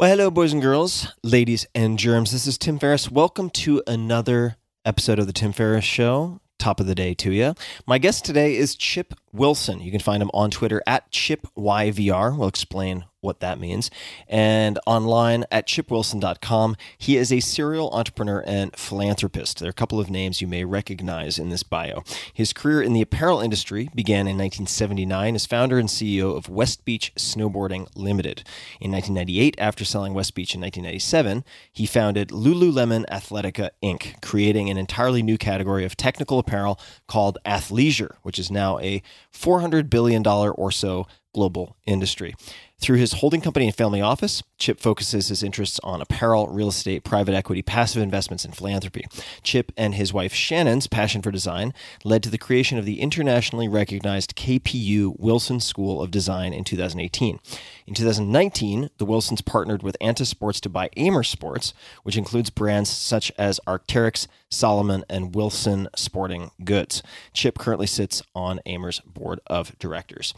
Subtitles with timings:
[0.00, 2.30] Well, hello, boys and girls, ladies and germs.
[2.30, 3.10] This is Tim Ferriss.
[3.10, 6.40] Welcome to another episode of the Tim Ferriss Show.
[6.56, 7.56] Top of the day to you.
[7.84, 9.80] My guest today is Chip Wilson.
[9.80, 12.38] You can find him on Twitter at ChipYVR.
[12.38, 13.90] We'll explain what that means.
[14.28, 16.76] And online at chipwilson.com.
[16.96, 19.58] He is a serial entrepreneur and philanthropist.
[19.58, 22.02] There are a couple of names you may recognize in this bio.
[22.32, 27.12] His career in the apparel industry began in 1979 as founder and CEO of Westbeach
[27.14, 28.44] Snowboarding Limited.
[28.80, 35.22] In 1998, after selling Westbeach in 1997, he founded Lululemon Athletica Inc., creating an entirely
[35.22, 41.06] new category of technical apparel called athleisure, which is now a $400 billion or so
[41.34, 42.34] global industry.
[42.80, 47.02] Through his holding company and family office, Chip focuses his interests on apparel, real estate,
[47.02, 49.04] private equity, passive investments, and philanthropy.
[49.42, 53.66] Chip and his wife Shannon's passion for design led to the creation of the internationally
[53.66, 57.40] recognized KPU Wilson School of Design in 2018.
[57.88, 62.90] In 2019, the Wilsons partnered with Anta Sports to buy Amer Sports, which includes brands
[62.90, 67.02] such as Arc'teryx, Salomon, and Wilson Sporting Goods.
[67.32, 70.32] Chip currently sits on Amer's board of directors.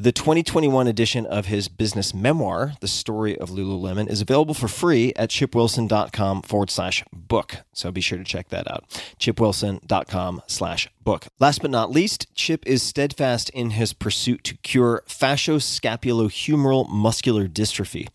[0.00, 5.12] The 2021 edition of his business memoir, The Story of Lululemon, is available for free
[5.16, 7.56] at chipwilson.com forward slash book.
[7.72, 8.88] So be sure to check that out.
[9.18, 11.26] chipwilson.com slash book.
[11.40, 18.06] Last but not least, Chip is steadfast in his pursuit to cure facioscapulohumeral muscular dystrophy,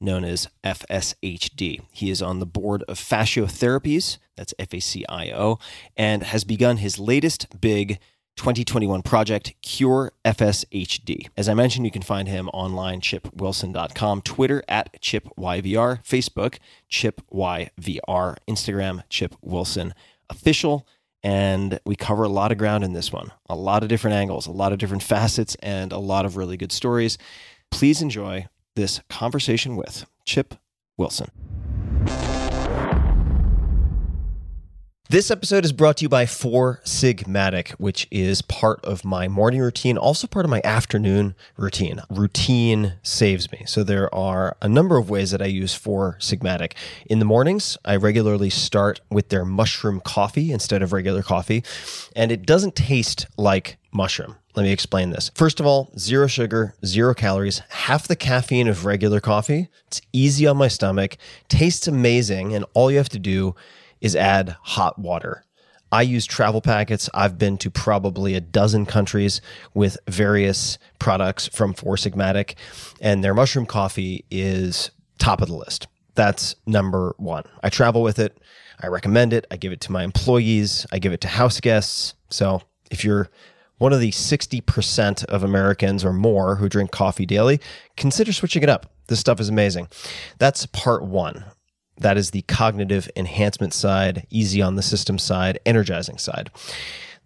[0.00, 1.82] known as FSHD.
[1.92, 5.60] He is on the board of Facio Therapies, that's F A C I O,
[5.96, 8.00] and has begun his latest big
[8.38, 11.28] 2021 project, Cure FSHD.
[11.36, 16.58] As I mentioned, you can find him online, chipwilson.com, Twitter at ChipYVR, Facebook,
[16.90, 19.92] ChipYVR, Instagram, Chip Wilson
[20.30, 20.86] Official.
[21.22, 24.46] And we cover a lot of ground in this one, a lot of different angles,
[24.46, 27.18] a lot of different facets, and a lot of really good stories.
[27.70, 30.54] Please enjoy this conversation with Chip
[30.96, 31.47] Wilson.
[35.10, 39.62] This episode is brought to you by Four Sigmatic, which is part of my morning
[39.62, 42.02] routine, also part of my afternoon routine.
[42.10, 43.62] Routine saves me.
[43.64, 46.74] So there are a number of ways that I use Four Sigmatic.
[47.06, 51.64] In the mornings, I regularly start with their mushroom coffee instead of regular coffee,
[52.14, 54.36] and it doesn't taste like mushroom.
[54.56, 55.30] Let me explain this.
[55.34, 59.68] First of all, zero sugar, zero calories, half the caffeine of regular coffee.
[59.86, 61.16] It's easy on my stomach,
[61.48, 63.54] tastes amazing, and all you have to do
[64.00, 65.44] is add hot water.
[65.90, 67.08] I use travel packets.
[67.14, 69.40] I've been to probably a dozen countries
[69.72, 72.54] with various products from Four Sigmatic,
[73.00, 75.86] and their mushroom coffee is top of the list.
[76.14, 77.44] That's number one.
[77.62, 78.38] I travel with it.
[78.80, 79.46] I recommend it.
[79.50, 80.86] I give it to my employees.
[80.92, 82.14] I give it to house guests.
[82.28, 83.30] So if you're
[83.78, 87.60] one of the 60% of Americans or more who drink coffee daily,
[87.96, 88.90] consider switching it up.
[89.06, 89.88] This stuff is amazing.
[90.38, 91.44] That's part one.
[91.98, 96.50] That is the cognitive enhancement side, easy on the system side, energizing side.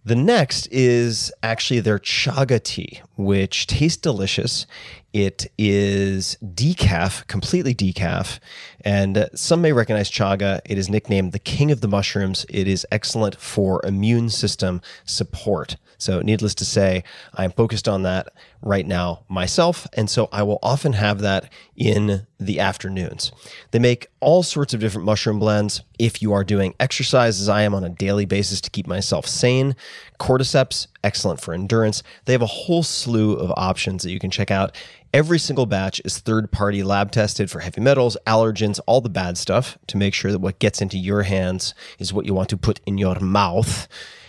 [0.05, 4.67] The next is actually their chaga tea, which tastes delicious.
[5.13, 8.39] It is decaf, completely decaf.
[8.81, 10.59] And some may recognize chaga.
[10.65, 12.45] It is nicknamed the king of the mushrooms.
[12.49, 15.77] It is excellent for immune system support.
[16.03, 17.03] So, needless to say,
[17.33, 18.33] I'm focused on that
[18.63, 19.87] right now myself.
[19.93, 23.31] And so I will often have that in the afternoons.
[23.71, 25.81] They make all sorts of different mushroom blends.
[25.99, 29.27] If you are doing exercise, as I am on a daily basis to keep myself
[29.27, 29.75] sane,
[30.19, 32.03] cordyceps, excellent for endurance.
[32.25, 34.75] They have a whole slew of options that you can check out.
[35.13, 39.37] Every single batch is third party lab tested for heavy metals, allergens, all the bad
[39.37, 42.57] stuff to make sure that what gets into your hands is what you want to
[42.57, 43.87] put in your mouth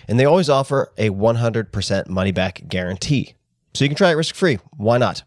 [0.08, 3.34] and they always offer a 100% money back guarantee.
[3.74, 4.60] So you can try it risk free.
[4.76, 5.24] Why not?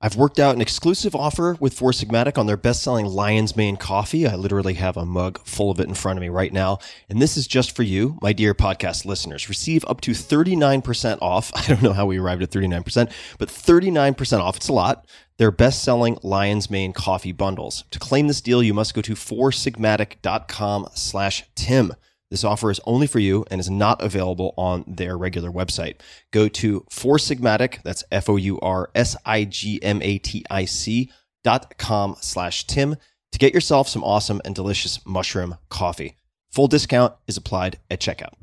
[0.00, 3.76] I've worked out an exclusive offer with Four Sigmatic on their best selling Lion's Mane
[3.76, 4.24] coffee.
[4.24, 6.78] I literally have a mug full of it in front of me right now.
[7.08, 9.48] And this is just for you, my dear podcast listeners.
[9.48, 11.50] Receive up to 39% off.
[11.56, 14.56] I don't know how we arrived at 39%, but 39% off.
[14.58, 15.04] It's a lot.
[15.38, 17.82] Their best selling Lion's Mane coffee bundles.
[17.90, 21.94] To claim this deal, you must go to foursigmatic.com slash Tim.
[22.30, 25.96] This offer is only for you and is not available on their regular website.
[26.30, 30.44] Go to Four Sigmatic, that's F O U R S I G M A T
[30.50, 31.10] I C
[31.42, 32.96] dot com slash Tim
[33.32, 36.16] to get yourself some awesome and delicious mushroom coffee.
[36.50, 38.34] Full discount is applied at checkout.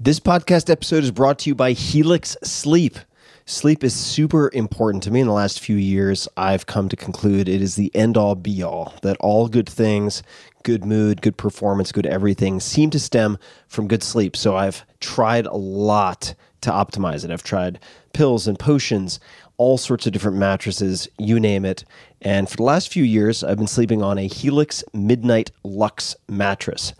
[0.00, 2.98] This podcast episode is brought to you by Helix Sleep.
[3.46, 5.20] Sleep is super important to me.
[5.20, 8.62] In the last few years, I've come to conclude it is the end all be
[8.62, 10.22] all, that all good things,
[10.62, 13.36] good mood, good performance, good everything seem to stem
[13.68, 14.34] from good sleep.
[14.34, 17.30] So I've tried a lot to optimize it.
[17.30, 17.80] I've tried
[18.14, 19.20] pills and potions,
[19.58, 21.84] all sorts of different mattresses, you name it.
[22.22, 26.94] And for the last few years, I've been sleeping on a Helix Midnight Luxe mattress.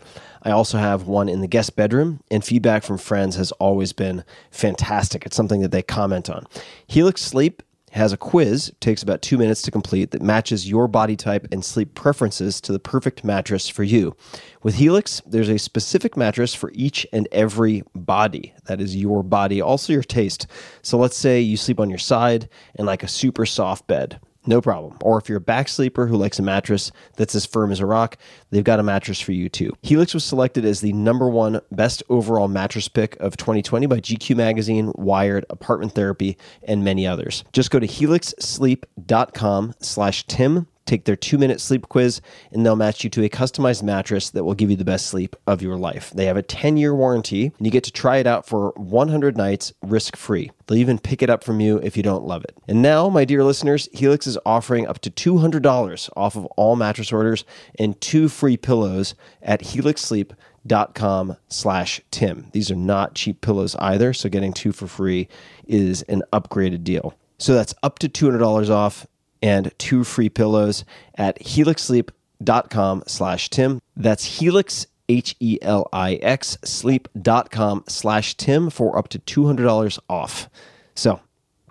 [0.45, 4.23] I also have one in the guest bedroom, and feedback from friends has always been
[4.51, 5.25] fantastic.
[5.25, 6.45] It's something that they comment on.
[6.87, 7.63] Helix Sleep
[7.93, 11.63] has a quiz, takes about two minutes to complete, that matches your body type and
[11.63, 14.15] sleep preferences to the perfect mattress for you.
[14.61, 18.53] With Helix, there's a specific mattress for each and every body.
[18.65, 20.45] That is your body, also your taste.
[20.81, 24.61] So let's say you sleep on your side and like a super soft bed no
[24.61, 24.97] problem.
[25.01, 27.85] Or if you're a back sleeper who likes a mattress that's as firm as a
[27.85, 28.17] rock,
[28.51, 29.73] they've got a mattress for you too.
[29.81, 34.35] Helix was selected as the number one best overall mattress pick of 2020 by GQ
[34.35, 37.43] Magazine, Wired, Apartment Therapy, and many others.
[37.53, 42.21] Just go to helixsleep.com slash Tim Take their two minute sleep quiz,
[42.51, 45.35] and they'll match you to a customized mattress that will give you the best sleep
[45.47, 46.11] of your life.
[46.11, 49.35] They have a 10 year warranty, and you get to try it out for 100
[49.35, 50.51] nights risk free.
[50.67, 52.55] They'll even pick it up from you if you don't love it.
[52.67, 57.11] And now, my dear listeners, Helix is offering up to $200 off of all mattress
[57.11, 57.45] orders
[57.79, 62.47] and two free pillows at helixsleep.com slash Tim.
[62.51, 65.27] These are not cheap pillows either, so getting two for free
[65.67, 67.15] is an upgraded deal.
[67.37, 69.07] So that's up to $200 off
[69.41, 70.85] and two free pillows
[71.15, 73.81] at helixsleep.com slash Tim.
[73.95, 80.49] That's helix, H E L I X, sleep.com slash Tim for up to $200 off.
[80.95, 81.19] So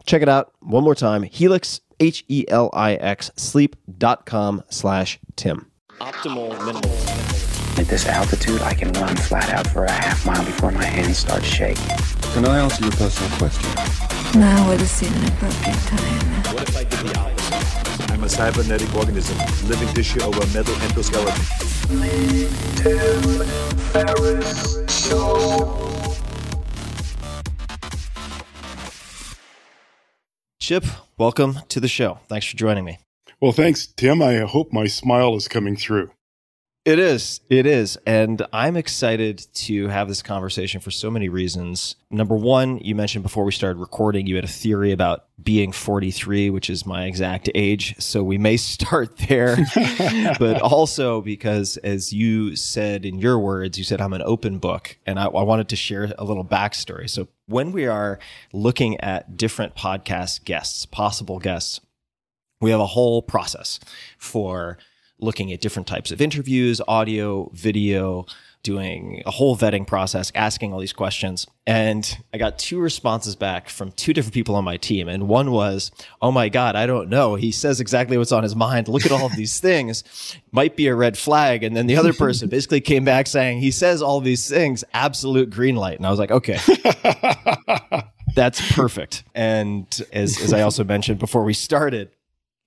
[0.06, 1.22] check it out one more time.
[1.22, 5.70] Helix, H E L I X, sleep.com slash Tim.
[6.00, 6.90] Optimal minimal.
[7.76, 11.18] At this altitude, I can run flat out for a half mile before my hands
[11.18, 11.84] start shaking.
[12.32, 14.40] Can I answer your personal question?
[14.40, 16.54] Now would seem an appropriate time.
[16.54, 17.43] What if I did the opposite?
[18.14, 19.36] I'm a cybernetic organism,
[19.68, 21.34] living tissue over metal endoskeleton.
[30.60, 30.84] Chip,
[31.18, 32.20] welcome to the show.
[32.28, 33.00] Thanks for joining me.
[33.40, 34.22] Well, thanks, Tim.
[34.22, 36.12] I hope my smile is coming through.
[36.84, 37.40] It is.
[37.48, 37.96] It is.
[38.06, 41.96] And I'm excited to have this conversation for so many reasons.
[42.10, 46.50] Number one, you mentioned before we started recording, you had a theory about being 43,
[46.50, 47.94] which is my exact age.
[47.98, 49.56] So we may start there.
[50.38, 54.98] but also because, as you said in your words, you said, I'm an open book.
[55.06, 57.08] And I, I wanted to share a little backstory.
[57.08, 58.18] So when we are
[58.52, 61.80] looking at different podcast guests, possible guests,
[62.60, 63.80] we have a whole process
[64.18, 64.76] for
[65.18, 68.26] looking at different types of interviews, audio, video,
[68.64, 71.46] doing a whole vetting process, asking all these questions.
[71.66, 75.08] And I got two responses back from two different people on my team.
[75.08, 77.36] And one was, Oh my God, I don't know.
[77.36, 78.88] He says exactly what's on his mind.
[78.88, 80.02] Look at all of these things.
[80.50, 81.62] Might be a red flag.
[81.62, 85.50] And then the other person basically came back saying, He says all these things, absolute
[85.50, 85.98] green light.
[85.98, 86.58] And I was like, Okay.
[88.34, 89.22] That's perfect.
[89.34, 92.10] And as, as I also mentioned before we started,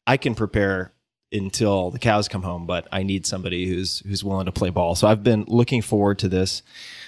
[0.06, 0.94] I can prepare
[1.42, 4.96] until the cows come home, but I need somebody who's who's willing to play ball.
[4.96, 6.62] So I've been looking forward to this.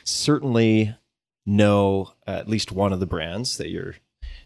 [0.03, 0.95] Certainly
[1.45, 3.95] know at least one of the brands that you're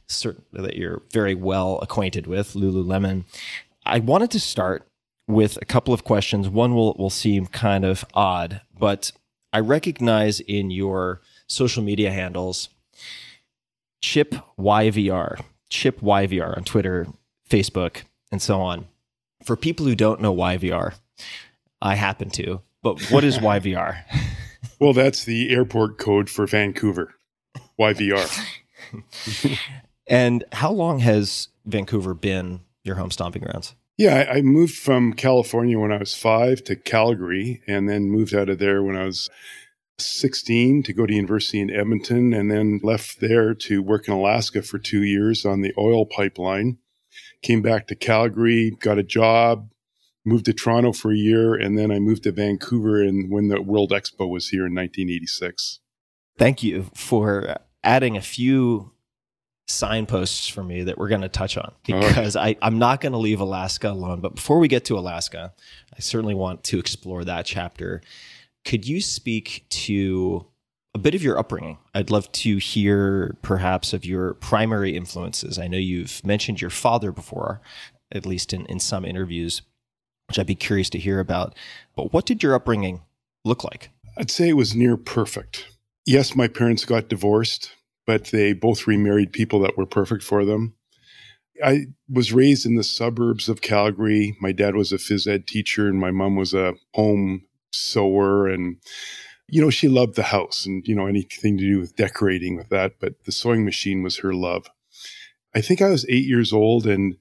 [0.07, 3.25] certain that you're very well acquainted with, Lululemon.
[3.85, 4.87] I wanted to start
[5.27, 6.49] with a couple of questions.
[6.49, 9.11] One will will seem kind of odd, but
[9.51, 12.69] I recognize in your social media handles
[14.01, 17.07] Chip YVR, Chip YVR on Twitter,
[17.49, 18.87] Facebook, and so on
[19.43, 20.93] for people who don't know YVR,
[21.81, 23.97] I happen to, but what is YVR?
[24.79, 27.13] well, that's the airport code for Vancouver,
[27.79, 28.45] YVR.
[30.07, 33.75] and how long has Vancouver been your home stomping grounds?
[33.97, 38.49] Yeah, I, moved from California when I was five to Calgary, and then moved out
[38.49, 39.29] of there when I was
[39.99, 44.63] 16 to go to university in Edmonton, and then left there to work in Alaska
[44.63, 46.79] for two years on the oil pipeline
[47.43, 49.69] came back to Calgary, got a job,
[50.25, 53.61] moved to Toronto for a year, and then I moved to Vancouver and when the
[53.61, 55.79] World Expo was here in 1986.
[56.37, 58.93] Thank you for adding a few
[59.67, 62.57] signposts for me that we're going to touch on because right.
[62.61, 64.19] I, I'm not going to leave Alaska alone.
[64.19, 65.53] But before we get to Alaska,
[65.95, 68.01] I certainly want to explore that chapter.
[68.65, 70.47] Could you speak to
[70.93, 71.79] a bit of your upbringing.
[71.93, 75.57] I'd love to hear perhaps of your primary influences.
[75.57, 77.61] I know you've mentioned your father before,
[78.11, 79.63] at least in, in some interviews,
[80.27, 81.55] which I'd be curious to hear about.
[81.95, 83.01] But what did your upbringing
[83.43, 83.89] look like?
[84.17, 85.67] I'd say it was near perfect.
[86.05, 87.71] Yes, my parents got divorced,
[88.05, 90.75] but they both remarried people that were perfect for them.
[91.63, 94.35] I was raised in the suburbs of Calgary.
[94.41, 98.77] My dad was a phys ed teacher, and my mom was a home sewer and
[99.47, 102.69] you know, she loved the house and, you know, anything to do with decorating with
[102.69, 104.67] that, but the sewing machine was her love.
[105.53, 107.17] I think I was eight years old and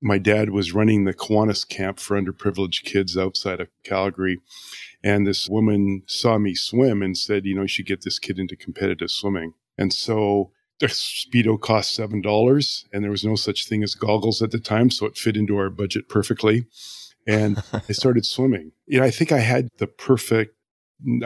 [0.00, 4.40] my dad was running the Kiwanis camp for underprivileged kids outside of Calgary.
[5.02, 8.38] And this woman saw me swim and said, you know, you should get this kid
[8.38, 9.54] into competitive swimming.
[9.78, 14.42] And so the Speedo cost seven dollars, and there was no such thing as goggles
[14.42, 16.66] at the time, so it fit into our budget perfectly.
[17.26, 18.72] And I started swimming.
[18.86, 20.55] You know, I think I had the perfect.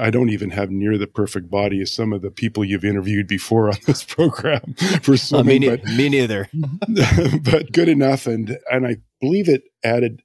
[0.00, 3.28] I don't even have near the perfect body as some of the people you've interviewed
[3.28, 5.68] before on this program for swimming.
[5.68, 6.48] Uh, me, but, me neither.
[7.42, 10.22] but good enough, and and I believe it added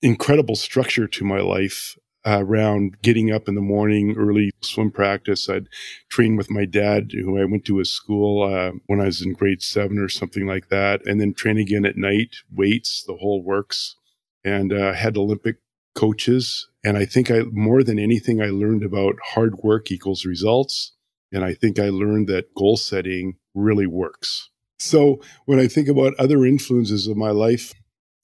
[0.00, 5.48] incredible structure to my life uh, around getting up in the morning, early swim practice.
[5.48, 5.68] I'd
[6.08, 9.32] train with my dad, who I went to his school uh, when I was in
[9.32, 13.42] grade seven or something like that, and then train again at night, weights, the whole
[13.42, 13.96] works,
[14.44, 15.56] and uh, had Olympic
[15.94, 16.68] coaches.
[16.84, 20.92] And I think I more than anything, I learned about hard work equals results,
[21.30, 24.50] and I think I learned that goal setting really works.
[24.78, 27.72] So when I think about other influences of my life,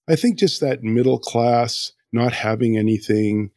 [0.08, 3.50] I think just that middle class, not having anything,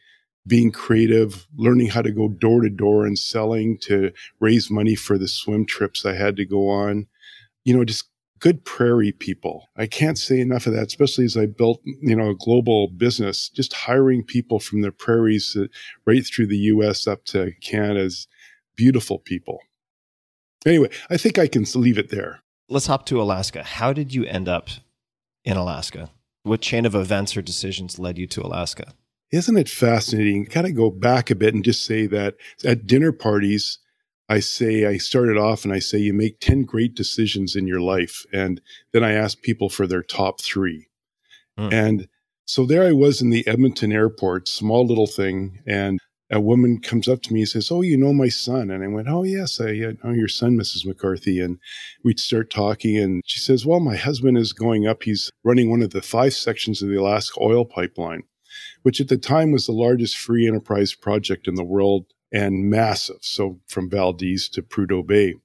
[0.46, 5.18] being creative, learning how to go door to door and selling to raise money for
[5.18, 7.08] the swim trips I had to go on.
[7.64, 8.11] You know, just
[8.42, 9.70] good prairie people.
[9.78, 13.48] I can't say enough of that, especially as I built, you know, a global business,
[13.50, 15.56] just hiring people from the prairies
[16.06, 18.28] right through the US up to Canada's
[18.76, 19.60] beautiful people.
[20.66, 22.42] Anyway, I think I can leave it there.
[22.68, 23.64] Let's hop to Alaska.
[23.64, 24.70] How did you end up
[25.46, 26.10] in Alaska?
[26.44, 28.94] What chain of events or decisions led you to Alaska?
[29.32, 30.46] Isn't it fascinating?
[30.48, 33.78] Kind of go back a bit and just say that at dinner parties,
[34.32, 37.82] I say, I started off and I say, you make 10 great decisions in your
[37.82, 38.26] life.
[38.32, 38.62] And
[38.94, 40.88] then I ask people for their top three.
[41.60, 41.74] Mm.
[41.74, 42.08] And
[42.46, 45.60] so there I was in the Edmonton airport, small little thing.
[45.68, 46.00] And
[46.32, 48.72] a woman comes up to me and says, Oh, you know my son.
[48.72, 50.86] And I went, Oh, yes, I know your son, Mrs.
[50.86, 51.42] McCarthy.
[51.42, 51.60] And
[52.06, 52.98] we'd start talking.
[52.98, 55.04] And she says, Well, my husband is going up.
[55.04, 58.24] He's running one of the five sections of the Alaska oil pipeline
[58.84, 63.18] which at the time was the largest free enterprise project in the world and massive.
[63.22, 65.36] So from Valdez to Prudhoe Bay.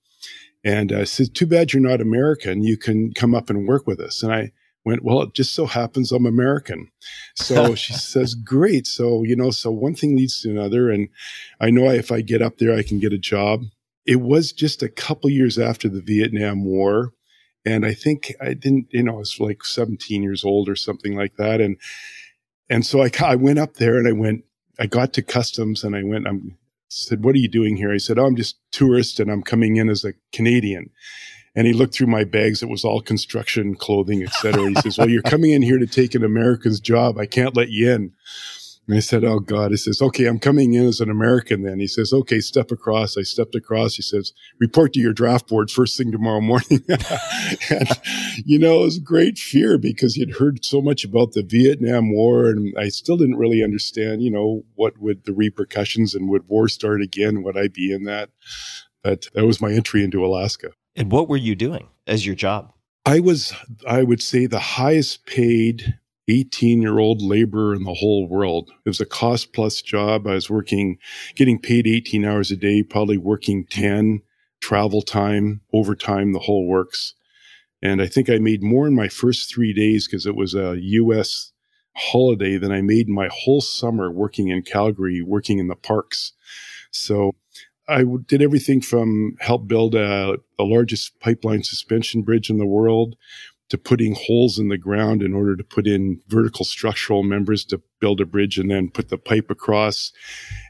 [0.64, 2.62] And I said, too bad you're not American.
[2.62, 4.22] You can come up and work with us.
[4.22, 4.52] And I
[4.84, 6.90] went, well, it just so happens I'm American.
[7.34, 8.86] So she says, great.
[8.86, 10.90] So, you know, so one thing leads to another.
[10.90, 11.08] And
[11.60, 13.64] I know if I get up there, I can get a job.
[14.06, 17.12] It was just a couple years after the Vietnam War.
[17.64, 21.16] And I think I didn't, you know, I was like 17 years old or something
[21.16, 21.60] like that.
[21.60, 21.76] And
[22.68, 24.44] and so I, I went up there and I went,
[24.78, 26.56] I got to customs and I went, I'm
[27.04, 27.92] said, what are you doing here?
[27.92, 30.90] I said, oh, I'm just tourist and I'm coming in as a Canadian.
[31.54, 32.62] And he looked through my bags.
[32.62, 34.68] It was all construction clothing, etc.
[34.68, 37.18] He says, well, you're coming in here to take an American's job.
[37.18, 38.12] I can't let you in.
[38.88, 39.72] And I said, Oh God.
[39.72, 41.80] He says, Okay, I'm coming in as an American then.
[41.80, 43.16] He says, Okay, step across.
[43.16, 43.94] I stepped across.
[43.94, 46.84] He says, Report to your draft board first thing tomorrow morning.
[47.70, 47.88] and,
[48.44, 52.46] you know, it was great fear because you'd heard so much about the Vietnam War
[52.46, 56.68] and I still didn't really understand, you know, what would the repercussions and would war
[56.68, 57.42] start again?
[57.42, 58.30] Would I be in that?
[59.02, 60.70] But that was my entry into Alaska.
[60.94, 62.72] And what were you doing as your job?
[63.04, 63.52] I was,
[63.86, 65.96] I would say, the highest paid
[66.28, 68.70] 18 year old laborer in the whole world.
[68.84, 70.26] It was a cost plus job.
[70.26, 70.98] I was working,
[71.34, 74.22] getting paid 18 hours a day, probably working 10,
[74.60, 77.14] travel time, overtime, the whole works.
[77.82, 80.76] And I think I made more in my first three days because it was a
[80.78, 81.52] US
[81.94, 86.32] holiday than I made my whole summer working in Calgary, working in the parks.
[86.90, 87.36] So
[87.88, 93.16] I did everything from help build a, the largest pipeline suspension bridge in the world
[93.68, 97.82] to putting holes in the ground in order to put in vertical structural members to
[98.00, 100.12] build a bridge and then put the pipe across.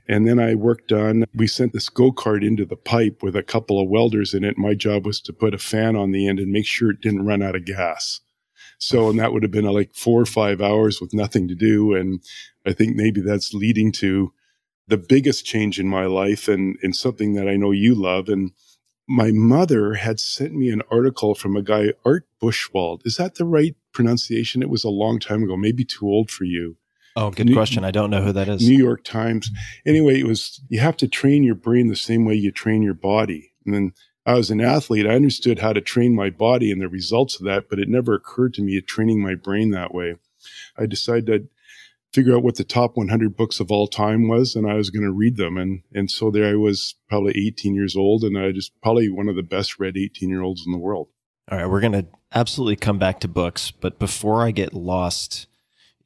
[0.08, 3.42] And then I worked on, we sent this go kart into the pipe with a
[3.42, 4.56] couple of welders in it.
[4.56, 7.26] My job was to put a fan on the end and make sure it didn't
[7.26, 8.20] run out of gas.
[8.78, 11.54] So, and that would have been uh, like four or five hours with nothing to
[11.54, 11.94] do.
[11.94, 12.22] And
[12.66, 14.32] I think maybe that's leading to
[14.88, 18.28] the biggest change in my life and, and something that I know you love.
[18.28, 18.52] And
[19.08, 23.02] my mother had sent me an article from a guy, Art Buchwald.
[23.04, 24.62] Is that the right pronunciation?
[24.62, 26.76] It was a long time ago, maybe too old for you.
[27.14, 27.84] Oh, good New, question.
[27.84, 28.68] I don't know who that is.
[28.68, 29.48] New York Times.
[29.48, 29.88] Mm-hmm.
[29.88, 32.94] Anyway, it was, you have to train your brain the same way you train your
[32.94, 33.52] body.
[33.64, 33.92] And then
[34.26, 35.06] I was an athlete.
[35.06, 38.12] I understood how to train my body and the results of that, but it never
[38.12, 40.16] occurred to me training my brain that way.
[40.76, 41.48] I decided
[42.16, 45.02] figure out what the top 100 books of all time was and I was going
[45.02, 48.52] to read them and and so there I was probably 18 years old and I
[48.52, 51.08] just probably one of the best read 18 year olds in the world.
[51.50, 55.46] All right, we're going to absolutely come back to books, but before I get lost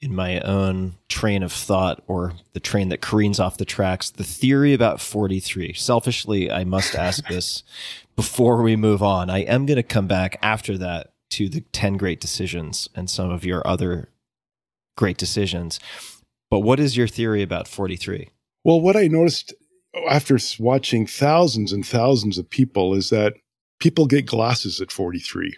[0.01, 4.25] in my own train of thought or the train that careens off the tracks, the
[4.25, 5.75] theory about 43.
[5.75, 7.63] Selfishly, I must ask this
[8.17, 9.31] before we move on.
[9.31, 13.31] I am going to come back after that to the 10 great decisions and some
[13.31, 14.09] of your other
[15.01, 15.81] great decisions.
[16.51, 18.29] But what is your theory about 43?
[18.65, 19.55] Well, what I noticed
[20.09, 23.33] after watching thousands and thousands of people is that
[23.81, 25.57] people get glasses at 43.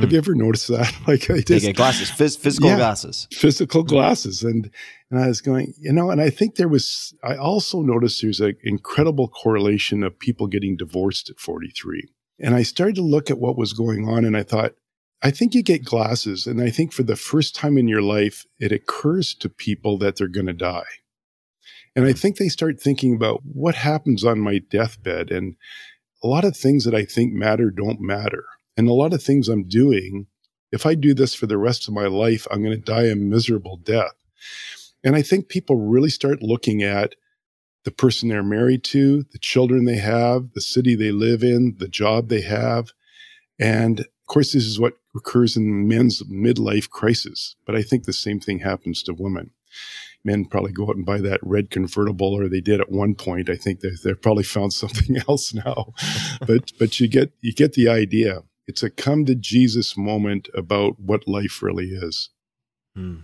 [0.00, 0.12] Have Hmm.
[0.12, 0.92] you ever noticed that?
[1.08, 1.46] Like I did.
[1.46, 2.76] They get glasses, phys- physical Yeah.
[2.76, 3.26] glasses.
[3.32, 4.70] physical glasses and
[5.10, 8.40] and I was going, you know, and I think there was I also noticed there's
[8.40, 12.02] an incredible correlation of people getting divorced at 43.
[12.40, 14.72] And I started to look at what was going on and I thought
[15.22, 18.46] I think you get glasses and I think for the first time in your life
[18.58, 20.84] it occurs to people that they're going to die.
[21.96, 22.16] And I hmm.
[22.16, 25.56] think they start thinking about what happens on my deathbed and
[26.22, 28.44] a lot of things that I think matter don't matter.
[28.76, 30.26] And a lot of things I'm doing
[30.70, 33.14] if I do this for the rest of my life, I'm going to die a
[33.14, 34.14] miserable death.
[35.02, 37.14] And I think people really start looking at
[37.84, 41.88] the person they're married to, the children they have, the city they live in, the
[41.88, 42.92] job they have.
[43.58, 47.56] And of course, this is what occurs in men's midlife crisis.
[47.66, 49.50] But I think the same thing happens to women.
[50.24, 53.48] Men probably go out and buy that red convertible, or they did at one point.
[53.48, 55.92] I think they, they've probably found something else now.
[56.46, 58.42] but but you get you get the idea.
[58.66, 62.30] It's a come to Jesus moment about what life really is.
[62.94, 63.16] Hmm.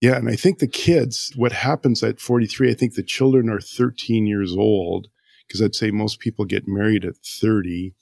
[0.00, 0.16] Yeah.
[0.16, 4.26] And I think the kids, what happens at 43, I think the children are 13
[4.26, 5.08] years old,
[5.46, 7.94] because I'd say most people get married at 30.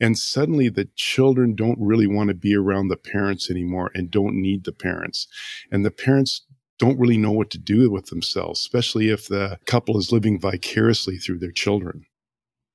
[0.00, 4.40] And suddenly the children don't really want to be around the parents anymore and don't
[4.40, 5.26] need the parents.
[5.70, 6.42] And the parents
[6.78, 11.16] don't really know what to do with themselves, especially if the couple is living vicariously
[11.16, 12.04] through their children.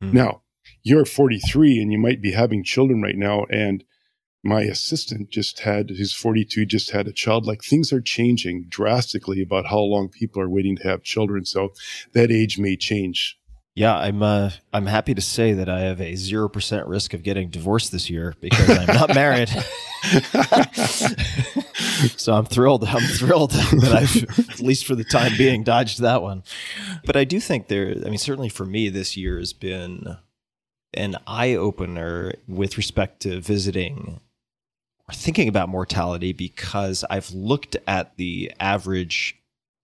[0.01, 0.13] Hmm.
[0.13, 0.41] Now,
[0.83, 3.45] you're 43 and you might be having children right now.
[3.49, 3.83] And
[4.43, 7.45] my assistant just had, who's 42, just had a child.
[7.45, 11.45] Like things are changing drastically about how long people are waiting to have children.
[11.45, 11.73] So
[12.13, 13.37] that age may change.
[13.73, 17.23] Yeah, I'm uh, I'm happy to say that I have a zero percent risk of
[17.23, 19.47] getting divorced this year because I'm not married.
[22.17, 22.83] so I'm thrilled.
[22.83, 26.43] I'm thrilled that I've at least for the time being dodged that one.
[27.05, 27.91] But I do think there.
[27.91, 30.17] I mean, certainly for me, this year has been
[30.93, 34.19] an eye opener with respect to visiting
[35.07, 39.37] or thinking about mortality because I've looked at the average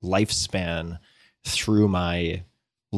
[0.04, 1.00] lifespan
[1.46, 2.44] through my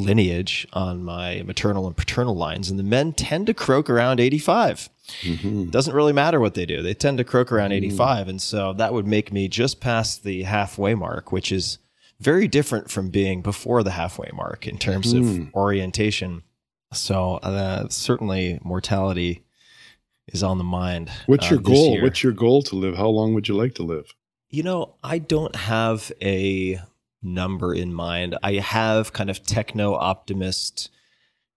[0.03, 4.89] lineage on my maternal and paternal lines, and the men tend to croak around 85.
[5.23, 5.71] Mhm.
[5.71, 8.27] Doesn't really matter what they do, they tend to croak around 85.
[8.27, 11.77] And so that would make me just past the halfway mark, which is
[12.19, 15.47] very different from being before the halfway mark in terms Mhm.
[15.49, 16.43] of orientation.
[16.91, 19.43] So uh, certainly mortality
[20.27, 21.09] is on the mind.
[21.27, 21.91] What's uh, your goal?
[21.93, 22.03] year.
[22.03, 22.95] What's your goal to live?
[22.97, 24.13] How long would you like to live?
[24.49, 26.79] You know, I don't have a
[27.21, 28.37] number in mind.
[28.43, 30.89] I have kind of techno optimist,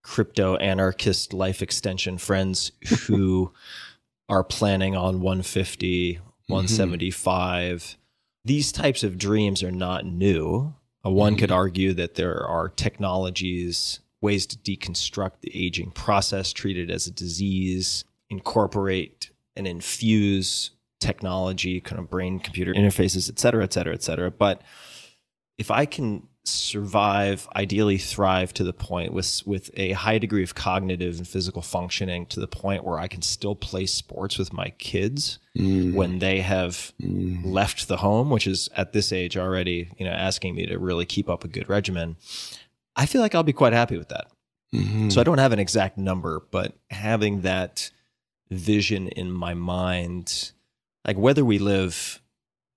[0.02, 2.72] crypto anarchist life extension friends
[3.06, 3.52] who
[4.28, 7.96] are planning on 150, 175.
[8.44, 10.74] These types of dreams are not new.
[11.04, 16.76] Uh, One could argue that there are technologies, ways to deconstruct the aging process, treat
[16.78, 20.70] it as a disease, incorporate and infuse
[21.00, 24.30] technology, kind of brain computer interfaces, et cetera, et cetera, et cetera.
[24.30, 24.62] But
[25.58, 30.54] if I can survive, ideally thrive to the point with with a high degree of
[30.56, 34.70] cognitive and physical functioning to the point where I can still play sports with my
[34.78, 40.12] kids when they have left the home, which is at this age already, you know,
[40.12, 42.16] asking me to really keep up a good regimen.
[42.96, 44.28] I feel like I'll be quite happy with that.
[44.74, 45.12] Mhm.
[45.12, 47.90] So I don't have an exact number, but having that
[48.50, 50.52] vision in my mind,
[51.06, 52.21] like whether we live,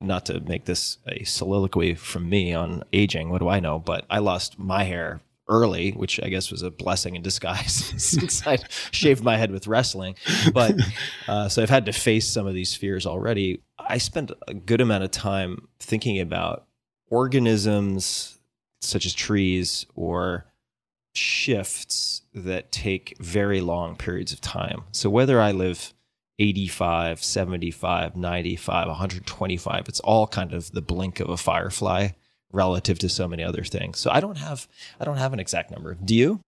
[0.02, 3.80] not to make this a soliloquy from me on aging, what do I know?
[3.80, 8.46] But I lost my hair early, which I guess was a blessing in disguise since
[8.46, 8.58] I
[8.92, 10.16] shaved my head with wrestling.
[10.54, 10.76] But
[11.28, 13.62] uh, so I've had to face some of these fears already.
[13.78, 16.66] I spent a good amount of time thinking about
[17.10, 18.40] organisms
[18.82, 20.46] such as trees or
[21.14, 24.84] shifts that take very long periods of time.
[24.92, 25.94] So whether I live
[26.38, 32.10] 85, 75, 95, 125, it's all kind of the blink of a firefly
[32.52, 34.00] relative to so many other things.
[34.00, 34.68] So I don't have
[35.00, 35.96] I don't have an exact number.
[35.96, 36.42] Do you?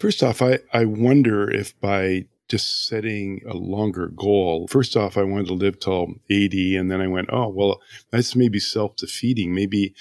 [0.00, 5.22] First off, I, I wonder if by just setting a longer goal, first off, I
[5.22, 6.76] wanted to live till 80.
[6.76, 9.54] And then I went, oh, well, that's maybe self defeating.
[9.54, 9.94] Maybe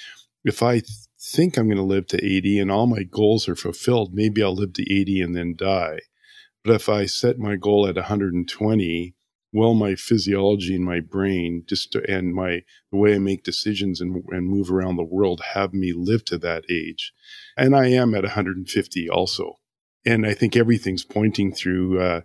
[0.43, 3.55] if I th- think I'm going to live to 80 and all my goals are
[3.55, 5.99] fulfilled, maybe I'll live to 80 and then die.
[6.63, 9.15] But if I set my goal at 120,
[9.53, 14.01] well, my physiology and my brain just to, and my the way I make decisions
[14.01, 17.13] and, and move around the world have me live to that age.
[17.55, 19.59] And I am at 150 also.
[20.05, 22.21] and I think everything's pointing through uh,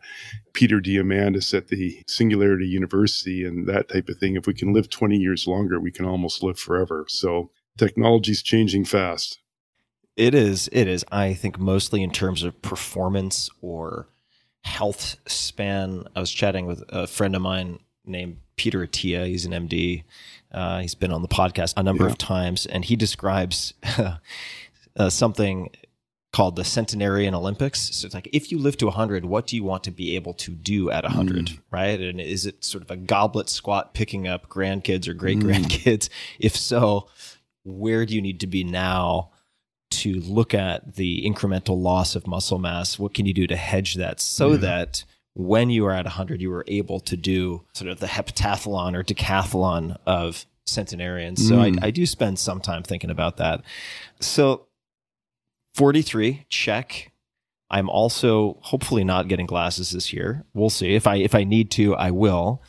[0.53, 4.35] Peter Diamandis at the Singularity University and that type of thing.
[4.37, 7.05] If we can live 20 years longer, we can almost live forever.
[7.09, 9.39] So technology's changing fast.
[10.17, 10.69] It is.
[10.73, 11.05] It is.
[11.13, 14.09] I think mostly in terms of performance or
[14.65, 16.05] health span.
[16.17, 19.27] I was chatting with a friend of mine named Peter Attia.
[19.27, 20.05] He's an MD.
[20.53, 22.11] Uh, he's been on the podcast a number Yeah.
[22.11, 23.75] of times, and he describes
[24.97, 25.71] uh, something
[26.33, 27.95] called the centenarian Olympics.
[27.97, 30.35] So it's like if you live to 100, what do you want to be able
[30.35, 31.99] to do at 100, right?
[32.01, 36.09] And is it sort of a goblet squat picking up grandkids or great grandkids?
[36.39, 37.09] If so,
[37.65, 39.31] where do you need to be now
[39.99, 42.99] to look at the incremental loss of muscle mass?
[42.99, 44.63] What can you do to hedge that so mm-hmm.
[44.63, 48.95] that when you are at 100, you are able to do sort of the heptathlon
[48.95, 51.47] or decathlon of centenarians?
[51.47, 51.79] So I, mm.
[51.83, 53.63] I do spend some time thinking about that.
[54.21, 54.67] So
[55.75, 57.13] 43, check.
[57.71, 60.45] I'm also hopefully not getting glasses this year.
[60.55, 60.95] We'll see.
[60.95, 62.63] If I if I need to, I will.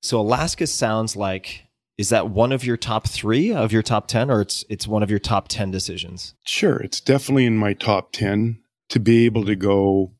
[0.00, 1.64] So Alaska sounds like
[2.02, 5.04] is that one of your top 3 of your top 10 or it's it's one
[5.04, 6.34] of your top 10 decisions?
[6.44, 10.10] Sure, it's definitely in my top 10 to be able to go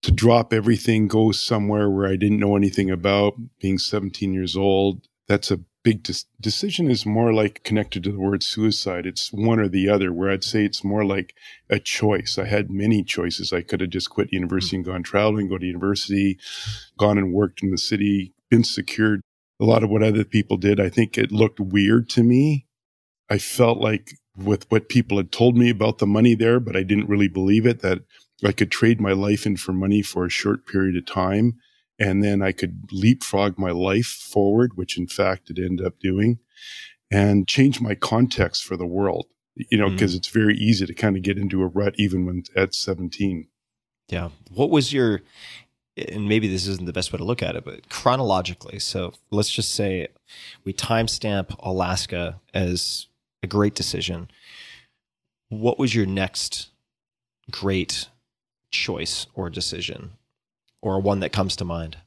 [0.00, 5.06] to drop everything, go somewhere where I didn't know anything about, being 17 years old.
[5.28, 9.04] That's a big des- decision is more like connected to the word suicide.
[9.04, 11.34] It's one or the other, where I'd say it's more like
[11.68, 12.38] a choice.
[12.38, 13.52] I had many choices.
[13.52, 16.38] I could have just quit university and gone traveling, go to university,
[16.96, 19.20] gone and worked in the city, been secured.
[19.64, 22.66] A lot of what other people did, I think it looked weird to me.
[23.30, 26.82] I felt like with what people had told me about the money there, but I
[26.82, 28.00] didn't really believe it that
[28.44, 31.54] I could trade my life in for money for a short period of time.
[31.98, 36.40] And then I could leapfrog my life forward, which in fact it ended up doing,
[37.10, 39.26] and change my context for the world.
[39.56, 39.94] You know, mm-hmm.
[39.94, 43.46] because it's very easy to kind of get into a rut even when at 17.
[44.08, 44.30] Yeah.
[44.50, 45.22] What was your
[45.96, 48.78] and maybe this isn't the best way to look at it, but chronologically.
[48.78, 50.08] So let's just say
[50.64, 53.06] we timestamp Alaska as
[53.42, 54.30] a great decision.
[55.48, 56.70] What was your next
[57.50, 58.08] great
[58.70, 60.12] choice or decision,
[60.82, 61.98] or one that comes to mind?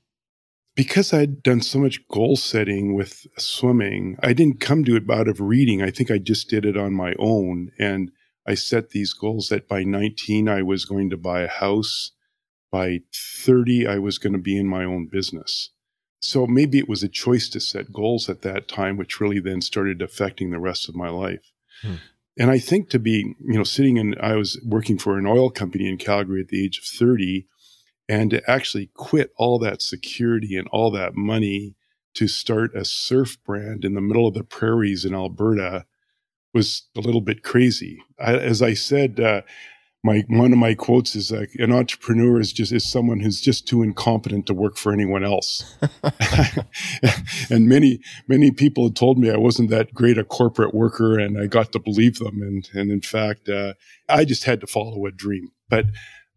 [0.78, 5.28] because I'd done so much goal setting with swimming, I didn't come to it out
[5.28, 5.82] of reading.
[5.82, 7.71] I think I just did it on my own.
[7.80, 8.12] And
[8.45, 12.12] I set these goals that by 19, I was going to buy a house.
[12.78, 15.72] By 30, I was going to be in my own business.
[16.20, 19.62] So maybe it was a choice to set goals at that time, which really then
[19.62, 21.52] started affecting the rest of my life.
[21.82, 21.96] Hmm.
[22.38, 25.50] And I think to be, you know, sitting in, I was working for an oil
[25.50, 27.48] company in Calgary at the age of 30
[28.08, 31.74] and to actually quit all that security and all that money
[32.13, 35.88] to start a surf brand in the middle of the prairies in Alberta
[36.54, 38.04] was a little bit crazy.
[38.20, 39.42] I, as I said, uh,
[40.04, 43.68] my one of my quotes is like an entrepreneur is just is someone who's just
[43.68, 45.76] too incompetent to work for anyone else.
[47.50, 51.42] and many many people had told me I wasn't that great a corporate worker, and
[51.42, 52.42] I got to believe them.
[52.42, 53.74] And and in fact, uh,
[54.08, 55.52] I just had to follow a dream.
[55.70, 55.88] But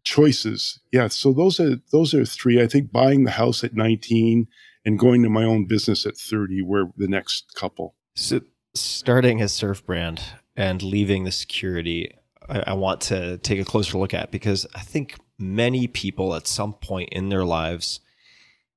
[0.03, 0.79] choices.
[0.91, 1.07] Yeah.
[1.07, 2.61] So those are, those are three.
[2.61, 4.47] I think buying the house at 19
[4.85, 7.95] and going to my own business at 30 were the next couple.
[8.15, 8.41] So
[8.73, 10.21] starting a surf brand
[10.55, 12.11] and leaving the security,
[12.49, 16.47] I, I want to take a closer look at because I think many people at
[16.47, 17.99] some point in their lives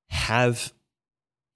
[0.08, 0.72] have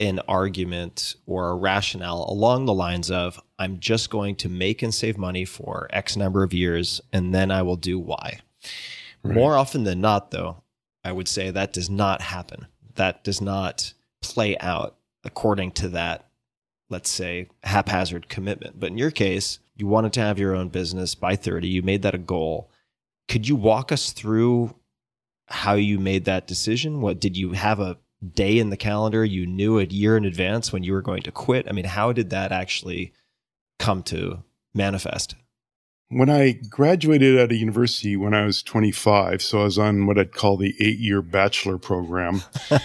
[0.00, 4.94] an argument or a rationale along the lines of I'm just going to make and
[4.94, 8.38] save money for X number of years and then I will do Y.
[9.24, 10.62] More often than not, though,
[11.04, 12.66] I would say that does not happen.
[12.94, 13.92] That does not
[14.22, 16.28] play out according to that,
[16.88, 18.78] let's say, haphazard commitment.
[18.78, 22.02] But in your case, you wanted to have your own business by 30, you made
[22.02, 22.70] that a goal.
[23.28, 24.74] Could you walk us through
[25.46, 27.00] how you made that decision?
[27.00, 27.96] What did you have a
[28.34, 31.32] day in the calendar you knew a year in advance when you were going to
[31.32, 31.68] quit?
[31.68, 33.12] I mean, how did that actually
[33.78, 34.42] come to
[34.74, 35.36] manifest?
[36.10, 40.18] When I graduated out of university when I was 25, so I was on what
[40.18, 42.42] I'd call the eight year bachelor program.
[42.70, 42.80] but,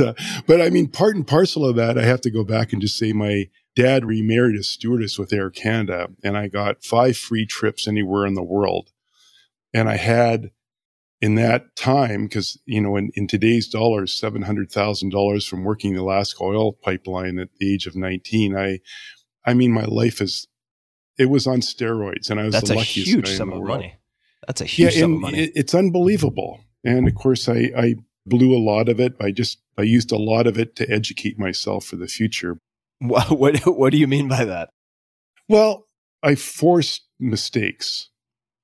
[0.00, 0.14] uh,
[0.46, 2.96] but I mean, part and parcel of that, I have to go back and just
[2.96, 7.86] say my dad remarried a stewardess with Air Canada, and I got five free trips
[7.86, 8.90] anywhere in the world.
[9.72, 10.50] And I had
[11.20, 16.42] in that time, because, you know, in, in today's dollars, $700,000 from working the Alaska
[16.42, 18.80] oil pipeline at the age of 19, I,
[19.46, 20.48] I mean, my life is,
[21.18, 23.50] it was on steroids and I was That's the a luckiest huge guy sum in
[23.50, 23.78] the of world.
[23.80, 23.94] money.
[24.46, 25.38] That's a huge yeah, sum of money.
[25.38, 26.60] it- it's unbelievable.
[26.84, 27.94] And of course, I, I
[28.26, 29.14] blew a lot of it.
[29.20, 32.58] I just, I used a lot of it to educate myself for the future.
[33.08, 34.70] What, what what do you mean by that?
[35.48, 35.86] Well,
[36.22, 38.10] I forced mistakes.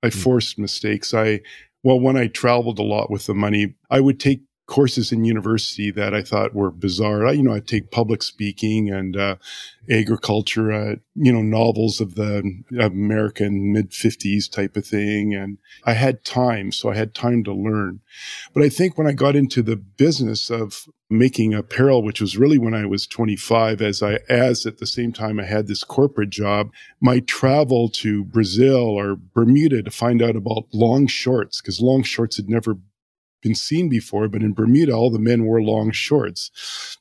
[0.03, 0.19] I hmm.
[0.19, 1.15] forced mistakes.
[1.15, 1.41] I,
[1.83, 5.91] well, when I traveled a lot with the money, I would take courses in university
[5.91, 7.27] that I thought were bizarre.
[7.27, 9.37] I, you know, I'd take public speaking and uh,
[9.91, 15.35] agriculture, uh, you know, novels of the American mid 50s type of thing.
[15.35, 18.01] And I had time, so I had time to learn.
[18.55, 22.59] But I think when I got into the business of making apparel, which was really
[22.59, 26.31] when I was 25, as I, as at the same time I had this corporate
[26.31, 32.03] job, my travel to Brazil or Bermuda to find out about long shorts, because long
[32.03, 32.79] shorts had never
[33.45, 36.51] been seen before, but in Bermuda, all the men wore long shorts.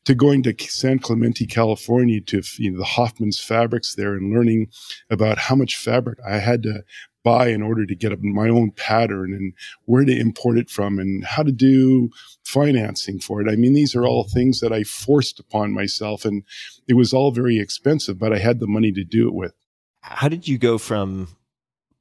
[0.06, 4.68] To going to San Clemente, California, to you know, the Hoffman's fabrics there and learning
[5.10, 6.84] about how much fabric I had to
[7.24, 9.54] buy in order to get my own pattern and
[9.86, 12.10] where to import it from and how to do
[12.44, 13.50] financing for it.
[13.50, 16.44] I mean, these are all things that I forced upon myself and
[16.88, 19.54] it was all very expensive, but I had the money to do it with.
[20.02, 21.30] How did you go from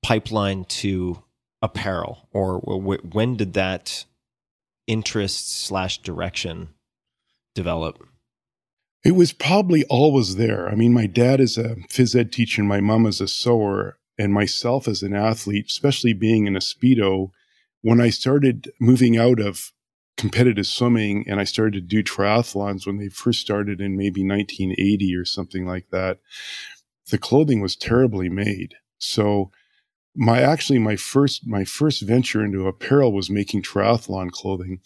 [0.02, 1.22] pipeline to
[1.62, 4.05] apparel or when did that
[4.87, 6.71] interest slash direction
[7.55, 7.99] develop?
[9.05, 10.68] It was probably always there.
[10.68, 13.99] I mean, my dad is a phys ed teacher and my mom is a sewer
[14.18, 17.31] and myself as an athlete, especially being in a Speedo,
[17.81, 19.73] when I started moving out of
[20.16, 25.16] competitive swimming and I started to do triathlons when they first started in maybe 1980
[25.16, 26.18] or something like that,
[27.11, 28.75] the clothing was terribly made.
[28.99, 29.51] So
[30.14, 34.81] my actually my first my first venture into apparel was making triathlon clothing.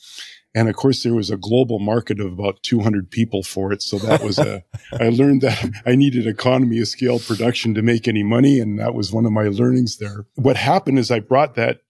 [0.55, 3.83] And of course there was a global market of about 200 people for it.
[3.83, 4.63] So that was a
[5.01, 8.61] i learned that i needed economy of scale production to make any money.
[8.61, 10.27] And that was one of my learnings there.
[10.35, 11.81] What happened is i brought that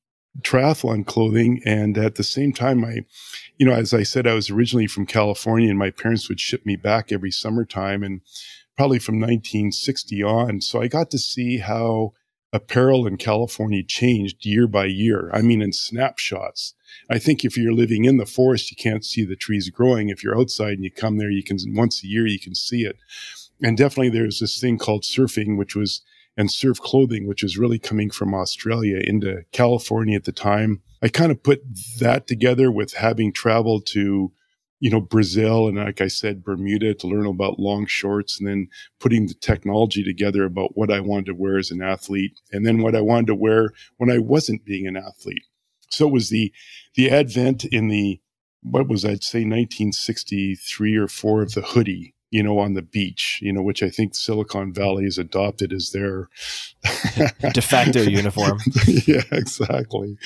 [0.40, 1.62] triathlon clothing.
[1.64, 3.00] And at the same time i
[3.58, 6.64] you know as i said i was originally from california and my parents would ship
[6.64, 8.22] me back every summertime and
[8.76, 10.60] probably from 1960 on.
[10.62, 12.14] So i got to see how
[12.52, 15.30] apparel in California changed year by year.
[15.32, 16.74] I mean, in snapshots.
[17.10, 20.08] I think if you're living in the forest, you can't see the trees growing.
[20.08, 22.82] If you're outside and you come there, you can, once a year, you can see
[22.82, 22.96] it.
[23.62, 26.02] And definitely there's this thing called surfing, which was,
[26.36, 30.82] and surf clothing, which is really coming from Australia into California at the time.
[31.02, 31.62] I kind of put
[31.98, 34.32] that together with having traveled to
[34.86, 38.68] you know, Brazil and like I said, Bermuda to learn about long shorts and then
[39.00, 42.82] putting the technology together about what I wanted to wear as an athlete and then
[42.82, 45.42] what I wanted to wear when I wasn't being an athlete.
[45.90, 46.52] So it was the,
[46.94, 48.20] the advent in the,
[48.62, 53.38] what was I'd say 1963 or four of the hoodie you know, on the beach,
[53.40, 56.28] you know, which I think Silicon Valley has adopted as their
[57.54, 58.60] de facto uniform.
[59.06, 60.18] yeah, exactly.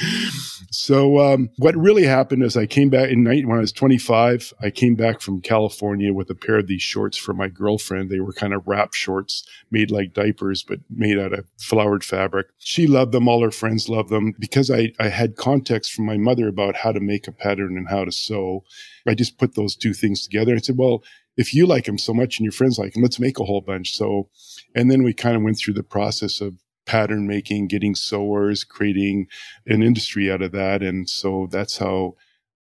[0.73, 4.53] So, um, what really happened is I came back in night when I was 25.
[4.61, 8.11] I came back from California with a pair of these shorts for my girlfriend.
[8.11, 12.49] They were kind of wrap shorts made like diapers, but made out of flowered fabric.
[12.59, 13.29] She loved them.
[13.29, 16.91] All her friends loved them because I, I had context from my mother about how
[16.91, 18.65] to make a pattern and how to sew.
[19.07, 20.57] I just put those two things together.
[20.57, 21.05] I said, well,
[21.41, 23.63] if you like him so much and your friends like him, let's make a whole
[23.63, 23.97] bunch.
[23.97, 24.29] So,
[24.75, 29.27] and then we kind of went through the process of pattern making, getting sewers, creating
[29.67, 30.83] an industry out of that.
[30.83, 32.17] And so that's how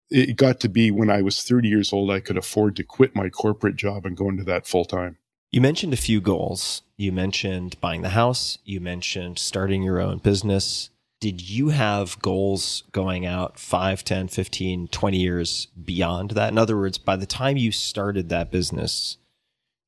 [0.09, 3.15] it got to be when I was 30 years old, I could afford to quit
[3.15, 5.19] my corporate job and go into that full time.
[5.51, 6.81] You mentioned a few goals.
[6.97, 8.57] You mentioned buying the house.
[8.65, 10.89] You mentioned starting your own business
[11.25, 16.51] did you have goals going out 5 10 15 20 years beyond that?
[16.51, 19.17] In other words by the time you started that business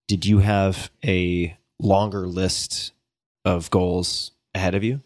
[0.07, 2.91] did you have a longer list
[3.45, 5.01] of goals ahead of you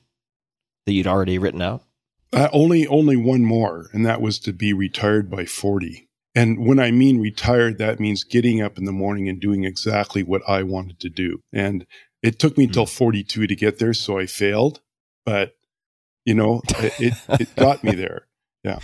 [0.86, 1.84] that you'd already written out?
[2.32, 6.80] Uh, only only one more and that was to be retired by 40 and when
[6.80, 10.64] i mean retired that means getting up in the morning and doing exactly what i
[10.64, 11.42] wanted to do.
[11.52, 11.86] And
[12.24, 12.92] it took me until hmm.
[12.92, 14.80] 42 to get there so i failed.
[15.24, 15.56] But
[16.26, 18.28] you know, it, it, got me there.
[18.64, 18.80] Yeah.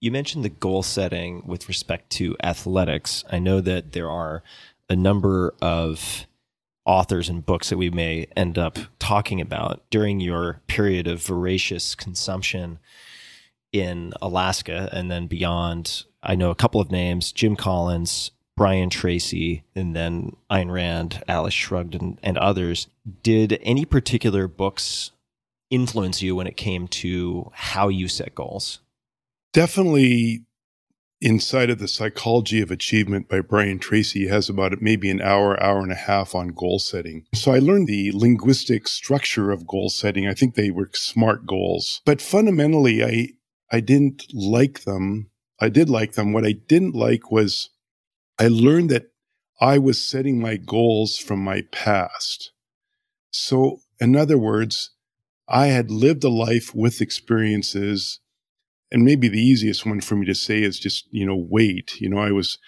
[0.00, 3.24] You mentioned the goal setting with respect to athletics.
[3.30, 4.42] I know that there are
[4.88, 6.26] a number of
[6.84, 11.94] authors and books that we may end up talking about during your period of voracious
[11.94, 12.78] consumption
[13.72, 16.04] in Alaska and then beyond.
[16.22, 21.54] I know a couple of names Jim Collins, Brian Tracy, and then Ayn Rand, Atlas
[21.54, 22.88] Shrugged, and, and others.
[23.22, 25.12] Did any particular books
[25.72, 28.80] influence you when it came to how you set goals?
[29.52, 30.44] Definitely
[31.20, 35.80] inside of the psychology of achievement by Brian Tracy has about maybe an hour, hour
[35.80, 37.24] and a half on goal setting.
[37.34, 40.26] So I learned the linguistic structure of goal setting.
[40.26, 43.28] I think they were smart goals, but fundamentally, I,
[43.70, 45.30] I didn't like them.
[45.60, 46.32] I did like them.
[46.32, 47.70] What I didn't like was
[48.38, 49.12] I learned that
[49.60, 52.50] I was setting my goals from my past.
[53.30, 54.90] So in other words,
[55.52, 58.18] I had lived a life with experiences.
[58.90, 62.00] And maybe the easiest one for me to say is just, you know, weight.
[62.00, 62.58] You know, I was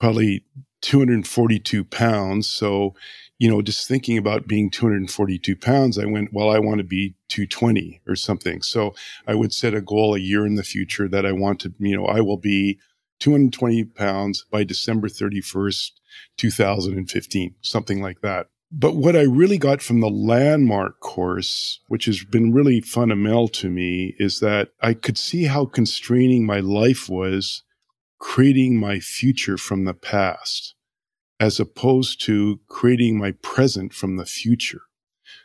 [0.00, 0.44] probably
[0.82, 2.48] 242 pounds.
[2.48, 2.94] So,
[3.38, 7.14] you know, just thinking about being 242 pounds, I went, well, I want to be
[7.28, 8.62] 220 or something.
[8.62, 8.94] So
[9.26, 11.96] I would set a goal a year in the future that I want to, you
[11.96, 12.78] know, I will be
[13.20, 15.92] 220 pounds by December 31st,
[16.36, 18.48] 2015, something like that.
[18.76, 23.70] But what I really got from the landmark course, which has been really fundamental to
[23.70, 27.62] me, is that I could see how constraining my life was
[28.18, 30.74] creating my future from the past,
[31.38, 34.82] as opposed to creating my present from the future.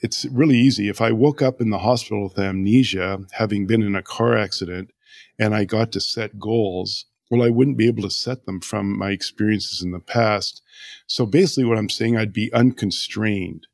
[0.01, 0.89] It's really easy.
[0.89, 4.89] If I woke up in the hospital with amnesia, having been in a car accident,
[5.37, 8.97] and I got to set goals, well, I wouldn't be able to set them from
[8.97, 10.61] my experiences in the past.
[11.07, 13.67] So basically, what I'm saying, I'd be unconstrained.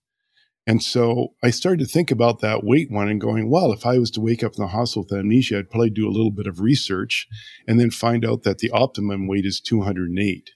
[0.68, 4.00] And so I started to think about that weight one and going, well, if I
[4.00, 6.48] was to wake up in the hospital with amnesia, I'd probably do a little bit
[6.48, 7.28] of research
[7.68, 10.50] and then find out that the optimum weight is 208.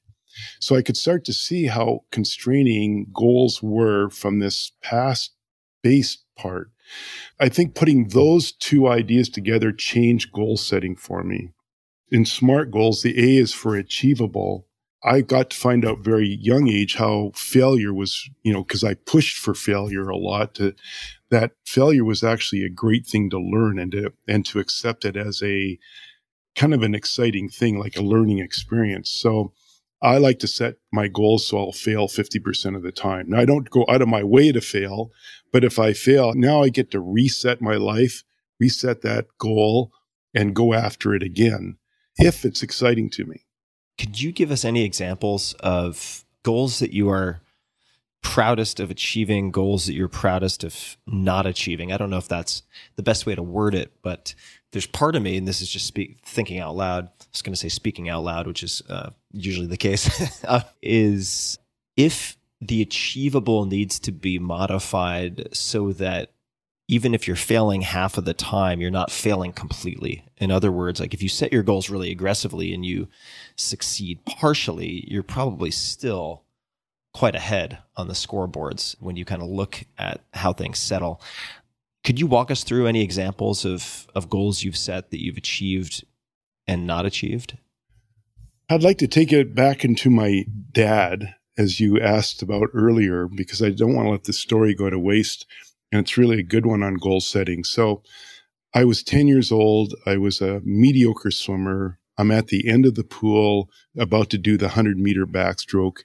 [0.60, 5.34] So I could start to see how constraining goals were from this past
[5.84, 6.72] based part.
[7.40, 11.52] I think putting those two ideas together changed goal setting for me
[12.12, 14.66] in SMART goals, the A is for achievable.
[15.04, 18.96] I got to find out very young age how failure was, you know, because I
[18.96, 20.76] pushed for failure a lot to
[21.30, 25.16] that failure was actually a great thing to learn and to and to accept it
[25.16, 25.80] as a
[26.56, 29.10] kind of an exciting thing, like a learning experience.
[29.10, 29.54] So
[30.02, 33.30] I like to set my goals so I'll fail 50% of the time.
[33.30, 35.12] Now I don't go out of my way to fail,
[35.54, 38.24] but if I fail, now I get to reset my life,
[38.60, 39.92] reset that goal
[40.34, 41.79] and go after it again
[42.20, 43.46] if it's exciting to me.
[43.98, 47.42] Could you give us any examples of goals that you are
[48.22, 51.92] proudest of achieving, goals that you're proudest of not achieving?
[51.92, 52.64] I don't know if that's
[52.96, 54.34] the best way to word it, but
[54.72, 57.06] there's part of me, and this is just speak, thinking out loud.
[57.06, 60.62] I was going to say speaking out loud, which is uh, usually the case, uh,
[60.82, 61.58] is
[61.98, 66.32] if the achievable needs to be modified so that
[66.90, 70.26] even if you're failing half of the time, you're not failing completely.
[70.38, 73.08] In other words, like if you set your goals really aggressively and you
[73.56, 76.46] succeed partially, you're probably still
[77.14, 81.22] quite ahead on the scoreboards when you kind of look at how things settle.
[82.04, 86.04] Could you walk us through any examples of, of goals you've set that you've achieved
[86.66, 87.56] and not achieved?
[88.68, 93.62] I'd like to take it back into my dad, as you asked about earlier, because
[93.62, 95.46] I don't want to let the story go to waste
[95.92, 97.64] and it's really a good one on goal setting.
[97.64, 98.04] So
[98.74, 99.94] I was 10 years old.
[100.06, 102.00] I was a mediocre swimmer.
[102.18, 106.00] I'm at the end of the pool, about to do the 100 meter backstroke.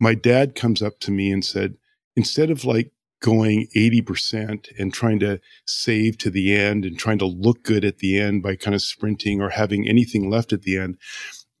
[0.00, 1.76] My dad comes up to me and said,
[2.16, 7.26] instead of like going 80% and trying to save to the end and trying to
[7.26, 10.76] look good at the end by kind of sprinting or having anything left at the
[10.76, 10.98] end,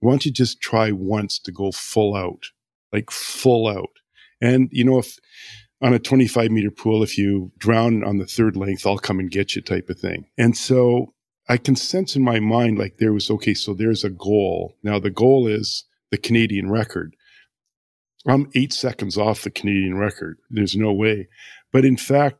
[0.00, 2.46] why don't you just try once to go full out,
[2.92, 3.92] like full out?
[4.40, 5.16] And, you know, if
[5.82, 9.30] on a 25 meter pool, if you drown on the third length, I'll come and
[9.30, 10.26] get you type of thing.
[10.38, 11.14] And so
[11.48, 14.76] I can sense in my mind like there was, okay, so there's a goal.
[14.82, 17.14] Now the goal is the Canadian record.
[18.26, 20.38] I'm eight seconds off the Canadian record.
[20.48, 21.28] There's no way.
[21.72, 22.38] But in fact,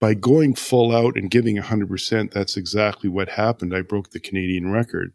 [0.00, 3.74] by going full out and giving 100%, that's exactly what happened.
[3.74, 5.14] I broke the Canadian record.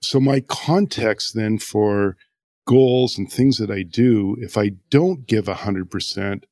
[0.00, 2.16] So my context then for
[2.66, 6.44] goals and things that I do, if I don't give 100%,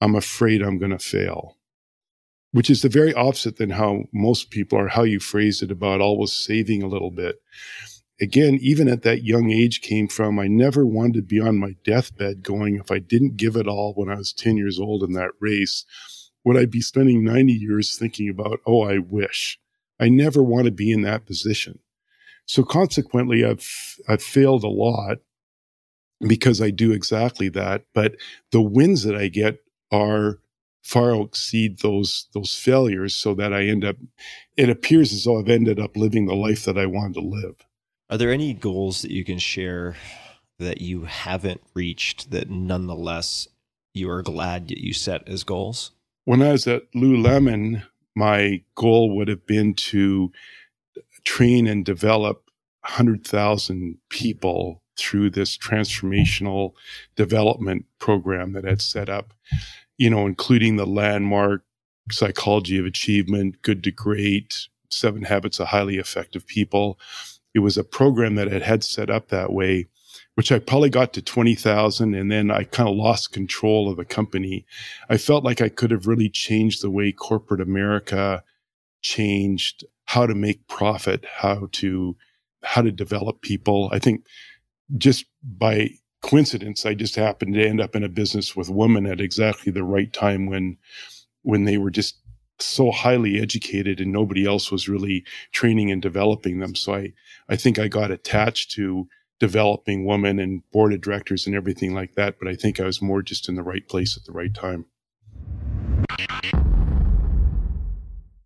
[0.00, 1.56] I'm afraid I'm going to fail,
[2.52, 6.00] which is the very opposite than how most people are, how you phrase it about
[6.00, 7.36] always saving a little bit.
[8.20, 11.74] Again, even at that young age came from, I never wanted to be on my
[11.84, 15.12] deathbed going, if I didn't give it all when I was 10 years old in
[15.14, 15.84] that race,
[16.44, 19.58] would I be spending 90 years thinking about, oh, I wish.
[19.98, 21.78] I never want to be in that position.
[22.44, 25.18] So consequently, I've, I've failed a lot
[26.26, 27.84] because I do exactly that.
[27.94, 28.16] But
[28.50, 30.38] the wins that I get are
[30.82, 33.96] far exceed those those failures so that I end up
[34.56, 37.56] it appears as though I've ended up living the life that I wanted to live.
[38.10, 39.96] Are there any goals that you can share
[40.58, 43.48] that you haven't reached that nonetheless
[43.94, 45.92] you are glad that you set as goals?
[46.24, 50.30] When I was at Lululemon, my goal would have been to
[51.24, 52.50] train and develop
[52.82, 56.72] 100,000 people through this transformational
[57.16, 59.34] development program that had set up,
[59.98, 61.64] you know, including the landmark
[62.10, 66.98] psychology of achievement, good to great, seven habits of highly effective people.
[67.54, 69.86] It was a program that it had set up that way.
[70.34, 74.04] which I probably got to 20,000 and then I kind of lost control of the
[74.04, 74.64] company.
[75.10, 78.42] I felt like I could have really changed the way corporate America
[79.02, 82.16] changed how to make profit, how to
[82.64, 83.90] how to develop people.
[83.92, 84.24] I think
[84.96, 85.90] just by
[86.22, 89.84] coincidence, I just happened to end up in a business with women at exactly the
[89.84, 90.78] right time when
[91.42, 92.16] when they were just
[92.60, 96.76] so highly educated and nobody else was really training and developing them.
[96.76, 97.12] So I,
[97.48, 99.08] I think I got attached to
[99.40, 102.38] developing women and board of directors and everything like that.
[102.38, 104.86] But I think I was more just in the right place at the right time.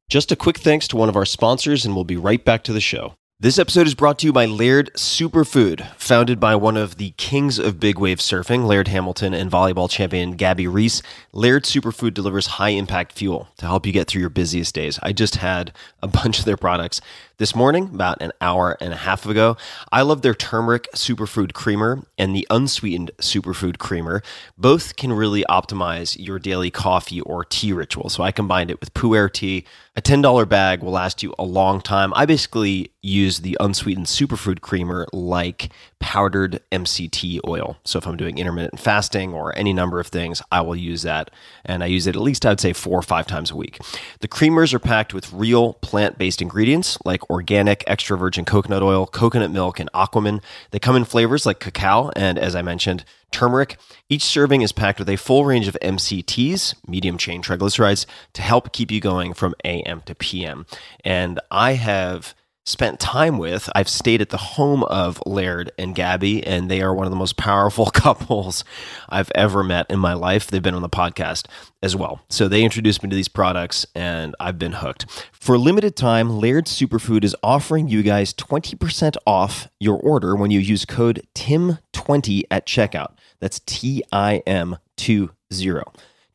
[0.08, 2.72] Just a quick thanks to one of our sponsors, and we'll be right back to
[2.72, 3.16] the show.
[3.38, 7.58] This episode is brought to you by Laird Superfood, founded by one of the kings
[7.58, 11.02] of big wave surfing, Laird Hamilton, and volleyball champion Gabby Reece.
[11.34, 14.98] Laird Superfood delivers high impact fuel to help you get through your busiest days.
[15.02, 17.02] I just had a bunch of their products
[17.36, 19.58] this morning, about an hour and a half ago.
[19.92, 24.22] I love their turmeric superfood creamer and the unsweetened superfood creamer.
[24.56, 28.08] Both can really optimize your daily coffee or tea ritual.
[28.08, 29.66] So I combined it with Pu'er tea.
[29.98, 32.12] A $10 bag will last you a long time.
[32.14, 37.78] I basically use the unsweetened superfood creamer like powdered MCT oil.
[37.82, 41.30] So if I'm doing intermittent fasting or any number of things, I will use that.
[41.64, 43.78] And I use it at least, I'd say, four or five times a week.
[44.20, 49.06] The creamers are packed with real plant based ingredients like organic extra virgin coconut oil,
[49.06, 50.42] coconut milk, and aquamin.
[50.72, 53.78] They come in flavors like cacao and, as I mentioned, turmeric.
[54.08, 58.72] Each serving is packed with a full range of MCTs, medium chain triglycerides, to help
[58.72, 60.66] keep you going from AM to PM.
[61.04, 62.34] And I have
[62.66, 63.70] spent time with.
[63.74, 67.16] I've stayed at the home of Laird and Gabby, and they are one of the
[67.16, 68.64] most powerful couples
[69.08, 70.48] I've ever met in my life.
[70.48, 71.46] They've been on the podcast
[71.82, 72.20] as well.
[72.28, 75.06] So they introduced me to these products, and I've been hooked.
[75.32, 80.50] For a limited time, Laird Superfood is offering you guys 20% off your order when
[80.50, 83.12] you use code TIM20 at checkout.
[83.38, 85.28] That's T I M 20.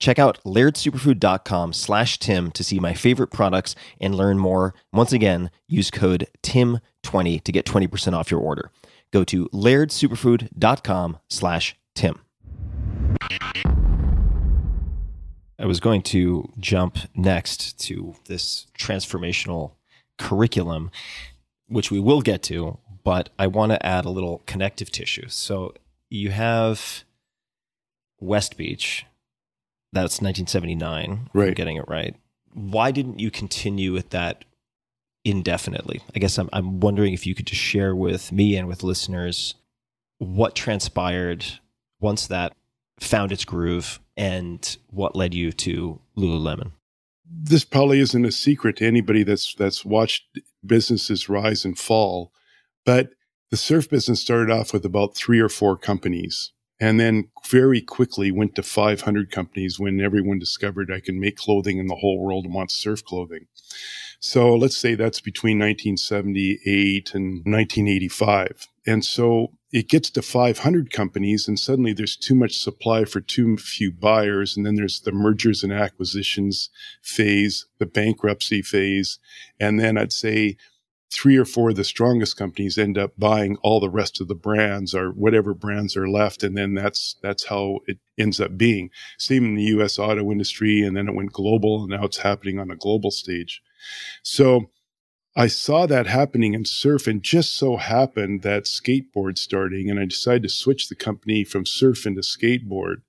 [0.02, 4.74] Check out lairdsuperfood.com slash Tim to see my favorite products and learn more.
[4.92, 8.72] Once again, use code TIM20 to get 20% off your order.
[9.12, 12.20] Go to lairdsuperfood.com slash Tim.
[15.60, 19.74] I was going to jump next to this transformational
[20.18, 20.90] curriculum,
[21.68, 25.28] which we will get to, but I want to add a little connective tissue.
[25.28, 25.76] So
[26.10, 27.04] you have
[28.20, 29.04] Westbeach,
[29.94, 31.30] that's 1979.
[31.34, 31.48] Right.
[31.50, 32.16] I'm getting it right.
[32.54, 34.46] Why didn't you continue with that
[35.24, 36.02] indefinitely?
[36.16, 39.56] I guess I'm, I'm wondering if you could just share with me and with listeners
[40.18, 41.46] what transpired
[42.00, 42.54] once that
[43.00, 46.72] found its groove and what led you to Lululemon.
[47.26, 52.34] This probably isn't a secret to anybody that's that's watched businesses rise and fall,
[52.86, 53.12] but
[53.50, 56.52] the surf business started off with about three or four companies
[56.82, 61.80] and then very quickly went to 500 companies when everyone discovered I can make clothing
[61.80, 63.46] and the whole world wants surf clothing.
[64.20, 68.68] So let's say that's between 1978 and 1985.
[68.88, 73.58] And so it gets to 500 companies and suddenly there's too much supply for too
[73.58, 74.58] few buyers.
[74.58, 76.72] And then there's the mergers and acquisitions
[77.04, 79.20] phase, the bankruptcy phase.
[79.60, 80.58] And then I'd say
[81.12, 84.36] three or four of the strongest companies end up buying all the rest of the
[84.36, 88.90] brands or whatever brands are left and then that's that's how it ends up being.
[89.18, 92.60] Same in the US auto industry and then it went global and now it's happening
[92.60, 93.62] on a global stage.
[94.24, 94.70] So
[95.36, 100.06] I saw that happening in surf and just so happened that skateboard starting and I
[100.06, 103.02] decided to switch the company from surf into skateboard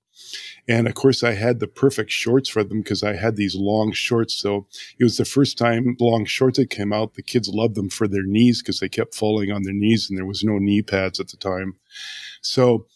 [0.67, 3.91] and of course, I had the perfect shorts for them because I had these long
[3.91, 4.33] shorts.
[4.33, 4.67] So
[4.97, 7.15] it was the first time long shorts had came out.
[7.15, 10.17] The kids loved them for their knees because they kept falling on their knees and
[10.17, 11.75] there was no knee pads at the time.
[12.41, 12.87] So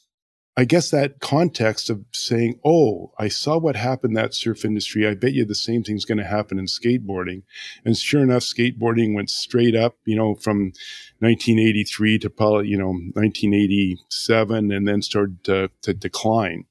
[0.59, 5.07] I guess that context of saying, Oh, I saw what happened that surf industry.
[5.07, 7.43] I bet you the same thing's going to happen in skateboarding.
[7.85, 10.71] And sure enough, skateboarding went straight up, you know, from
[11.19, 16.65] 1983 to probably, you know, 1987 and then started to, to decline.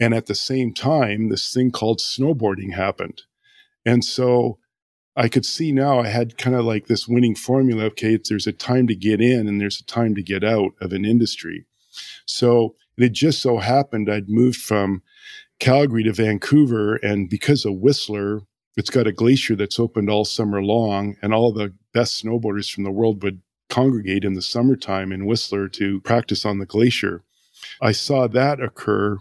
[0.00, 3.22] And at the same time, this thing called snowboarding happened.
[3.84, 4.58] And so
[5.14, 7.84] I could see now I had kind of like this winning formula.
[7.84, 10.92] Okay, there's a time to get in and there's a time to get out of
[10.92, 11.66] an industry.
[12.24, 15.02] So it just so happened I'd moved from
[15.58, 16.96] Calgary to Vancouver.
[16.96, 18.42] And because of Whistler,
[18.76, 22.84] it's got a glacier that's opened all summer long, and all the best snowboarders from
[22.84, 27.22] the world would congregate in the summertime in Whistler to practice on the glacier.
[27.80, 29.18] I saw that occur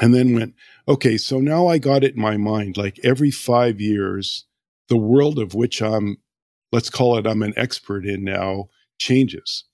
[0.00, 0.54] and then went,
[0.88, 2.76] okay, so now I got it in my mind.
[2.76, 4.46] Like every five years,
[4.88, 6.18] the world of which I'm,
[6.72, 8.68] let's call it, I'm an expert in now
[8.98, 9.64] changes.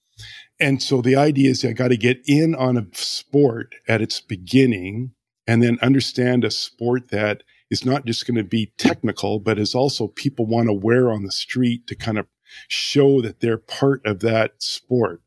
[0.59, 4.21] And so the idea is I got to get in on a sport at its
[4.21, 5.13] beginning
[5.47, 9.75] and then understand a sport that is not just going to be technical, but is
[9.75, 12.27] also people want to wear on the street to kind of
[12.69, 15.23] show that they're part of that sport.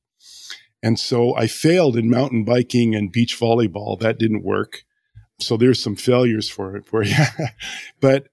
[0.83, 3.97] And so I failed in mountain biking and beach volleyball.
[3.99, 4.83] That didn't work.
[5.39, 7.15] So there's some failures for it for you.
[8.01, 8.27] but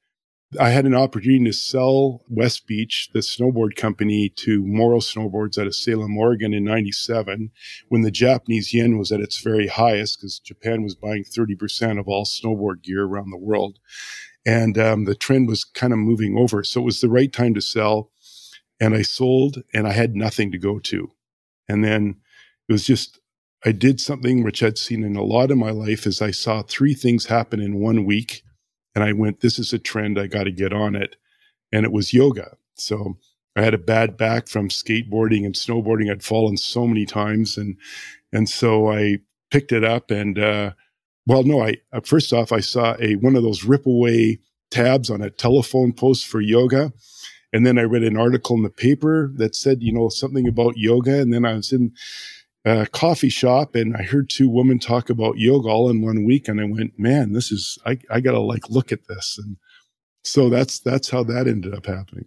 [0.58, 5.76] I had an opportunity to sell Westbeach, the snowboard company, to Morrow Snowboards out of
[5.76, 7.52] Salem, Oregon in 97
[7.88, 12.08] when the Japanese yen was at its very highest because Japan was buying 30% of
[12.08, 13.78] all snowboard gear around the world.
[14.44, 16.64] And um, the trend was kind of moving over.
[16.64, 18.10] So it was the right time to sell.
[18.80, 21.12] And I sold and I had nothing to go to.
[21.68, 22.16] And then
[22.70, 23.18] it was just,
[23.66, 26.62] I did something which I'd seen in a lot of my life is I saw
[26.62, 28.44] three things happen in one week
[28.94, 30.20] and I went, this is a trend.
[30.20, 31.16] I got to get on it.
[31.72, 32.56] And it was yoga.
[32.74, 33.18] So
[33.56, 36.12] I had a bad back from skateboarding and snowboarding.
[36.12, 37.56] I'd fallen so many times.
[37.56, 37.76] And,
[38.32, 39.18] and so I
[39.50, 40.70] picked it up and, uh,
[41.26, 44.38] well, no, I, uh, first off, I saw a, one of those rip away
[44.70, 46.92] tabs on a telephone post for yoga.
[47.52, 50.76] And then I read an article in the paper that said, you know, something about
[50.76, 51.20] yoga.
[51.20, 51.92] And then I was in
[52.64, 56.48] a coffee shop and I heard two women talk about yoga all in one week.
[56.48, 59.38] And I went, man, this is, I, I got to like look at this.
[59.42, 59.56] And
[60.22, 62.26] so that's, that's how that ended up happening.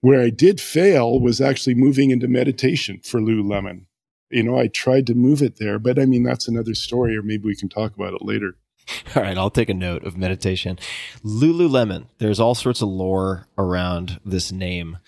[0.00, 3.86] Where I did fail was actually moving into meditation for Lululemon.
[4.30, 7.22] You know, I tried to move it there, but I mean, that's another story, or
[7.22, 8.56] maybe we can talk about it later.
[9.14, 10.78] All right, I'll take a note of meditation.
[11.22, 14.98] Lululemon, there's all sorts of lore around this name.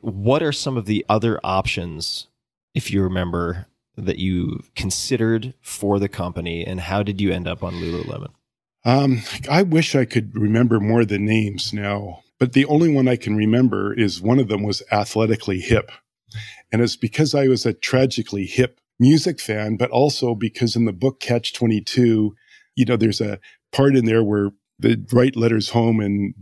[0.00, 2.26] What are some of the other options,
[2.74, 3.66] if you remember,
[4.00, 8.32] that you considered for the company, and how did you end up on Lululemon?
[8.84, 13.08] Um, I wish I could remember more of the names now, but the only one
[13.08, 15.90] I can remember is one of them was athletically hip.
[16.72, 20.92] And it's because I was a tragically hip music fan, but also because in the
[20.92, 22.34] book Catch 22,
[22.76, 23.38] you know, there's a
[23.72, 24.50] part in there where
[24.80, 26.34] they write letters home and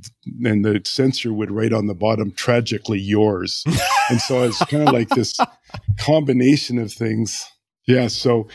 [0.45, 3.64] and the censor would write on the bottom tragically yours.
[4.11, 5.39] And so it's kind of like this
[5.99, 7.47] combination of things.
[7.86, 8.49] Yeah so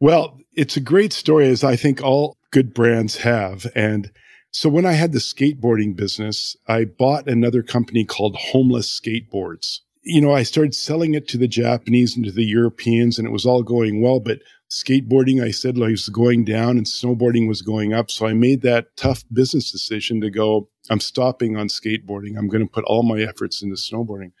[0.00, 3.66] well it's a great story as i think all good brands have.
[3.76, 4.10] And
[4.50, 9.78] so when i had the skateboarding business i bought another company called homeless skateboards.
[10.02, 13.32] You know i started selling it to the japanese and to the europeans and it
[13.32, 14.38] was all going well but
[14.70, 18.10] skateboarding, I said I was going down and snowboarding was going up.
[18.10, 22.36] So I made that tough business decision to go, I'm stopping on skateboarding.
[22.36, 24.32] I'm going to put all my efforts into snowboarding.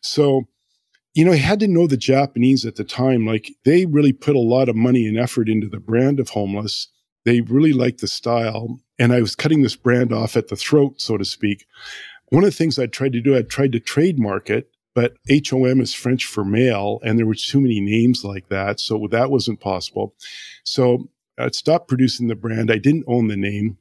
[0.00, 0.46] So,
[1.14, 3.26] you know, I had to know the Japanese at the time.
[3.26, 6.88] Like they really put a lot of money and effort into the brand of Homeless.
[7.24, 8.80] They really liked the style.
[8.98, 11.66] And I was cutting this brand off at the throat, so to speak.
[12.28, 15.80] One of the things I tried to do, I tried to trademark it but HOM
[15.80, 18.80] is French for male, and there were too many names like that.
[18.80, 20.14] So that wasn't possible.
[20.64, 22.70] So I stopped producing the brand.
[22.70, 23.78] I didn't own the name.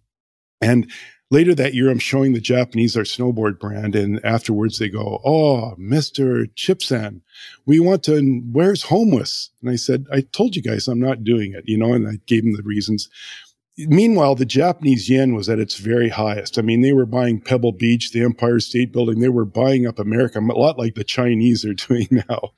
[0.60, 0.90] And
[1.30, 3.96] later that year, I'm showing the Japanese our snowboard brand.
[3.96, 6.48] And afterwards, they go, Oh, Mr.
[6.56, 7.22] Chipsan,
[7.66, 9.50] we want to, where's homeless?
[9.62, 12.20] And I said, I told you guys I'm not doing it, you know, and I
[12.26, 13.10] gave them the reasons.
[13.78, 16.60] Meanwhile, the Japanese yen was at its very highest.
[16.60, 19.20] I mean, they were buying Pebble Beach, the Empire State Building.
[19.20, 22.52] They were buying up America, a lot like the Chinese are doing now.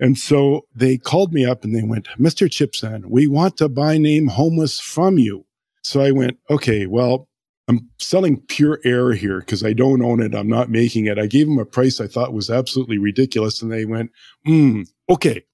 [0.00, 2.48] And so they called me up and they went, Mr.
[2.48, 5.44] Chipsan, we want to buy name homeless from you.
[5.82, 7.28] So I went, okay, well,
[7.68, 10.34] I'm selling pure air here because I don't own it.
[10.34, 11.18] I'm not making it.
[11.18, 13.60] I gave them a price I thought was absolutely ridiculous.
[13.60, 14.10] And they went,
[14.44, 15.44] hmm, okay.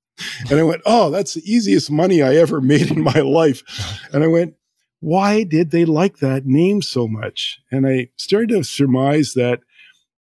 [0.51, 3.63] And I went, oh, that's the easiest money I ever made in my life.
[4.13, 4.55] And I went,
[5.03, 7.59] why did they like that name so much?
[7.73, 9.59] And I started to surmise that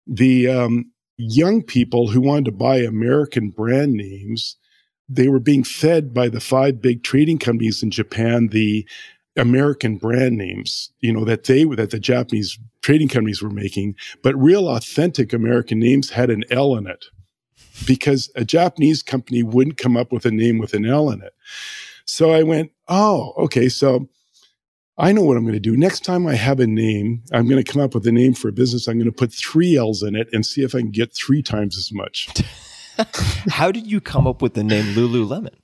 [0.07, 4.55] the um, young people who wanted to buy American brand names,
[5.09, 8.88] they were being fed by the five big trading companies in Japan the
[9.36, 14.34] American brand names, you know, that they that the Japanese trading companies were making, but
[14.36, 17.03] real authentic American names had an L in it
[17.86, 21.34] because a Japanese company wouldn't come up with a name with an L in it.
[22.05, 24.07] So I went, oh, okay, so
[24.99, 25.77] I know what I'm going to do.
[25.77, 28.49] Next time I have a name, I'm going to come up with a name for
[28.49, 28.85] a business.
[28.85, 31.41] I'm going to put three L's in it and see if I can get three
[31.41, 32.27] times as much.
[33.49, 35.55] How did you come up with the name Lululemon?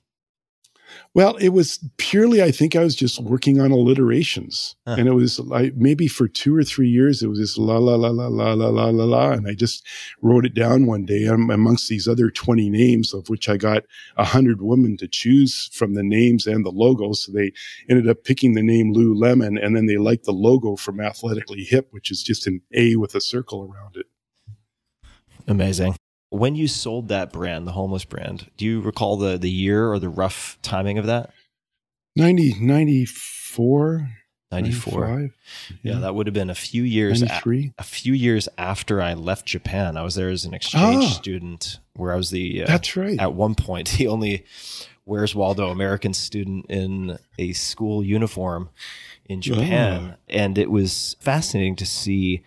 [1.16, 4.76] Well, it was purely, I think I was just working on alliterations.
[4.86, 4.96] Huh.
[4.98, 7.94] And it was like maybe for two or three years, it was just la, la,
[7.94, 9.30] la, la, la, la, la, la, la.
[9.30, 9.82] And I just
[10.20, 13.84] wrote it down one day um, amongst these other 20 names, of which I got
[14.18, 17.24] a hundred women to choose from the names and the logos.
[17.24, 17.50] So they
[17.88, 19.58] ended up picking the name Lou Lululemon.
[19.64, 23.14] And then they liked the logo from Athletically Hip, which is just an A with
[23.14, 24.04] a circle around it.
[25.48, 25.96] Amazing.
[26.36, 29.98] When you sold that brand, the homeless brand, do you recall the the year or
[29.98, 31.30] the rough timing of that?
[32.14, 34.08] 90, 94,
[34.50, 35.00] 94.
[35.08, 35.78] 95?
[35.82, 37.72] Yeah, that would have been a few years a, 93.
[37.78, 39.96] a few years after I left Japan.
[39.96, 41.08] I was there as an exchange Ah.
[41.08, 43.18] student where I was the uh, That's right.
[43.18, 44.44] at one point the only
[45.04, 48.70] Where's Waldo American student in a school uniform
[49.26, 50.14] in Japan.
[50.14, 50.16] Ah.
[50.28, 52.42] And it was fascinating to see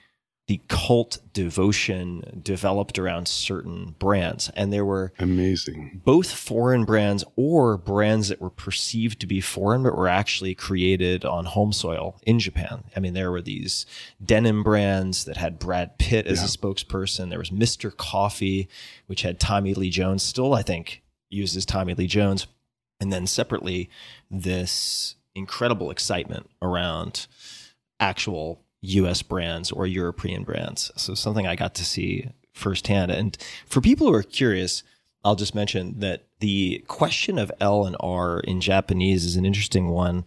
[0.49, 4.49] the cult devotion developed around certain brands.
[4.55, 6.01] And there were Amazing.
[6.03, 11.23] both foreign brands or brands that were perceived to be foreign but were actually created
[11.23, 12.85] on home soil in Japan.
[12.95, 13.85] I mean, there were these
[14.25, 17.29] denim brands that had Brad Pitt as a spokesperson.
[17.29, 17.95] There was Mr.
[17.95, 18.67] Coffee,
[19.05, 22.47] which had Tommy Lee Jones, still, I think, uses Tommy Lee Jones.
[22.99, 23.87] And then separately,
[24.31, 27.27] this incredible excitement around
[27.99, 30.91] actual US brands or European brands.
[30.95, 33.11] So something I got to see firsthand.
[33.11, 34.83] And for people who are curious,
[35.23, 39.89] I'll just mention that the question of L and R in Japanese is an interesting
[39.89, 40.25] one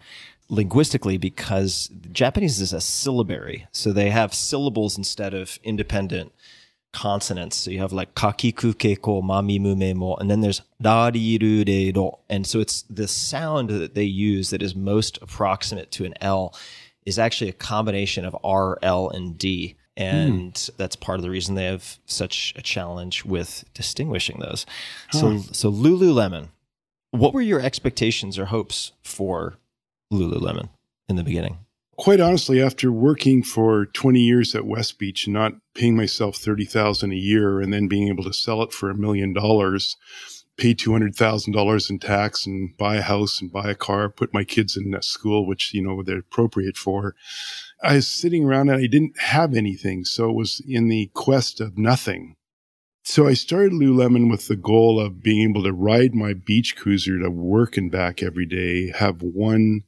[0.49, 3.67] linguistically because Japanese is a syllabary.
[3.73, 6.33] So they have syllables instead of independent
[6.93, 7.57] consonants.
[7.57, 12.13] So you have like kakiku keiko mami mume mo, and then there's dariru de do.
[12.29, 16.55] And so it's the sound that they use that is most approximate to an L
[17.05, 19.77] is actually a combination of R, L, and D.
[19.97, 20.75] And hmm.
[20.77, 24.65] that's part of the reason they have such a challenge with distinguishing those.
[25.11, 26.49] So, so Lululemon,
[27.11, 29.59] what were your expectations or hopes for
[30.11, 30.71] Lululemon
[31.09, 31.59] in the beginning?
[31.97, 37.61] Quite honestly, after working for 20 years at Westbeach, not paying myself 30,000 a year
[37.61, 39.97] and then being able to sell it for a million dollars,
[40.59, 44.77] pay $200,000 in tax and buy a house and buy a car, put my kids
[44.77, 47.15] in a school, which, you know, they're appropriate for.
[47.83, 50.05] I was sitting around and I didn't have anything.
[50.05, 52.37] So it was in the quest of nothing.
[53.05, 57.19] So I started Lululemon with the goal of being able to ride my beach cruiser
[57.19, 59.83] to work and back every day, have one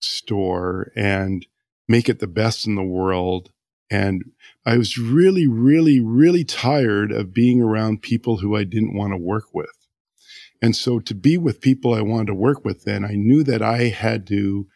[0.00, 1.46] store and
[1.86, 3.52] make it the best in the world.
[3.90, 4.32] And
[4.66, 9.16] I was really, really, really tired of being around people who I didn't want to
[9.16, 9.77] work with.
[10.60, 13.62] And so to be with people I wanted to work with, then I knew that
[13.62, 14.66] I had to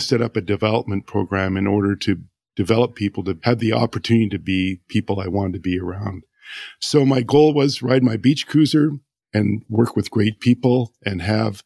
[0.00, 2.22] set up a development program in order to
[2.56, 6.24] develop people to have the opportunity to be people I wanted to be around.
[6.80, 8.92] So my goal was ride my beach cruiser
[9.32, 11.62] and work with great people and have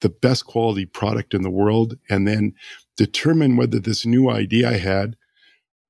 [0.00, 2.54] the best quality product in the world and then
[2.96, 5.16] determine whether this new idea I had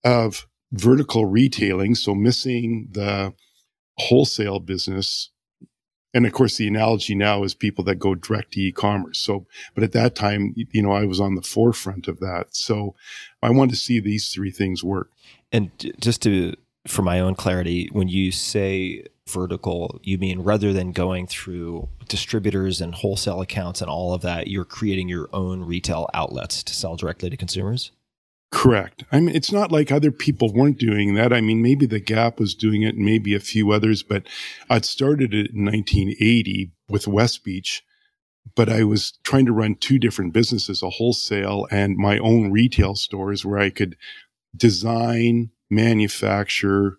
[0.02, 3.34] of vertical retailing, so missing the
[3.98, 5.30] wholesale business.
[6.14, 9.18] And of course, the analogy now is people that go direct to e-commerce.
[9.18, 12.46] So, but at that time, you know, I was on the forefront of that.
[12.50, 12.94] So
[13.42, 15.10] I wanted to see these three things work.
[15.52, 16.54] And just to,
[16.86, 22.80] for my own clarity, when you say vertical, you mean rather than going through distributors
[22.80, 26.96] and wholesale accounts and all of that, you're creating your own retail outlets to sell
[26.96, 27.92] directly to consumers?
[28.50, 29.04] Correct.
[29.12, 31.34] I mean, it's not like other people weren't doing that.
[31.34, 34.26] I mean, maybe the Gap was doing it and maybe a few others, but
[34.70, 37.82] I'd started it in 1980 with Westbeach,
[38.54, 42.94] but I was trying to run two different businesses, a wholesale and my own retail
[42.94, 43.96] stores where I could
[44.56, 46.96] design, manufacture,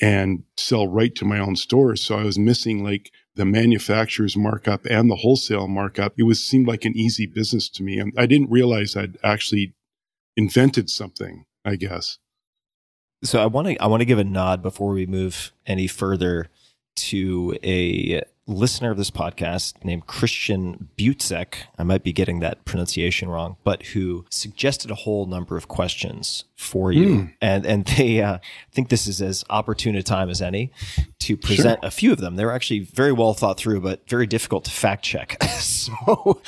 [0.00, 2.02] and sell right to my own stores.
[2.02, 6.14] So I was missing like the manufacturer's markup and the wholesale markup.
[6.16, 7.98] It was seemed like an easy business to me.
[7.98, 9.74] And I didn't realize I'd actually
[10.40, 12.18] invented something, I guess.
[13.22, 16.48] So I want to I want to give a nod before we move any further
[16.96, 21.54] to a listener of this podcast named Christian Butzek.
[21.78, 26.44] I might be getting that pronunciation wrong, but who suggested a whole number of questions
[26.56, 28.38] for you, and and they uh,
[28.72, 30.72] think this is as opportune a time as any
[31.20, 32.36] to present a few of them.
[32.36, 35.42] They're actually very well thought through, but very difficult to fact check.
[35.58, 36.40] so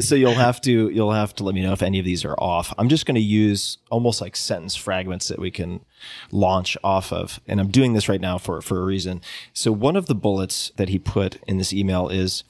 [0.00, 2.34] so you'll have to you'll have to let me know if any of these are
[2.38, 2.74] off.
[2.76, 5.84] I'm just going to use almost like sentence fragments that we can
[6.30, 9.20] launch off of, and I'm doing this right now for for a reason.
[9.52, 12.44] So one of the bullets that he put in this email is.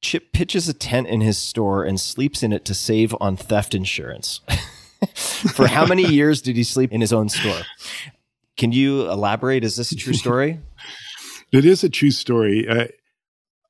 [0.00, 3.74] Chip pitches a tent in his store and sleeps in it to save on theft
[3.74, 4.42] insurance.
[5.14, 7.62] For how many years did he sleep in his own store?
[8.56, 9.64] Can you elaborate?
[9.64, 10.60] Is this a true story?
[11.52, 12.66] It is a true story.
[12.68, 12.88] I,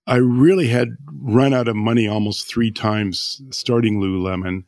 [0.07, 4.65] I really had run out of money almost three times starting Lululemon.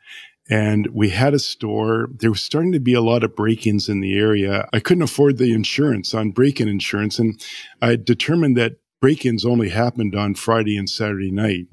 [0.48, 2.08] And we had a store.
[2.12, 4.68] There was starting to be a lot of break ins in the area.
[4.72, 7.18] I couldn't afford the insurance on break in insurance.
[7.18, 7.40] And
[7.82, 11.66] I determined that break ins only happened on Friday and Saturday night.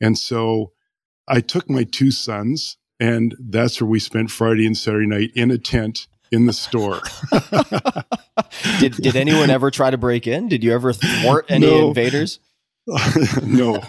[0.00, 0.72] And so
[1.28, 5.50] I took my two sons, and that's where we spent Friday and Saturday night in
[5.50, 7.00] a tent in the store.
[8.80, 10.48] did did anyone ever try to break in?
[10.48, 11.88] Did you ever thwart any No.
[11.88, 12.38] invaders?
[13.42, 13.82] no,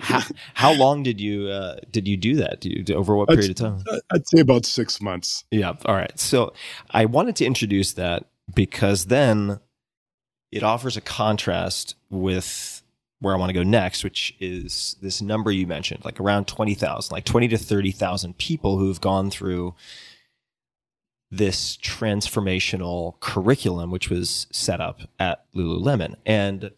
[0.00, 0.22] How,
[0.54, 2.60] how long did you uh, did you do that?
[2.60, 3.84] Did you, over what period of time?
[4.10, 5.44] I'd say about six months.
[5.50, 5.74] Yeah.
[5.84, 6.18] All right.
[6.18, 6.52] So
[6.90, 8.24] I wanted to introduce that
[8.54, 9.60] because then
[10.50, 12.82] it offers a contrast with
[13.20, 17.12] where I want to go next, which is this number you mentioned, like around 20,000,
[17.12, 19.74] like 20 to 30,000 people who've gone through
[21.30, 26.16] this transformational curriculum, which was set up at Lululemon.
[26.26, 26.70] And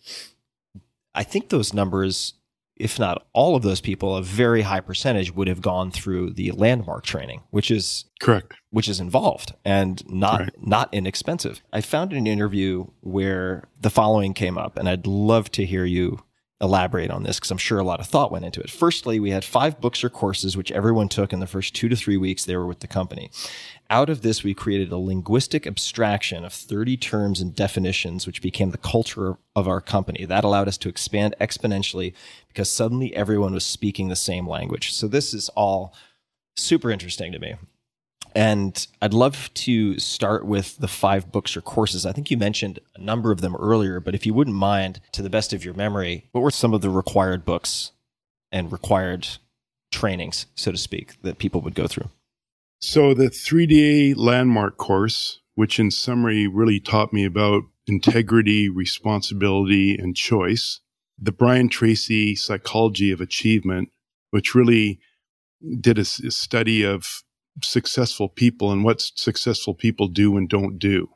[1.16, 2.34] I think those numbers,
[2.76, 6.50] if not all of those people, a very high percentage would have gone through the
[6.52, 8.52] landmark training, which is Correct.
[8.70, 10.50] which is involved and not Right.
[10.60, 11.62] not inexpensive.
[11.72, 16.22] I found an interview where the following came up, and I'd love to hear you
[16.60, 18.70] elaborate on this because I'm sure a lot of thought went into it.
[18.70, 21.96] Firstly, we had five books or courses which everyone took in the first two to
[21.96, 23.30] three weeks they were with the company.
[23.90, 28.70] Out of this, we created a linguistic abstraction of 30 terms and definitions, which became
[28.70, 30.24] the culture of our company.
[30.24, 32.14] That allowed us to expand exponentially
[32.48, 34.94] because suddenly everyone was speaking the same language.
[34.94, 35.94] So this is all
[36.56, 37.56] super interesting to me.
[38.36, 42.04] And I'd love to start with the five books or courses.
[42.04, 45.22] I think you mentioned a number of them earlier, but if you wouldn't mind, to
[45.22, 47.92] the best of your memory, what were some of the required books
[48.52, 49.26] and required
[49.90, 52.10] trainings, so to speak, that people would go through?
[52.78, 60.14] So the 3DA landmark course, which in summary really taught me about integrity, responsibility, and
[60.14, 60.80] choice.
[61.18, 63.88] The Brian Tracy psychology of achievement,
[64.30, 65.00] which really
[65.80, 67.22] did a study of
[67.62, 71.08] successful people and what successful people do and don't do.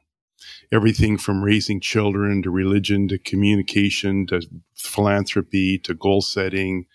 [0.73, 4.41] Everything from raising children to religion to communication to
[4.75, 6.87] philanthropy to goal setting,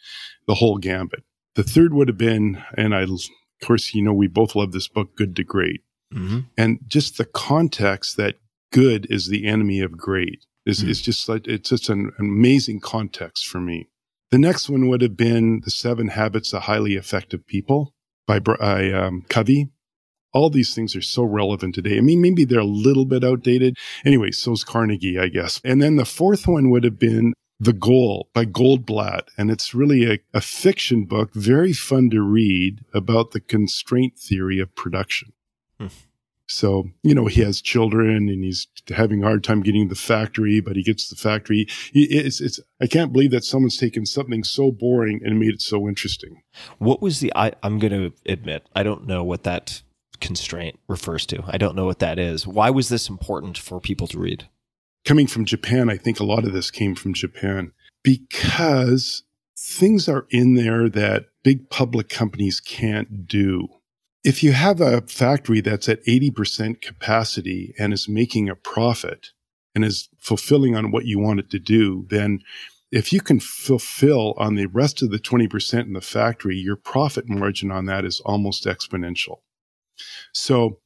[0.48, 1.24] the whole gambit.
[1.56, 3.20] The third would have been, and I of
[3.64, 5.82] course, you know, we both love this book, Good to Great.
[6.14, 6.39] Mm-hmm.
[6.58, 8.36] And just the context that
[8.72, 10.89] good is the enemy of great is, Mm.
[10.89, 13.88] is just like, it's just an amazing context for me.
[14.32, 17.93] The next one would have been The Seven Habits of Highly Effective People
[18.28, 19.70] by, by um, Covey.
[20.34, 21.98] All these things are so relevant today.
[21.98, 23.78] I mean, maybe they're a little bit outdated.
[24.04, 25.62] Anyway, so's Carnegie, I guess.
[25.64, 29.30] And then the fourth one would have been The Goal by Goldratt.
[29.38, 34.60] And it's really a, a fiction book, very fun to read about the constraint theory
[34.60, 35.32] of production.
[35.80, 35.88] Hmm.
[36.48, 40.60] So, you know, he has children and he's having a hard time getting the factory,
[40.60, 41.68] but he gets the factory.
[41.93, 45.88] It's, it's, I can't believe that someone's taken something so boring and made it so
[45.88, 46.43] interesting.
[46.78, 49.82] What was the, I, I'm going to admit, I don't know what that
[50.20, 51.43] constraint refers to.
[51.48, 52.46] I don't know what that is.
[52.46, 54.48] Why was this important for people to read?
[55.06, 57.72] coming from Japan, I think a lot of this came from Japan
[58.04, 59.24] because
[59.58, 63.68] things are in there that big public companies can't do.
[64.26, 69.28] If you have a factory that's at 80% capacity and is making a profit
[69.76, 72.40] and is fulfilling on what you want it to do, then
[72.92, 77.30] if you can fulfill on the rest of the 20% in the factory, your profit
[77.30, 79.42] margin on that is almost exponential.
[80.34, 80.80] So,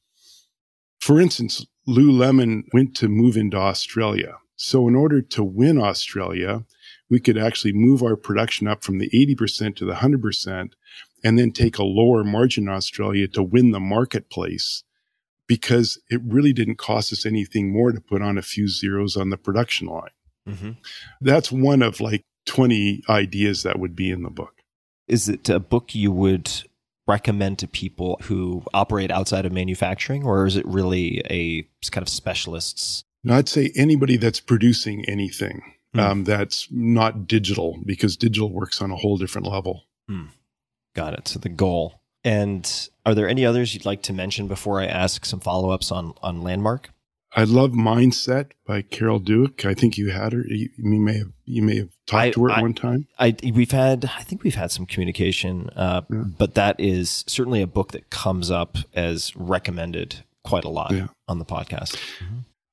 [1.00, 4.34] for instance, Lululemon went to move into Australia.
[4.56, 6.66] So, in order to win Australia,
[7.08, 10.72] we could actually move our production up from the 80% to the 100%
[11.24, 14.84] and then take a lower margin in Australia to win the marketplace
[15.46, 19.30] because it really didn't cost us anything more to put on a few zeros on
[19.30, 20.10] the production line.
[20.48, 20.70] Mm-hmm.
[21.20, 24.54] That's one of like 20 ideas that would be in the book.
[25.08, 26.50] Is it a book you would
[27.06, 32.08] recommend to people who operate outside of manufacturing, or is it really a kind of
[32.08, 33.02] specialists?
[33.24, 35.62] Now, I'd say anybody that's producing anything
[35.92, 36.00] Hmm.
[36.00, 39.86] um, that's not digital because digital works on a whole different level.
[40.94, 41.28] Got it.
[41.28, 42.00] So the goal.
[42.24, 45.90] And are there any others you'd like to mention before I ask some follow ups
[45.90, 46.90] on on Landmark?
[47.34, 49.64] I love Mindset by Carol Dweck.
[49.64, 50.42] I think you had her.
[50.48, 53.06] You, you may have you may have talked I- to her at I- one time.
[53.18, 56.24] I we've had I think we've had some communication, uh, Yeah.
[56.36, 61.06] but that is certainly a book that comes up as recommended quite a lot Yeah.
[61.28, 61.96] on the podcast.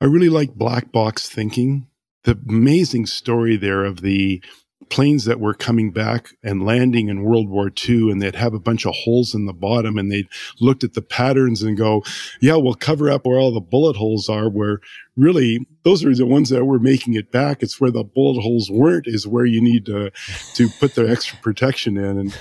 [0.01, 1.88] I really like Black Box Thinking.
[2.24, 4.43] The amazing story there of the
[4.89, 8.59] planes that were coming back and landing in World War II, and they'd have a
[8.59, 10.27] bunch of holes in the bottom, and they
[10.59, 12.03] looked at the patterns and go,
[12.41, 14.79] "Yeah, we'll cover up where all the bullet holes are." Where
[15.15, 17.61] really, those are the ones that were making it back.
[17.61, 20.11] It's where the bullet holes weren't is where you need to
[20.55, 22.38] to put the extra protection in, and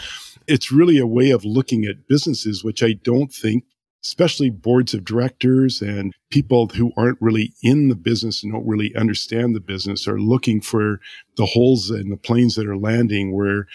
[0.46, 3.64] it's really a way of looking at businesses, which I don't think
[4.06, 8.94] especially boards of directors and people who aren't really in the business and don't really
[8.94, 11.00] understand the business are looking for
[11.36, 13.66] the holes in the planes that are landing where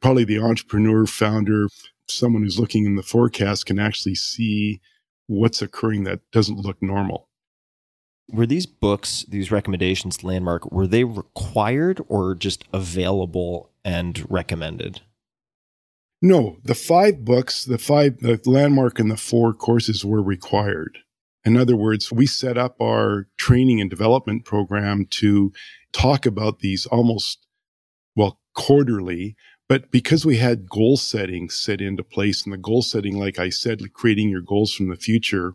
[0.00, 1.68] probably the entrepreneur founder
[2.08, 4.80] someone who's looking in the forecast can actually see
[5.26, 7.28] what's occurring that doesn't look normal.
[8.32, 15.00] Were these books, these recommendations, Landmark, were they required or just available and recommended?
[16.22, 20.98] No, the five books, the five, the landmark and the four courses were required.
[21.44, 25.52] In other words, we set up our training and development program to
[25.92, 27.46] talk about these almost,
[28.14, 29.34] well, quarterly.
[29.66, 33.48] But because we had goal setting set into place and the goal setting, like I
[33.48, 35.54] said, creating your goals from the future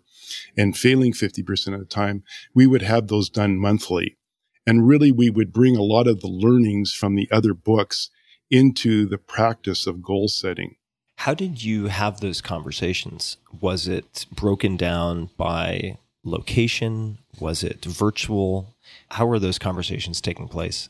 [0.58, 2.24] and failing 50% of the time,
[2.56, 4.18] we would have those done monthly.
[4.66, 8.10] And really, we would bring a lot of the learnings from the other books
[8.50, 10.76] into the practice of goal setting.
[11.18, 13.38] How did you have those conversations?
[13.62, 17.20] Was it broken down by location?
[17.40, 18.76] Was it virtual?
[19.12, 20.90] How were those conversations taking place?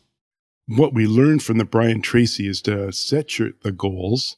[0.67, 4.37] What we learned from the Brian Tracy is to set your, the goals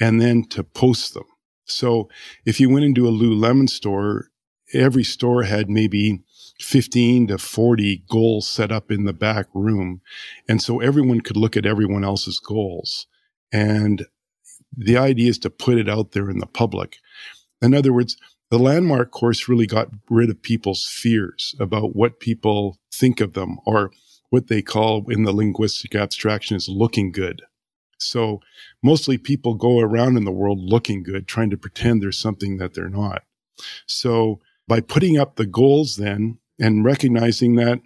[0.00, 1.24] and then to post them.
[1.66, 2.08] So
[2.44, 4.30] if you went into a Lululemon store,
[4.74, 6.24] every store had maybe
[6.60, 10.00] 15 to 40 goals set up in the back room.
[10.48, 13.06] And so everyone could look at everyone else's goals.
[13.52, 14.06] And
[14.76, 16.98] the idea is to put it out there in the public.
[17.62, 18.16] In other words,
[18.50, 23.58] the landmark course really got rid of people's fears about what people think of them
[23.66, 23.90] or
[24.30, 27.42] what they call in the linguistic abstraction is looking good.
[27.98, 28.40] So
[28.82, 32.74] mostly people go around in the world looking good, trying to pretend there's something that
[32.74, 33.24] they're not.
[33.86, 37.80] So by putting up the goals then and recognizing that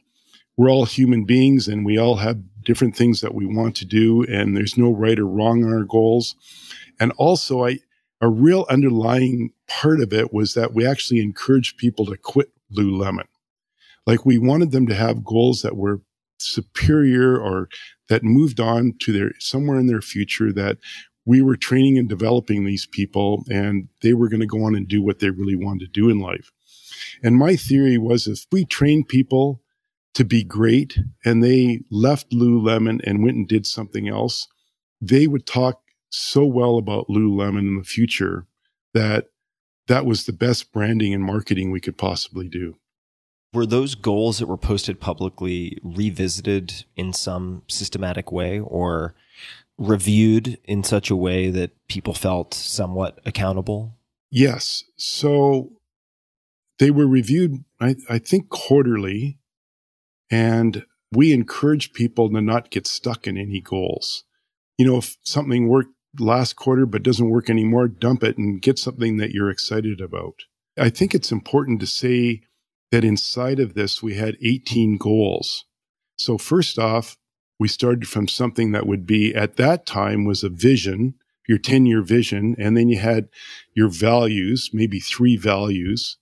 [0.56, 4.24] we're all human beings and we all have different things that we want to do
[4.24, 6.36] and there's no right or wrong on our goals.
[7.00, 7.78] And also I,
[8.20, 13.26] a real underlying part of it was that we actually encouraged people to quit Lululemon.
[14.06, 16.02] Like we wanted them to have goals that were
[16.38, 17.68] superior or
[18.08, 20.78] that moved on to their somewhere in their future that
[21.24, 24.88] we were training and developing these people and they were going to go on and
[24.88, 26.50] do what they really wanted to do in life.
[27.22, 29.62] And my theory was if we train people
[30.14, 34.48] to be great and they left Lululemon and went and did something else,
[35.00, 35.80] they would talk
[36.10, 38.46] so well about Lululemon in the future
[38.94, 39.28] that
[39.88, 42.76] that was the best branding and marketing we could possibly do.
[43.52, 49.14] Were those goals that were posted publicly revisited in some systematic way or
[49.76, 53.98] reviewed in such a way that people felt somewhat accountable?
[54.30, 54.84] Yes.
[54.96, 55.72] So
[56.82, 59.38] they were reviewed, I, I think, quarterly.
[60.32, 64.24] And we encourage people to not get stuck in any goals.
[64.78, 68.80] You know, if something worked last quarter but doesn't work anymore, dump it and get
[68.80, 70.34] something that you're excited about.
[70.76, 72.42] I think it's important to say
[72.90, 75.64] that inside of this, we had 18 goals.
[76.18, 77.16] So, first off,
[77.60, 81.14] we started from something that would be at that time was a vision,
[81.46, 82.56] your 10 year vision.
[82.58, 83.28] And then you had
[83.72, 86.16] your values, maybe three values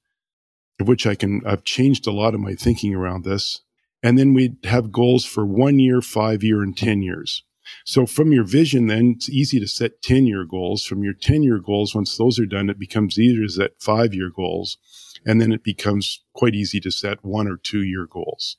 [0.82, 3.60] which I can, I've changed a lot of my thinking around this.
[4.02, 7.44] And then we'd have goals for one year, five year, and 10 years.
[7.84, 10.84] So from your vision, then it's easy to set 10 year goals.
[10.84, 14.14] From your 10 year goals, once those are done, it becomes easier to set five
[14.14, 14.78] year goals.
[15.26, 18.56] And then it becomes quite easy to set one or two year goals.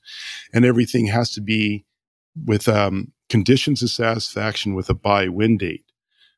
[0.52, 1.84] And everything has to be
[2.46, 5.84] with um, conditions of satisfaction with a buy win date.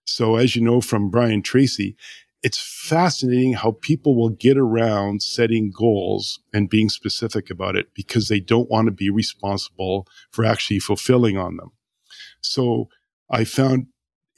[0.07, 1.97] So as you know from Brian Tracy,
[2.45, 8.29] it's fascinating how people will get around setting goals and being specific about it because
[8.29, 11.73] they don't want to be responsible for actually fulfilling on them.
[12.43, 12.91] So
[13.31, 13.87] I found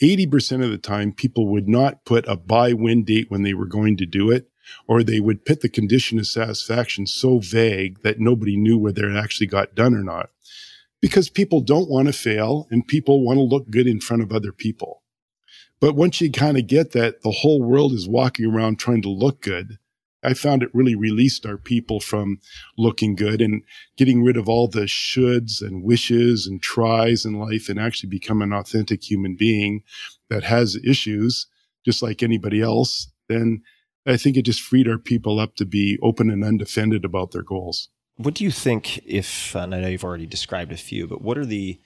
[0.01, 3.67] 80% of the time people would not put a buy win date when they were
[3.67, 4.49] going to do it,
[4.87, 9.17] or they would put the condition of satisfaction so vague that nobody knew whether it
[9.17, 10.31] actually got done or not.
[11.03, 14.31] Because people don't want to fail and people want to look good in front of
[14.31, 15.03] other people.
[15.81, 19.11] But once you kind of get that the whole world is walking around trying to
[19.11, 19.79] look good,
[20.23, 22.41] I found it really released our people from
[22.77, 23.63] looking good and
[23.97, 28.43] getting rid of all the shoulds and wishes and tries in life and actually become
[28.43, 29.83] an authentic human being
[30.29, 31.47] that has issues
[31.85, 33.13] just like anybody else.
[33.29, 33.63] Then
[34.07, 37.43] I think it just freed our people up to be open and undefended about their
[37.43, 37.89] goals.
[38.17, 41.37] What do you think if, and I know you've already described a few, but what
[41.39, 41.79] are the,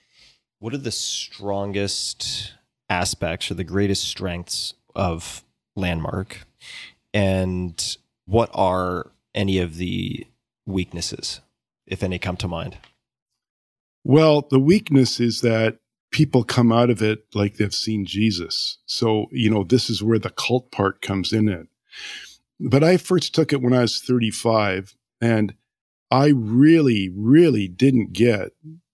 [0.59, 2.53] what are the strongest
[2.91, 5.43] aspects or the greatest strengths of
[5.75, 6.45] Landmark?
[7.13, 10.27] And what are any of the
[10.65, 11.41] weaknesses,
[11.87, 12.77] if any come to mind?
[14.03, 15.77] Well, the weakness is that
[16.11, 18.79] people come out of it like they've seen Jesus.
[18.85, 21.67] So, you know, this is where the cult part comes in it.
[22.59, 25.55] But I first took it when I was 35 and
[26.11, 28.51] I really, really didn't get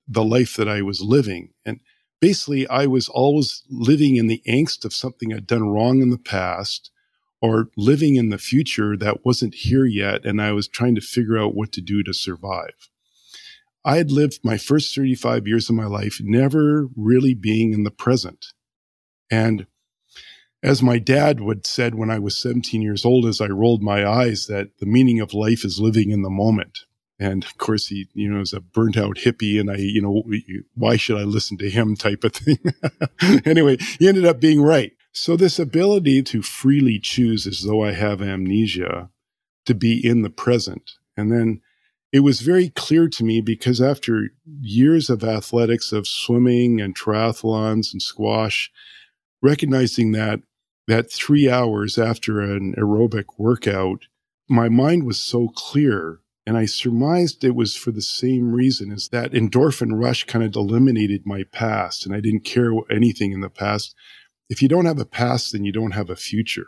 [0.07, 1.49] the life that I was living.
[1.65, 1.79] And
[2.19, 6.17] basically, I was always living in the angst of something I'd done wrong in the
[6.17, 6.91] past
[7.41, 10.25] or living in the future that wasn't here yet.
[10.25, 12.89] And I was trying to figure out what to do to survive.
[13.85, 17.91] I had lived my first 35 years of my life never really being in the
[17.91, 18.47] present.
[19.31, 19.67] And
[20.63, 24.05] as my dad would said when I was 17 years old, as I rolled my
[24.05, 26.79] eyes, that the meaning of life is living in the moment.
[27.19, 30.23] And of course, he, you know, is a burnt out hippie and I, you know,
[30.75, 32.59] why should I listen to him type of thing.
[33.45, 34.93] anyway, he ended up being right.
[35.11, 39.09] So this ability to freely choose as though I have amnesia
[39.65, 40.91] to be in the present.
[41.15, 41.61] And then
[42.13, 44.29] it was very clear to me because after
[44.61, 48.71] years of athletics, of swimming and triathlons and squash,
[49.41, 50.41] recognizing that
[50.87, 54.05] that three hours after an aerobic workout,
[54.47, 56.19] my mind was so clear.
[56.47, 60.55] And I surmised it was for the same reason as that endorphin rush kind of
[60.55, 63.93] eliminated my past and I didn't care anything in the past.
[64.49, 66.67] If you don't have a past, then you don't have a future.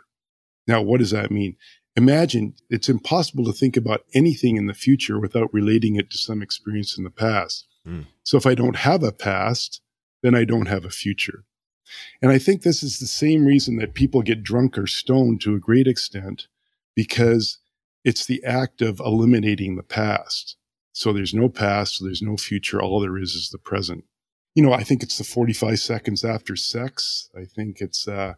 [0.66, 1.56] Now, what does that mean?
[1.96, 6.42] Imagine it's impossible to think about anything in the future without relating it to some
[6.42, 7.66] experience in the past.
[7.88, 8.04] Mm.
[8.22, 9.80] So if I don't have a past,
[10.22, 11.44] then I don't have a future.
[12.20, 15.54] And I think this is the same reason that people get drunk or stoned to
[15.54, 16.48] a great extent,
[16.94, 17.60] because
[18.04, 20.56] it's the act of eliminating the past.
[20.92, 22.80] So there's no past, so there's no future.
[22.80, 24.04] All there is is the present.
[24.54, 27.30] You know, I think it's the 45 seconds after sex.
[27.36, 28.34] I think it's, uh,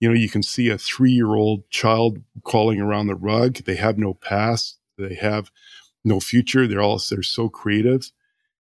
[0.00, 3.58] you know, you can see a three year old child crawling around the rug.
[3.58, 4.78] They have no past.
[4.98, 5.50] They have
[6.04, 6.66] no future.
[6.66, 8.10] They're all, they're so creative.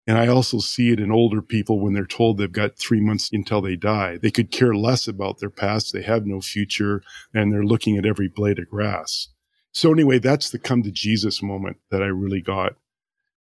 [0.07, 3.31] And I also see it in older people when they're told they've got three months
[3.33, 4.19] until they die.
[4.19, 5.93] They could care less about their past.
[5.93, 9.29] They have no future and they're looking at every blade of grass.
[9.73, 12.75] So anyway, that's the come to Jesus moment that I really got.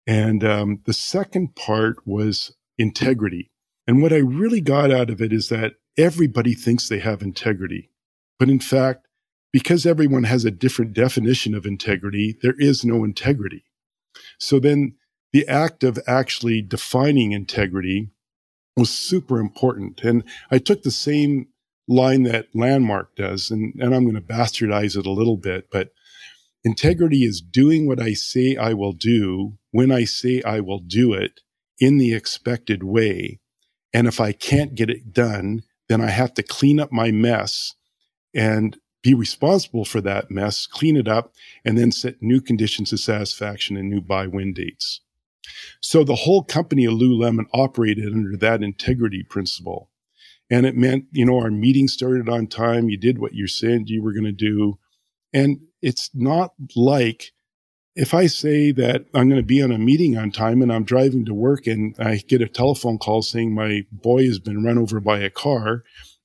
[0.07, 3.51] And um, the second part was integrity.
[3.88, 7.89] And what I really got out of it is that everybody thinks they have integrity.
[8.39, 9.07] But in fact,
[9.51, 13.63] because everyone has a different definition of integrity, there is no integrity.
[14.38, 14.95] So then
[15.32, 18.09] the act of actually defining integrity
[18.76, 20.03] was super important.
[20.03, 21.47] And I took the same
[21.88, 25.91] line that Landmark does, and, and I'm going to bastardize it a little bit, but
[26.66, 31.13] integrity is doing what I say I will do when I say I will do
[31.13, 31.39] it
[31.80, 33.39] in the expected way.
[33.93, 37.76] And if I can't get it done, then I have to clean up my mess
[38.34, 42.99] and be responsible for that mess, clean it up, and then set new conditions of
[42.99, 45.01] satisfaction and new by when dates.
[45.80, 49.91] So the whole company of Lululemon operated under that integrity principle.
[50.49, 52.89] And it meant, you know, our meeting started on time.
[52.89, 54.80] You did what you said you were going to do.
[55.36, 57.34] And it's not like
[57.94, 60.86] if I say that I'm going to be on a meeting on time and I'm
[60.86, 64.78] driving to work and I get a telephone call saying my boy has been run
[64.78, 65.84] over by a car,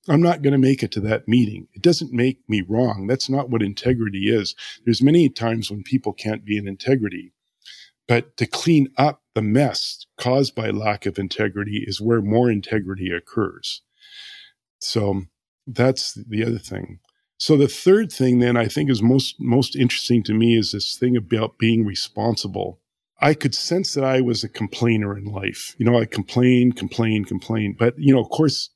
[0.09, 1.67] I'm not going to make it to that meeting.
[1.75, 3.09] It doesn't make me wrong.
[3.09, 4.55] That's not what integrity is.
[4.85, 7.33] There's many times when people can't be in integrity.
[8.07, 13.11] But to clean up the mess caused by lack of integrity is where more integrity
[13.11, 13.83] occurs.
[14.81, 15.23] So
[15.67, 17.01] that's the other thing.
[17.41, 20.95] So the third thing then I think is most most interesting to me is this
[20.95, 22.81] thing about being responsible.
[23.19, 25.75] I could sense that I was a complainer in life.
[25.79, 27.77] You know, I complain, complain, complain.
[27.79, 28.69] But you know, of course,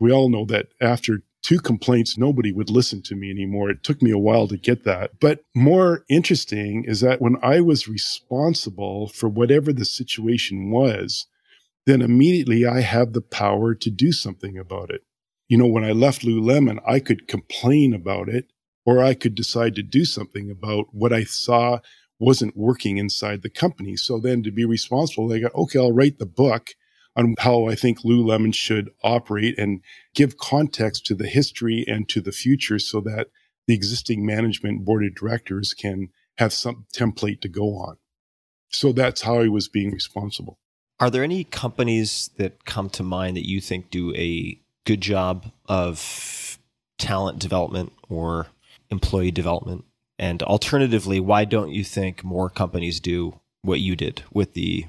[0.00, 3.70] we all know that after two complaints, nobody would listen to me anymore.
[3.70, 5.20] It took me a while to get that.
[5.20, 11.26] But more interesting is that when I was responsible for whatever the situation was,
[11.86, 15.02] then immediately I have the power to do something about it.
[15.48, 18.52] You know, when I left Lululemon, I could complain about it
[18.84, 21.80] or I could decide to do something about what I saw
[22.18, 23.96] wasn't working inside the company.
[23.96, 26.70] So then to be responsible, I got, okay, I'll write the book
[27.16, 29.82] on how I think Lululemon should operate and
[30.14, 33.28] give context to the history and to the future so that
[33.66, 37.96] the existing management board of directors can have some template to go on.
[38.70, 40.58] So that's how I was being responsible.
[41.00, 45.52] Are there any companies that come to mind that you think do a good job
[45.68, 46.58] of
[46.98, 48.46] talent development or
[48.90, 49.84] employee development?
[50.18, 54.86] And alternatively, why don't you think more companies do what you did with the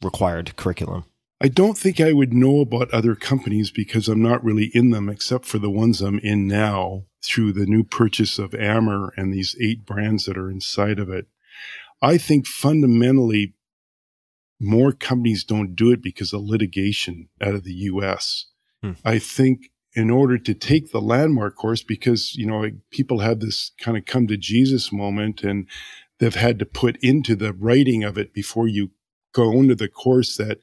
[0.00, 1.04] required curriculum?
[1.40, 5.08] I don't think I would know about other companies because I'm not really in them
[5.08, 9.56] except for the ones I'm in now through the new purchase of Amer and these
[9.60, 11.26] eight brands that are inside of it.
[12.00, 13.54] I think fundamentally
[14.60, 18.46] more companies don't do it because of litigation out of the US.
[18.84, 18.92] Hmm.
[19.04, 23.72] I think in order to take the landmark course, because, you know, people have this
[23.80, 25.66] kind of come to Jesus moment and
[26.18, 28.90] they've had to put into the writing of it before you
[29.32, 30.58] go into the course that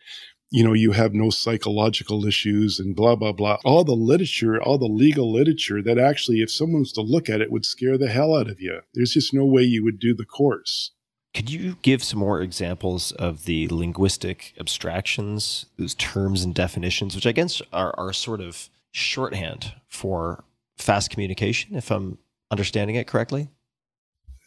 [0.54, 3.58] you know, you have no psychological issues and blah, blah, blah.
[3.64, 7.40] All the literature, all the legal literature that actually, if someone was to look at
[7.40, 8.82] it, would scare the hell out of you.
[8.94, 10.92] There's just no way you would do the course.
[11.34, 17.26] Could you give some more examples of the linguistic abstractions, those terms and definitions, which
[17.26, 20.44] I guess are, are sort of shorthand for
[20.78, 22.18] fast communication, if I'm
[22.50, 23.50] understanding it correctly?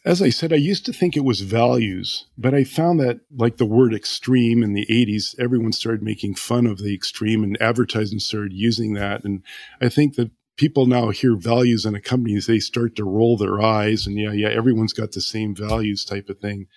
[0.05, 3.57] As I said, I used to think it was values, but I found that, like
[3.57, 8.19] the word extreme in the 80s, everyone started making fun of the extreme and advertising
[8.19, 9.23] started using that.
[9.23, 9.41] And
[9.81, 13.61] I think that people now hear values in a company, they start to roll their
[13.61, 16.67] eyes and yeah, yeah, everyone's got the same values type of thing.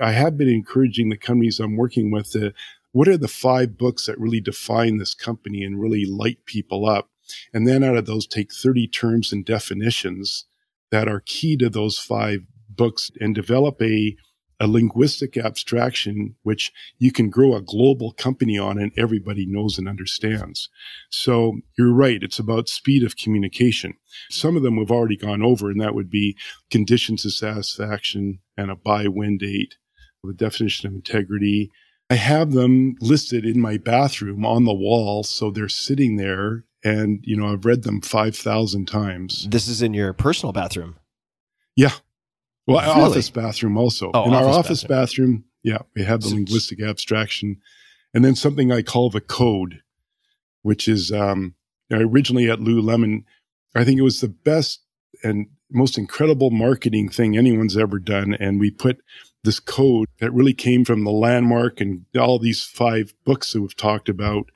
[0.00, 2.52] I have been encouraging the companies I'm working with to
[2.92, 7.10] what are the five books that really define this company and really light people up?
[7.52, 10.46] And then out of those, take 30 terms and definitions
[10.90, 14.16] that are key to those five books and develop a
[14.60, 19.88] a linguistic abstraction which you can grow a global company on and everybody knows and
[19.88, 20.68] understands.
[21.10, 22.22] So you're right.
[22.22, 23.94] It's about speed of communication.
[24.30, 26.36] Some of them we've already gone over, and that would be
[26.70, 29.76] conditions of satisfaction and a by when date,
[30.22, 31.70] the definition of integrity.
[32.10, 35.22] I have them listed in my bathroom on the wall.
[35.22, 39.46] So they're sitting there and, you know, I've read them 5,000 times.
[39.48, 40.96] This is in your personal bathroom.
[41.76, 41.92] Yeah.
[42.66, 43.10] Well, Really?
[43.10, 44.10] office bathroom also.
[44.14, 45.44] Oh, In our office office bathroom.
[45.62, 47.56] yeah, we have the So- linguistic abstraction,
[48.14, 49.80] and then something I call the code,
[50.62, 51.54] which is um,
[51.90, 53.24] originally at Lululemon.
[53.74, 54.80] I think it was the best
[55.22, 59.00] and most incredible marketing thing anyone's ever done, and we put
[59.42, 63.76] this code that really came from the landmark and all these five books that we've
[63.76, 64.50] talked about,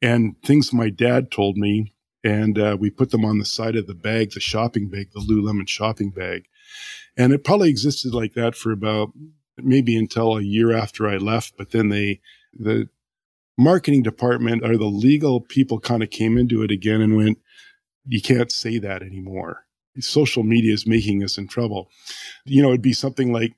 [0.00, 1.92] and things my dad told me.
[2.22, 5.20] And uh, we put them on the side of the bag, the shopping bag, the
[5.20, 6.44] Lululemon shopping bag.
[7.20, 9.12] And it probably existed like that for about
[9.58, 11.52] maybe until a year after I left.
[11.58, 12.22] But then they,
[12.54, 12.88] the
[13.58, 17.38] marketing department or the legal people kind of came into it again and went,
[18.06, 19.66] you can't say that anymore.
[19.98, 21.90] Social media is making us in trouble.
[22.46, 23.52] You know, it'd be something like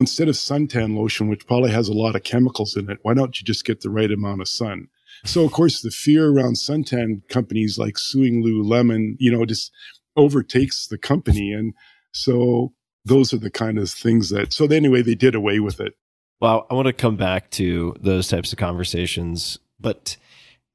[0.00, 3.40] instead of suntan lotion, which probably has a lot of chemicals in it, why don't
[3.40, 4.88] you just get the right amount of sun?
[5.24, 9.70] So, of course, the fear around suntan companies like suing Lululemon, you know, just
[10.16, 11.52] overtakes the company.
[11.52, 11.74] And
[12.10, 12.72] so
[13.04, 15.94] those are the kind of things that, so anyway, they did away with it.
[16.40, 20.16] Well, I want to come back to those types of conversations, but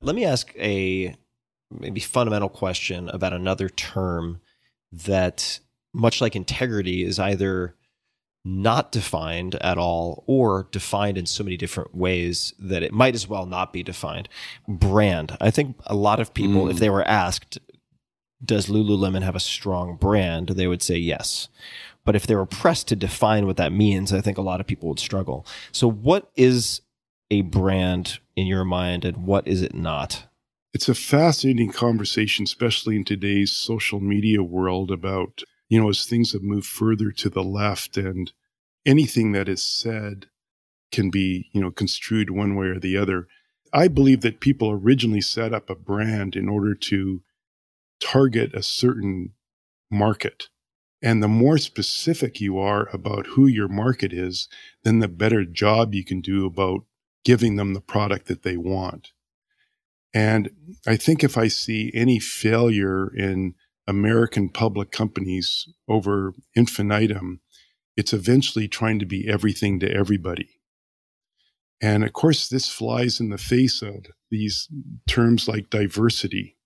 [0.01, 1.15] let me ask a
[1.71, 4.41] maybe fundamental question about another term
[4.91, 5.59] that,
[5.93, 7.75] much like integrity, is either
[8.45, 13.27] not defined at all or defined in so many different ways that it might as
[13.27, 14.29] well not be defined.
[14.67, 15.37] Brand.
[15.41, 16.79] I think a lot of people, if hmm.
[16.79, 17.59] they were asked,
[18.43, 20.49] does Lululemon have a strong brand?
[20.49, 21.49] They would say yes.
[22.09, 24.65] But if they were pressed to define what that means, I think a lot of
[24.65, 25.45] people would struggle.
[25.71, 26.81] So, what is
[27.29, 30.25] a brand in your mind and what is it not?
[30.73, 36.33] It's a fascinating conversation, especially in today's social media world about, you know, as things
[36.33, 38.33] have moved further to the left and
[38.87, 40.31] anything that is said
[40.91, 43.27] can be, you know, construed one way or the other.
[43.71, 47.21] I believe that people originally set up a brand in order to
[48.01, 49.33] target a certain
[49.91, 50.47] market.
[51.01, 54.49] And the more specific you are about who your market is,
[54.83, 56.81] then the better job you can do about
[57.23, 59.11] giving them the product that they want.
[60.13, 60.49] And
[60.87, 63.55] I think if I see any failure in
[63.87, 67.41] American public companies over infinitum,
[67.95, 70.49] it's eventually trying to be everything to everybody.
[71.81, 74.67] And of course, this flies in the face of these
[75.07, 76.57] terms like diversity.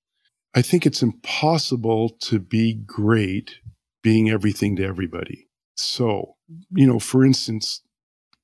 [0.55, 3.59] I think it's impossible to be great
[4.03, 5.47] being everything to everybody.
[5.75, 6.77] So, mm-hmm.
[6.77, 7.81] you know, for instance,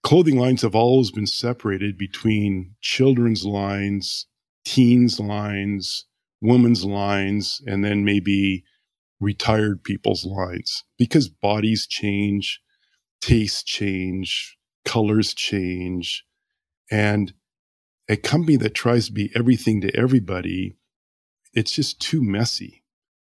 [0.01, 4.25] clothing lines have always been separated between children's lines,
[4.65, 6.05] teens lines,
[6.41, 8.63] women's lines, and then maybe
[9.19, 12.61] retired people's lines because bodies change,
[13.21, 16.25] tastes change, colors change.
[16.89, 17.33] And
[18.07, 20.77] a company that tries to be everything to everybody,
[21.53, 22.78] it's just too messy.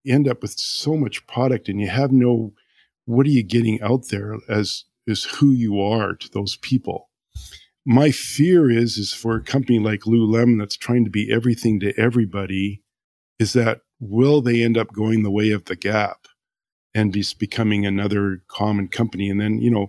[0.06, 2.54] End up with so much product and you have no,
[3.06, 7.10] what are you getting out there as, as who you are to those people?
[7.86, 11.98] My fear is, is for a company like Lululemon that's trying to be everything to
[12.00, 12.82] everybody,
[13.40, 16.28] is that will they end up going the way of the gap
[16.94, 19.30] and just becoming another common company?
[19.30, 19.88] And then, you know,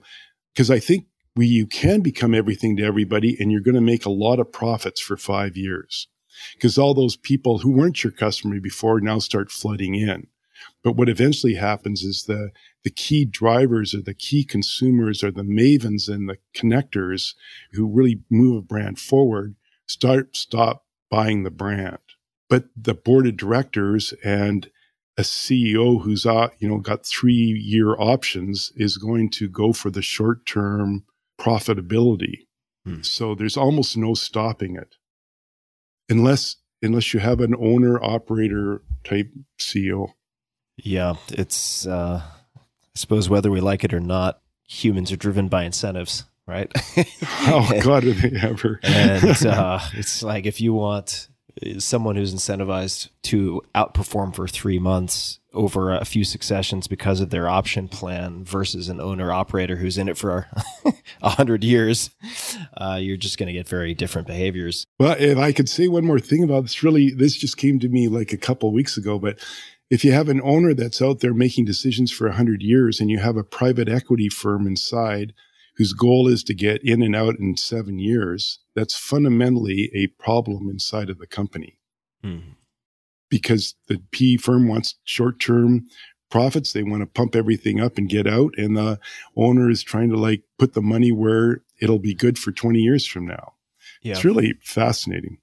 [0.54, 1.06] because I think
[1.36, 4.52] we, you can become everything to everybody and you're going to make a lot of
[4.52, 6.08] profits for five years
[6.54, 10.26] because all those people who weren't your customer before now start flooding in.
[10.82, 12.50] But what eventually happens is the,
[12.84, 17.34] the key drivers or the key consumers or the mavens and the connectors
[17.72, 21.98] who really move a brand forward start stop buying the brand.
[22.48, 24.70] But the board of directors and
[25.18, 29.90] a CEO who's uh, you know got three year options is going to go for
[29.90, 31.04] the short term
[31.38, 32.46] profitability.
[32.84, 33.02] Hmm.
[33.02, 34.96] So there's almost no stopping it,
[36.10, 40.08] unless unless you have an owner operator type CEO.
[40.76, 42.22] Yeah, it's uh,
[42.56, 42.60] I
[42.94, 46.70] suppose whether we like it or not, humans are driven by incentives, right?
[47.46, 48.80] oh God, are they ever?
[48.82, 51.28] and uh, it's like if you want
[51.78, 57.48] someone who's incentivized to outperform for three months over a few successions because of their
[57.48, 60.46] option plan versus an owner operator who's in it for
[61.22, 62.10] a hundred years,
[62.76, 64.86] uh, you're just going to get very different behaviors.
[64.98, 67.88] Well, if I could say one more thing about this, really, this just came to
[67.88, 69.38] me like a couple weeks ago, but
[69.90, 73.10] if you have an owner that's out there making decisions for a hundred years and
[73.10, 75.34] you have a private equity firm inside
[75.76, 80.68] whose goal is to get in and out in seven years, that's fundamentally a problem
[80.68, 81.78] inside of the company.
[82.24, 82.54] Mm.
[83.28, 85.86] Because the PE firm wants short term
[86.30, 86.72] profits.
[86.72, 88.52] They want to pump everything up and get out.
[88.56, 88.98] And the
[89.36, 93.06] owner is trying to like put the money where it'll be good for 20 years
[93.06, 93.54] from now.
[94.02, 94.12] Yeah.
[94.12, 95.38] It's really fascinating.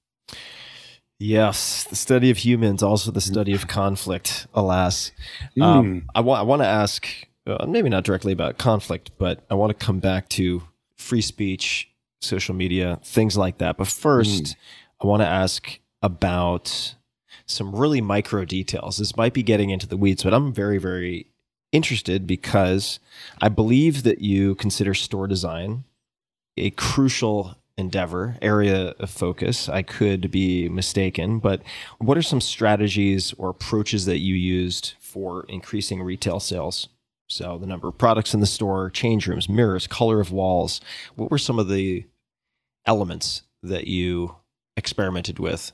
[1.20, 4.46] Yes, the study of humans, also the study of conflict.
[4.54, 5.12] Alas,
[5.58, 5.64] mm.
[5.64, 7.08] um, I want I want to ask
[7.48, 10.62] uh, maybe not directly about conflict, but I want to come back to
[10.96, 11.90] free speech,
[12.22, 13.78] social media, things like that.
[13.78, 14.56] But first, mm.
[15.02, 16.96] I want to ask about
[17.46, 18.98] some really micro details.
[18.98, 21.28] This might be getting into the weeds, but I'm very, very
[21.72, 23.00] interested because
[23.42, 25.84] I believe that you consider store design
[26.58, 29.70] a crucial endeavor, area of focus.
[29.70, 31.62] I could be mistaken, but
[32.00, 36.88] what are some strategies or approaches that you used for increasing retail sales?
[37.28, 40.80] So the number of products in the store, change rooms, mirrors, color of walls.
[41.16, 42.06] What were some of the
[42.86, 44.36] elements that you
[44.78, 45.74] experimented with?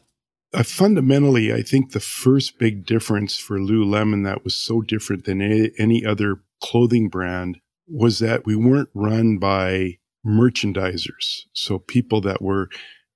[0.54, 5.42] Uh, fundamentally, I think the first big difference for Lululemon that was so different than
[5.42, 11.42] any, any other clothing brand was that we weren't run by merchandisers.
[11.54, 12.70] So people that were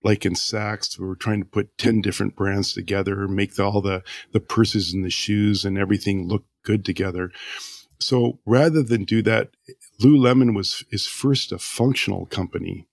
[0.04, 3.82] like in Saks, we were trying to put 10 different brands together, make the, all
[3.82, 7.32] the, the purses and the shoes and everything look good together.
[8.00, 9.50] So rather than do that,
[10.02, 12.88] Lululemon was is first a functional company.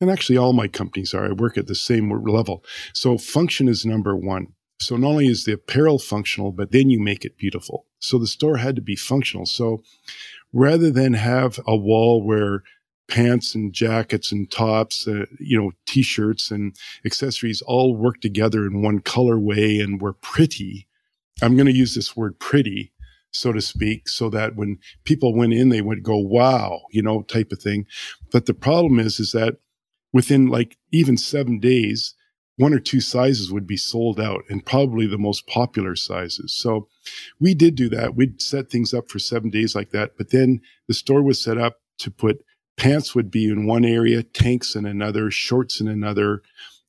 [0.00, 1.26] And actually all my companies are.
[1.26, 2.64] I work at the same level.
[2.92, 4.48] So function is number one.
[4.80, 7.86] So not only is the apparel functional, but then you make it beautiful.
[8.00, 9.46] So the store had to be functional.
[9.46, 9.82] So
[10.52, 12.64] rather than have a wall where
[13.08, 16.74] pants and jackets and tops, uh, you know, t-shirts and
[17.04, 20.88] accessories all work together in one colorway and were pretty.
[21.42, 22.91] I'm going to use this word pretty
[23.32, 27.22] so to speak, so that when people went in, they would go, wow, you know,
[27.22, 27.86] type of thing.
[28.30, 29.56] But the problem is, is that
[30.12, 32.14] within like even seven days,
[32.56, 36.54] one or two sizes would be sold out and probably the most popular sizes.
[36.54, 36.88] So
[37.40, 38.14] we did do that.
[38.14, 40.12] We'd set things up for seven days like that.
[40.18, 42.44] But then the store was set up to put
[42.76, 46.42] pants would be in one area, tanks in another, shorts in another.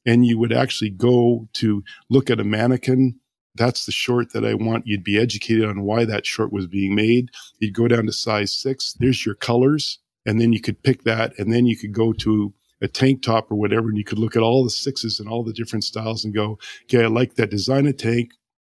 [0.05, 3.19] And you would actually go to look at a mannequin
[3.55, 4.87] that's the short that I want.
[4.87, 7.29] You'd be educated on why that short was being made.
[7.59, 8.95] You'd go down to size six.
[8.99, 9.99] There's your colors.
[10.25, 11.37] And then you could pick that.
[11.37, 13.89] And then you could go to a tank top or whatever.
[13.89, 16.57] And you could look at all the sixes and all the different styles and go,
[16.83, 18.31] okay, I like that design of tank.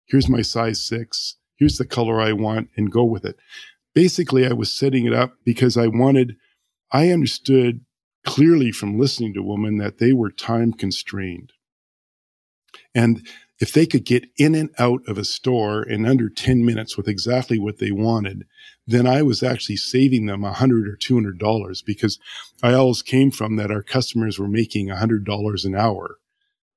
[0.06, 1.36] Here's my size six.
[1.56, 3.36] Here's the color I want and go with it.
[3.94, 6.36] Basically, I was setting it up because I wanted,
[6.90, 7.80] I understood
[8.26, 11.52] clearly from listening to women that they were time constrained.
[12.94, 13.26] And
[13.64, 17.08] if they could get in and out of a store in under 10 minutes with
[17.08, 18.44] exactly what they wanted,
[18.86, 22.18] then I was actually saving them a hundred or two hundred dollars because
[22.62, 26.18] I always came from that our customers were making a hundred dollars an hour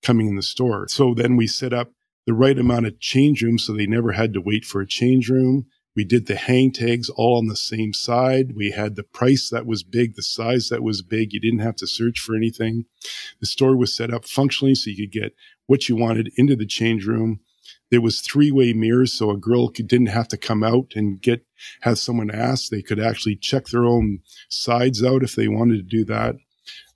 [0.01, 0.87] coming in the store.
[0.87, 1.91] So then we set up
[2.25, 5.29] the right amount of change rooms so they never had to wait for a change
[5.29, 5.65] room.
[5.93, 8.53] We did the hang tags all on the same side.
[8.55, 11.33] We had the price that was big, the size that was big.
[11.33, 12.85] You didn't have to search for anything.
[13.41, 15.33] The store was set up functionally so you could get
[15.67, 17.39] what you wanted into the change room.
[17.89, 21.45] There was three-way mirrors, so a girl could, didn't have to come out and get
[21.81, 22.69] have someone ask.
[22.69, 24.19] They could actually check their own
[24.49, 26.35] sides out if they wanted to do that.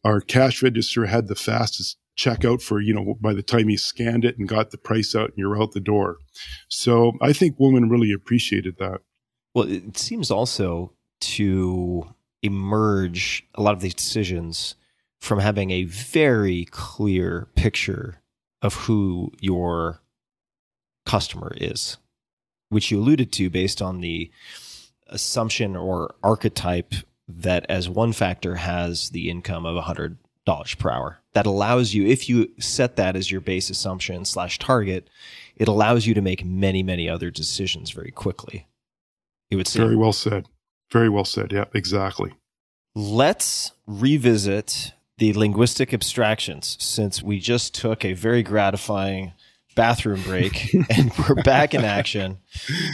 [0.03, 4.26] Our cash register had the fastest checkout for you know by the time you scanned
[4.26, 6.18] it and got the price out and you're out the door.
[6.68, 9.02] So I think women really appreciated that.
[9.53, 14.76] Well, it seems also to emerge a lot of these decisions
[15.19, 18.20] from having a very clear picture
[18.62, 20.02] of who your
[21.06, 21.98] customer is,
[22.70, 24.32] which you alluded to based on the
[25.08, 26.94] assumption or archetype
[27.28, 30.18] that as one factor has the income of $100
[30.78, 31.20] per hour.
[31.34, 35.10] That allows you, if you set that as your base assumption slash target,
[35.56, 38.68] it allows you to make many, many other decisions very quickly.
[39.50, 39.84] It would seem.
[39.84, 40.48] Very well said.
[40.92, 41.52] Very well said.
[41.52, 42.34] Yeah, exactly.
[42.96, 49.34] Let's revisit the linguistic abstractions since we just took a very gratifying
[49.76, 52.39] bathroom break and we're back in action.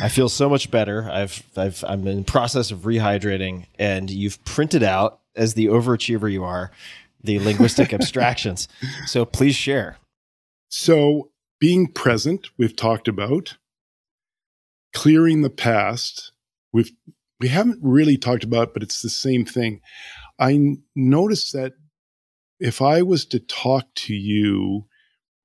[0.03, 1.09] I feel so much better.
[1.09, 6.43] I've, I've, I'm in process of rehydrating and you've printed out as the overachiever you
[6.43, 6.69] are,
[7.23, 8.67] the linguistic abstractions.
[9.05, 9.95] So please share.
[10.67, 11.31] So
[11.61, 13.55] being present, we've talked about
[14.93, 16.33] clearing the past.
[16.73, 16.91] We've,
[17.39, 19.79] we haven't really talked about, but it's the same thing.
[20.37, 21.71] I noticed that
[22.59, 24.87] if I was to talk to you,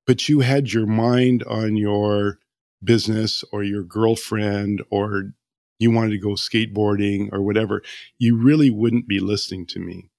[0.07, 2.39] but you had your mind on your
[2.83, 5.33] business or your girlfriend or
[5.79, 7.83] you wanted to go skateboarding or whatever,
[8.19, 10.11] you really wouldn't be listening to me.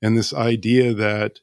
[0.00, 1.40] And this idea that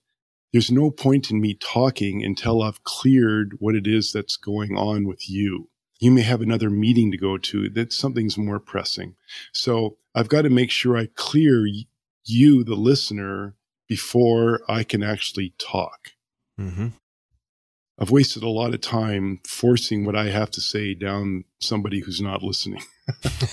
[0.53, 5.06] there's no point in me talking until I've cleared what it is that's going on
[5.06, 5.69] with you.
[5.99, 9.15] You may have another meeting to go to that something's more pressing.
[9.52, 11.65] So I've got to make sure I clear
[12.23, 13.56] you, the listener,
[13.88, 16.12] before I can actually talk.
[16.60, 16.88] Mm-hmm.
[17.98, 22.20] I've wasted a lot of time forcing what I have to say down somebody who's
[22.20, 22.84] not listening.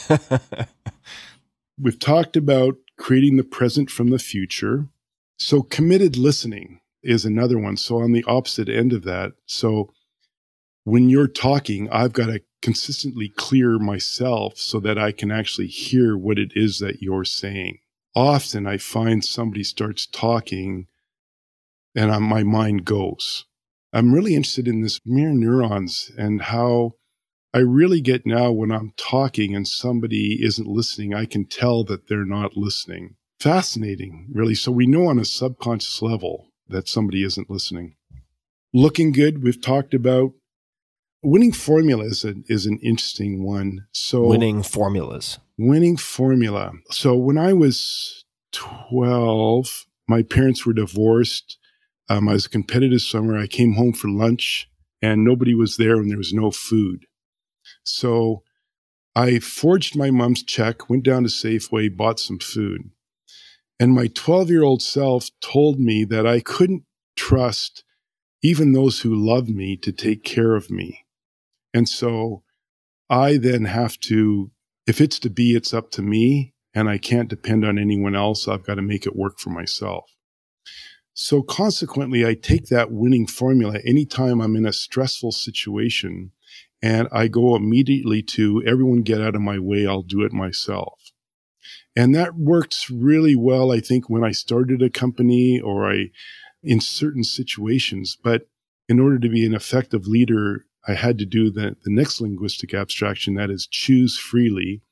[1.81, 4.89] We've talked about creating the present from the future.
[5.39, 7.77] So committed listening is another one.
[7.77, 9.33] So on the opposite end of that.
[9.47, 9.93] So
[10.85, 16.17] when you're talking, I've got to consistently clear myself so that I can actually hear
[16.17, 17.79] what it is that you're saying
[18.15, 20.87] often I find somebody starts talking
[21.95, 23.45] and I'm, my mind goes.
[23.93, 26.95] I'm really interested in this mirror neurons and how
[27.55, 32.09] I really get now when I'm talking and somebody isn't listening, I can tell that
[32.09, 33.17] they're not listening.
[33.39, 34.55] Fascinating, really.
[34.55, 37.97] So we know on a subconscious level that somebody isn't listening.
[38.73, 40.33] Looking good, we've talked about.
[41.23, 43.87] Winning formula is, a, is an interesting one.
[43.93, 46.73] So winning formulas winning formula.
[46.91, 51.59] So when I was 12, my parents were divorced.
[52.09, 53.39] Um, I was a competitive swimmer.
[53.39, 54.69] I came home for lunch
[55.01, 57.07] and nobody was there and there was no food.
[57.85, 58.43] So
[59.15, 62.91] I forged my mom's check, went down to Safeway, bought some food.
[63.79, 66.85] And my 12 year old self told me that I couldn't
[67.17, 67.85] trust
[68.43, 71.02] even those who loved me to take care of me.
[71.75, 72.43] And so
[73.09, 74.51] I then have to
[74.87, 78.49] if it's to be, it's up to me and I can't depend on anyone else.
[78.49, 80.11] I've got to make it work for myself.
[81.15, 86.33] So consequently, I take that winning formula anytime I'm in a stressful situation
[86.83, 89.87] and I go immediately to everyone get out of my way.
[89.87, 91.13] I'll do it myself.
[91.95, 93.71] And that works really well.
[93.71, 96.11] I think when I started a company or I,
[96.63, 98.49] in certain situations, but
[98.89, 102.75] in order to be an effective leader, I had to do the, the next linguistic
[102.75, 104.83] abstraction that is choose freely.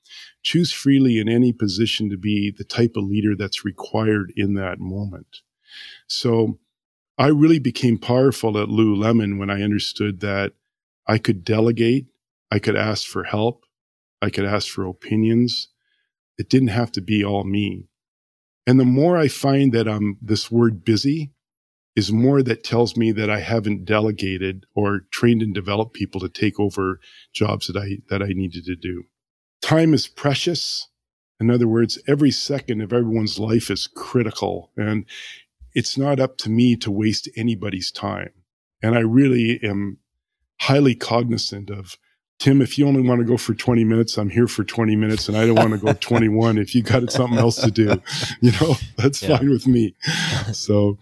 [0.43, 4.81] Choose freely in any position to be the type of leader that's required in that
[4.81, 5.39] moment.
[6.07, 6.59] So
[7.19, 10.53] I really became powerful at Lululemon when I understood that
[11.07, 12.07] I could delegate,
[12.51, 13.65] I could ask for help,
[14.23, 15.69] I could ask for opinions.
[16.39, 17.89] It didn't have to be all me.
[18.67, 21.33] And the more I find that I'm this word busy,
[22.01, 26.31] is more that tells me that I haven't delegated or trained and developed people to
[26.31, 26.99] take over
[27.35, 29.05] jobs that I, that I needed to do.
[29.61, 30.89] Time is precious.
[31.39, 35.05] In other words, every second of everyone's life is critical and
[35.75, 38.33] it's not up to me to waste anybody's time.
[38.83, 39.99] And I really am
[40.63, 41.99] highly cognizant of
[42.39, 45.29] Tim, if you only want to go for 20 minutes, I'm here for 20 minutes
[45.29, 46.57] and I don't want to go 21.
[46.57, 48.01] If you got something else to do,
[48.41, 49.37] you know, that's yeah.
[49.37, 49.95] fine with me.
[50.55, 50.97] So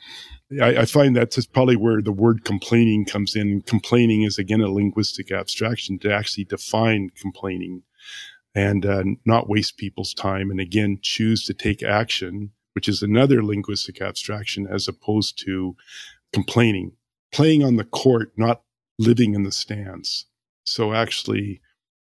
[0.62, 3.60] I, I, find that's probably where the word complaining comes in.
[3.62, 7.82] Complaining is again a linguistic abstraction to actually define complaining
[8.54, 10.50] and uh, not waste people's time.
[10.50, 15.76] And again, choose to take action, which is another linguistic abstraction as opposed to
[16.32, 16.92] complaining,
[17.30, 18.62] playing on the court, not
[18.98, 20.26] living in the stands.
[20.64, 21.60] So actually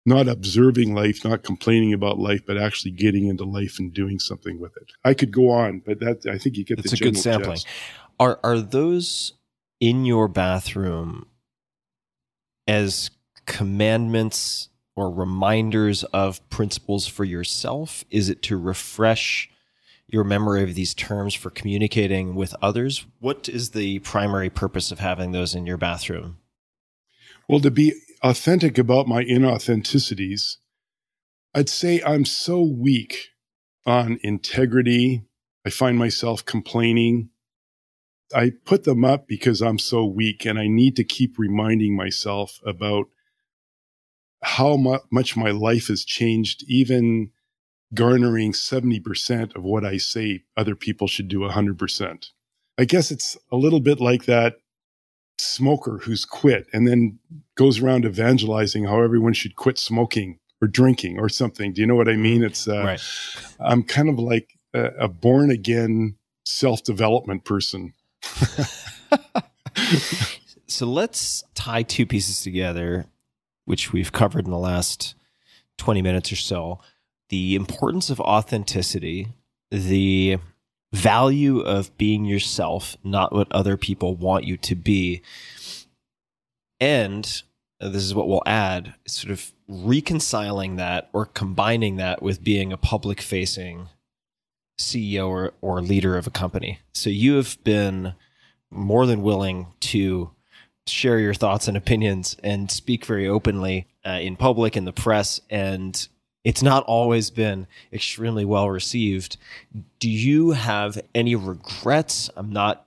[0.06, 4.60] not observing life, not complaining about life, but actually getting into life and doing something
[4.60, 4.92] with it.
[5.02, 7.56] I could go on, but that I think you get That's the a good sampling.
[7.56, 7.66] Gist.
[8.18, 9.32] Are are those
[9.80, 11.26] in your bathroom
[12.66, 13.10] as
[13.46, 18.04] commandments or reminders of principles for yourself?
[18.10, 19.50] Is it to refresh
[20.06, 23.04] your memory of these terms for communicating with others?
[23.18, 26.38] What is the primary purpose of having those in your bathroom?
[27.48, 30.56] Well, to be authentic about my inauthenticities,
[31.54, 33.28] I'd say I'm so weak
[33.84, 35.24] on integrity.
[35.66, 37.30] I find myself complaining
[38.34, 42.60] I put them up because I'm so weak and I need to keep reminding myself
[42.66, 43.06] about
[44.42, 47.30] how mu- much my life has changed, even
[47.94, 52.30] garnering 70% of what I say other people should do 100%.
[52.76, 54.56] I guess it's a little bit like that
[55.38, 57.18] smoker who's quit and then
[57.56, 61.72] goes around evangelizing how everyone should quit smoking or drinking or something.
[61.72, 62.42] Do you know what I mean?
[62.42, 63.00] It's, uh, Right.
[63.60, 67.94] I'm kind of like a, a born again self development person.
[70.74, 73.06] So let's tie two pieces together,
[73.64, 75.14] which we've covered in the last
[75.78, 76.80] 20 minutes or so.
[77.28, 79.28] The importance of authenticity,
[79.70, 80.38] the
[80.92, 85.22] value of being yourself, not what other people want you to be.
[86.80, 87.24] And
[87.80, 92.72] uh, this is what we'll add sort of reconciling that or combining that with being
[92.72, 93.90] a public facing
[94.78, 96.80] CEO or, or leader of a company.
[96.92, 98.14] So you have been
[98.70, 100.30] more than willing to
[100.86, 105.40] share your thoughts and opinions and speak very openly uh, in public in the press
[105.48, 106.08] and
[106.44, 109.38] it's not always been extremely well received.
[109.98, 112.28] Do you have any regrets?
[112.36, 112.86] I'm not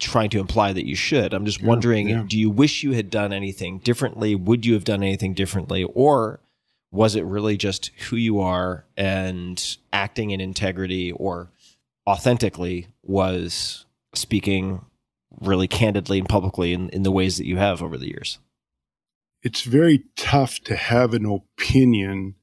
[0.00, 1.32] trying to imply that you should.
[1.32, 2.24] I'm just wondering yeah.
[2.26, 4.34] do you wish you had done anything differently?
[4.34, 5.84] Would you have done anything differently?
[5.84, 6.40] Or
[6.90, 11.50] was it really just who you are and acting in integrity or
[12.06, 13.84] authentically was
[14.14, 14.84] speaking
[15.40, 18.38] really candidly and publicly in, in the ways that you have over the years.
[19.42, 22.36] It's very tough to have an opinion,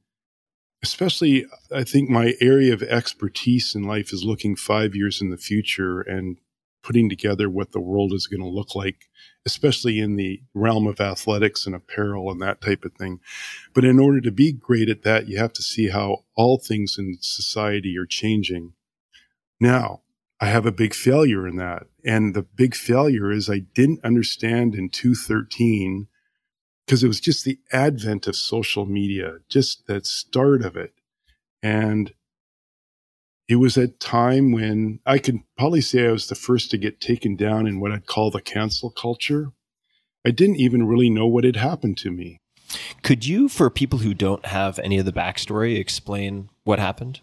[0.83, 5.37] especially I think my area of expertise in life is looking five years in the
[5.37, 6.37] future and
[6.83, 9.09] putting together what the world is going to look like,
[9.45, 13.19] especially in the realm of athletics and apparel and that type of thing.
[13.73, 16.97] But in order to be great at that, you have to see how all things
[16.97, 18.73] in society are changing.
[19.59, 20.01] Now,
[20.39, 21.87] I have a big failure in that.
[22.03, 26.07] And the big failure is I didn't understand in 213
[26.85, 30.93] because it was just the advent of social media, just that start of it.
[31.61, 32.13] And
[33.47, 37.01] it was a time when I could probably say I was the first to get
[37.01, 39.51] taken down in what I'd call the cancel culture.
[40.25, 42.37] I didn't even really know what had happened to me.
[43.01, 47.19] Could you, for people who don't have any of the backstory, explain what happened?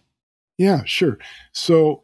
[0.59, 1.19] Yeah, sure.
[1.53, 2.03] So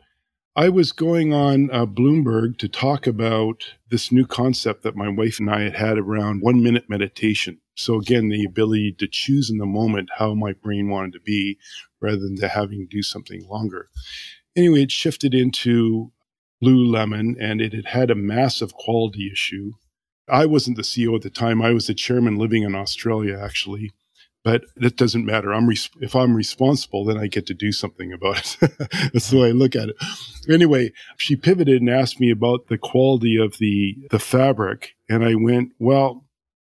[0.59, 5.39] I was going on uh, Bloomberg to talk about this new concept that my wife
[5.39, 7.61] and I had had around one minute meditation.
[7.74, 11.59] So again, the ability to choose in the moment how my brain wanted to be
[12.01, 13.91] rather than to having to do something longer.
[14.57, 16.12] Anyway, it shifted into
[16.65, 19.73] Lululemon and it had had a massive quality issue.
[20.27, 21.61] I wasn't the CEO at the time.
[21.61, 23.93] I was the chairman living in Australia, actually
[24.47, 25.52] but that doesn't matter.
[25.52, 28.70] I'm res- if I'm responsible, then I get to do something about it.
[29.12, 29.97] That's the way I look at it.
[30.48, 35.35] Anyway, she pivoted and asked me about the quality of the the fabric, and I
[35.35, 36.28] went, well,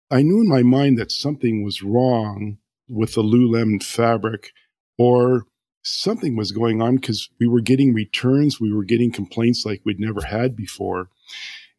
[0.10, 4.53] I knew in my mind that something was wrong with the Lululemon fabric,
[4.97, 5.43] or
[5.84, 9.99] something was going on because we were getting returns, we were getting complaints like we'd
[9.99, 11.10] never had before,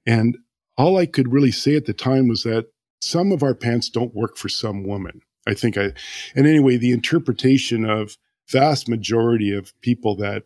[0.05, 0.36] and
[0.77, 2.66] all I could really say at the time was that
[3.01, 5.23] some of our pants don't work for some woman.
[5.47, 5.93] I think I,
[6.35, 8.16] and anyway, the interpretation of
[8.48, 10.44] vast majority of people that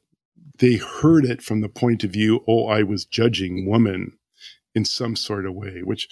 [0.59, 4.13] they heard it from the point of view, oh, I was judging woman
[4.75, 6.09] in some sort of way, which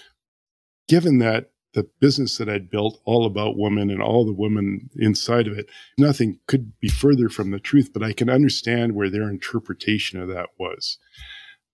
[0.88, 5.46] given that the business that I'd built all about women and all the women inside
[5.46, 9.28] of it, nothing could be further from the truth, but I can understand where their
[9.28, 10.98] interpretation of that was.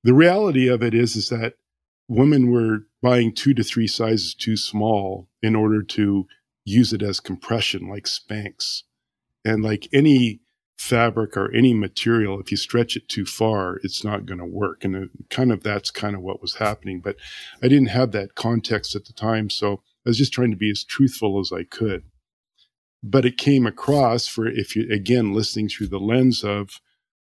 [0.02, 1.54] The reality of it is, is that
[2.08, 6.26] women were buying two to three sizes too small in order to
[6.64, 8.82] use it as compression like Spanx.
[9.44, 10.40] And like any
[10.78, 14.84] fabric or any material, if you stretch it too far, it's not going to work.
[14.84, 17.00] And it, kind of that's kind of what was happening.
[17.00, 17.16] But
[17.62, 19.50] I didn't have that context at the time.
[19.50, 22.04] So I was just trying to be as truthful as I could.
[23.02, 26.80] But it came across for if you, again, listening through the lens of,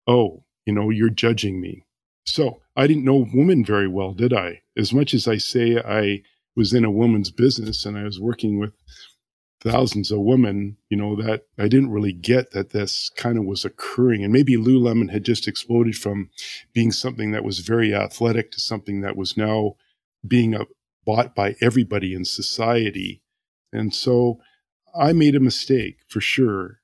[0.05, 1.85] oh, you know, you're judging me.
[2.25, 4.61] So I didn't know women very well, did I?
[4.77, 6.21] As much as I say I
[6.55, 8.73] was in a woman's business and I was working with
[9.61, 13.65] thousands of women, you know, that I didn't really get that this kind of was
[13.65, 14.23] occurring.
[14.23, 16.29] And maybe Lululemon had just exploded from
[16.73, 19.75] being something that was very athletic to something that was now
[20.25, 20.65] being a,
[21.05, 23.21] bought by everybody in society.
[23.73, 24.39] And so
[24.95, 26.79] I made a mistake for sure.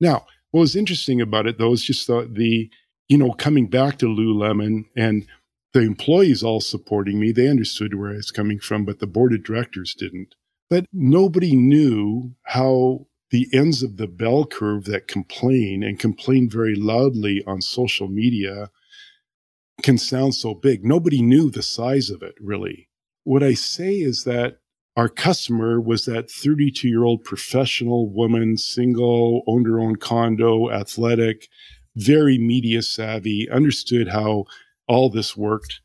[0.00, 2.70] Now, what was interesting about it though is just the, the
[3.08, 5.26] you know, coming back to Lululemon and
[5.72, 7.32] the employees all supporting me.
[7.32, 10.36] They understood where I was coming from, but the board of directors didn't.
[10.70, 16.74] But nobody knew how the ends of the bell curve that complain and complain very
[16.74, 18.70] loudly on social media
[19.82, 20.84] can sound so big.
[20.84, 22.88] Nobody knew the size of it really.
[23.24, 24.58] What I say is that
[24.96, 31.48] our customer was that 32 year old professional woman, single, owned her own condo, athletic,
[31.96, 34.44] very media savvy, understood how
[34.86, 35.80] all this worked.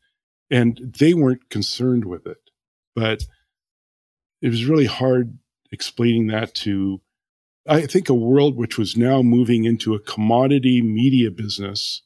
[0.50, 2.38] And they weren't concerned with it.
[2.94, 3.24] But
[4.42, 5.38] it was really hard
[5.72, 7.00] explaining that to,
[7.66, 12.02] I think, a world which was now moving into a commodity media business.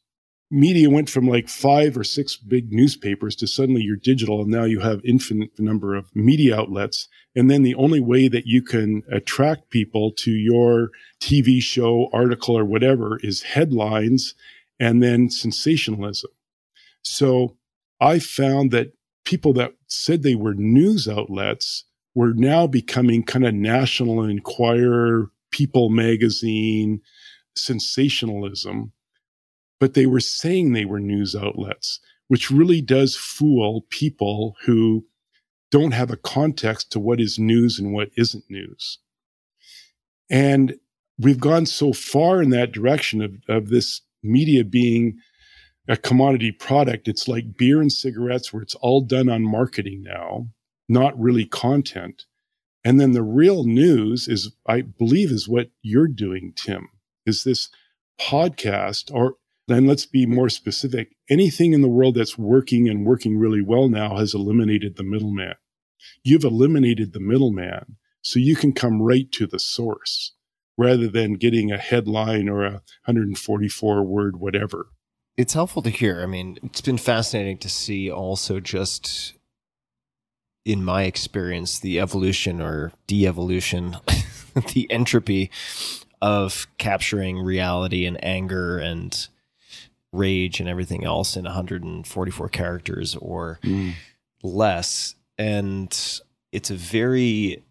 [0.50, 4.64] Media went from like five or six big newspapers to suddenly you're digital and now
[4.64, 7.08] you have infinite number of media outlets.
[7.34, 10.90] And then the only way that you can attract people to your
[11.20, 14.34] tv show article or whatever is headlines
[14.78, 16.30] and then sensationalism.
[17.02, 17.56] So
[18.00, 18.92] i found that
[19.24, 21.84] people that said they were news outlets
[22.14, 27.00] were now becoming kind of national enquirer people magazine
[27.54, 28.92] sensationalism
[29.84, 35.04] but they were saying they were news outlets, which really does fool people who
[35.70, 38.98] don't have a context to what is news and what isn't news.
[40.30, 40.76] And
[41.18, 45.18] we've gone so far in that direction of, of this media being
[45.86, 47.06] a commodity product.
[47.08, 50.48] It's like beer and cigarettes, where it's all done on marketing now,
[50.88, 52.24] not really content.
[52.84, 56.88] And then the real news is, I believe, is what you're doing, Tim,
[57.24, 57.70] is this
[58.20, 59.36] podcast or
[59.66, 61.16] then let's be more specific.
[61.30, 65.54] Anything in the world that's working and working really well now has eliminated the middleman.
[66.22, 70.32] You've eliminated the middleman so you can come right to the source
[70.76, 74.88] rather than getting a headline or a 144 word whatever.
[75.36, 76.22] It's helpful to hear.
[76.22, 79.34] I mean, it's been fascinating to see also just
[80.64, 83.96] in my experience the evolution or de-evolution,
[84.72, 85.50] the entropy
[86.22, 89.28] of capturing reality and anger and
[90.12, 93.92] rage and everything else in 144 characters or mm.
[94.42, 95.16] less.
[95.36, 95.90] And
[96.52, 97.62] it's a very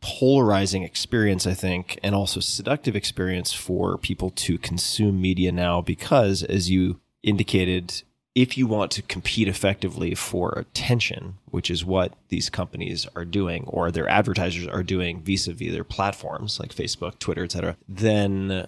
[0.00, 6.42] polarizing experience, I think, and also seductive experience for people to consume media now because,
[6.42, 8.02] as you indicated,
[8.34, 13.64] if you want to compete effectively for attention, which is what these companies are doing
[13.66, 18.66] or their advertisers are doing vis-a-vis their platforms like Facebook, Twitter, etc., then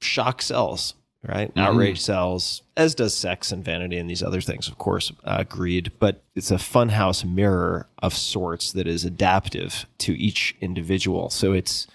[0.00, 0.94] shock sells
[1.26, 1.50] right?
[1.50, 1.60] Mm-hmm.
[1.60, 5.92] Outrage sells, as does sex and vanity and these other things, of course, uh, greed.
[5.98, 11.30] But it's a funhouse mirror of sorts that is adaptive to each individual.
[11.30, 11.86] So it's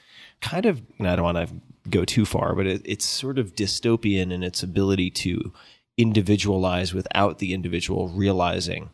[0.42, 1.56] kind of, I don't want to
[1.90, 5.54] go too far, but it, it's sort of dystopian in its ability to
[5.98, 8.90] individualize without the individual realizing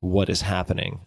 [0.00, 1.00] what is happening.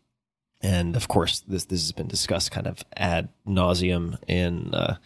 [0.62, 4.98] And of course, this this has been discussed kind of ad nauseum in uh,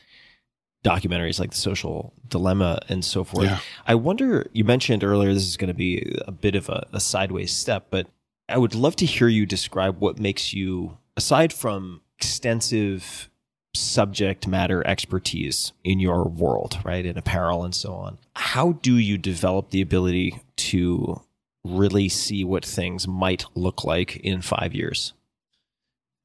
[0.83, 3.59] documentaries like the social dilemma and so forth yeah.
[3.85, 6.99] i wonder you mentioned earlier this is going to be a bit of a, a,
[6.99, 8.07] sideways step but
[8.49, 13.29] i would love to hear you describe what makes you aside from extensive
[13.73, 19.17] subject matter expertise in your world right in apparel and so on how do you
[19.17, 21.21] develop the ability to
[21.63, 25.13] really see what things might look like in five years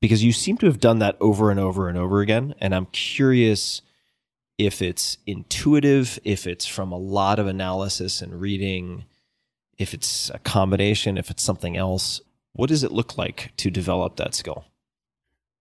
[0.00, 2.86] because you seem to have done that over and over and over again and i'm
[2.86, 3.82] curious
[4.58, 9.04] if it's intuitive, if it's from a lot of analysis and reading,
[9.78, 12.20] if it's a combination, if it's something else.
[12.52, 14.64] What does it look like to develop that skill?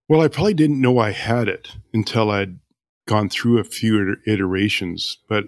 [0.08, 2.58] Well, I probably didn't know I had it until I'd
[3.06, 5.18] gone through a few iterations.
[5.28, 5.44] But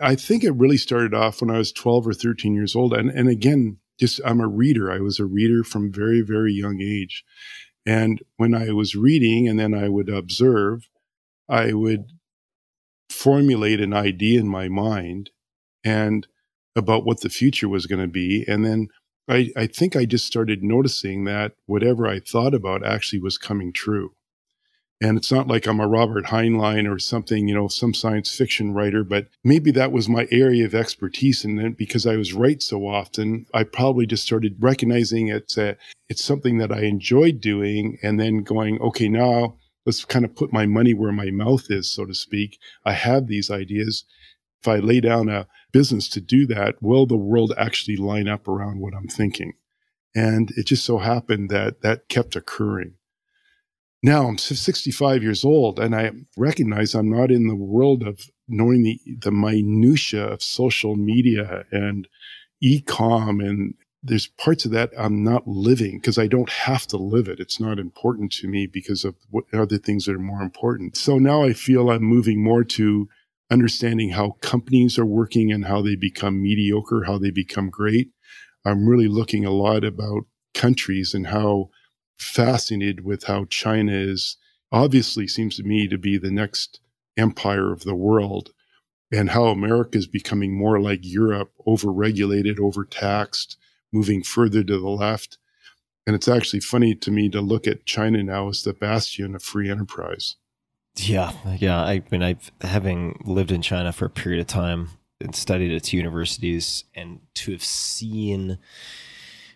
[0.00, 2.94] I think it really started off when I was 12 or 13 years old.
[2.94, 4.90] And, and again, just I'm a reader.
[4.90, 7.24] I was a reader from very, very young age.
[7.86, 10.88] And when I was reading and then I would observe,
[11.48, 12.06] I would
[13.10, 15.30] formulate an idea in my mind
[15.84, 16.26] and
[16.74, 18.44] about what the future was going to be.
[18.48, 18.88] And then
[19.28, 23.72] I, I think I just started noticing that whatever I thought about actually was coming
[23.72, 24.14] true.
[25.00, 28.72] And it's not like I'm a Robert Heinlein or something, you know, some science fiction
[28.72, 31.44] writer, but maybe that was my area of expertise.
[31.44, 35.72] And then because I was right so often, I probably just started recognizing it's a,
[35.72, 35.74] uh,
[36.08, 40.52] it's something that I enjoyed doing and then going, okay, now let's kind of put
[40.52, 42.58] my money where my mouth is, so to speak.
[42.84, 44.04] I have these ideas.
[44.64, 48.48] If I lay down a business to do that, will the world actually line up
[48.48, 49.52] around what I'm thinking?
[50.14, 52.94] And it just so happened that that kept occurring.
[54.02, 58.84] Now I'm 65 years old and I recognize I'm not in the world of knowing
[58.84, 62.08] the, the minutia of social media and
[62.62, 67.28] e-com and there's parts of that I'm not living because I don't have to live
[67.28, 67.38] it.
[67.38, 70.96] It's not important to me because of what other things that are more important.
[70.96, 73.08] So now I feel I'm moving more to
[73.50, 78.10] understanding how companies are working and how they become mediocre, how they become great.
[78.64, 81.70] I'm really looking a lot about countries and how
[82.16, 84.36] fascinated with how China is
[84.72, 86.80] obviously seems to me to be the next
[87.16, 88.50] empire of the world
[89.12, 93.56] and how America is becoming more like Europe, overregulated, overtaxed,
[93.92, 95.38] moving further to the left.
[96.06, 99.42] And it's actually funny to me to look at China now as the bastion of
[99.42, 100.36] free enterprise.
[100.96, 101.80] Yeah, yeah.
[101.80, 104.90] I mean, I've having lived in China for a period of time
[105.20, 108.58] and studied at two universities, and to have seen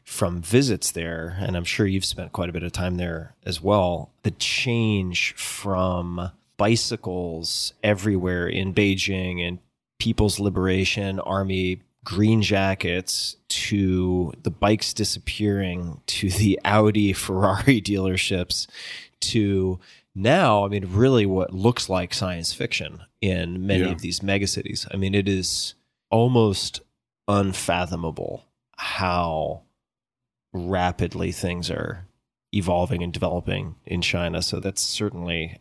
[0.05, 3.62] from visits there, and I'm sure you've spent quite a bit of time there as
[3.62, 9.59] well, the change from bicycles everywhere in Beijing and
[9.98, 18.66] People's Liberation Army green jackets to the bikes disappearing to the Audi Ferrari dealerships
[19.20, 19.78] to
[20.23, 23.90] now, I mean, really what looks like science fiction in many Yeah.
[23.93, 24.86] of these megacities.
[24.93, 25.74] I mean, it is
[26.11, 26.81] almost
[27.27, 28.45] unfathomable
[28.77, 29.62] how
[30.53, 32.07] rapidly things are
[32.55, 34.43] evolving and developing in China.
[34.43, 35.59] So that's certainly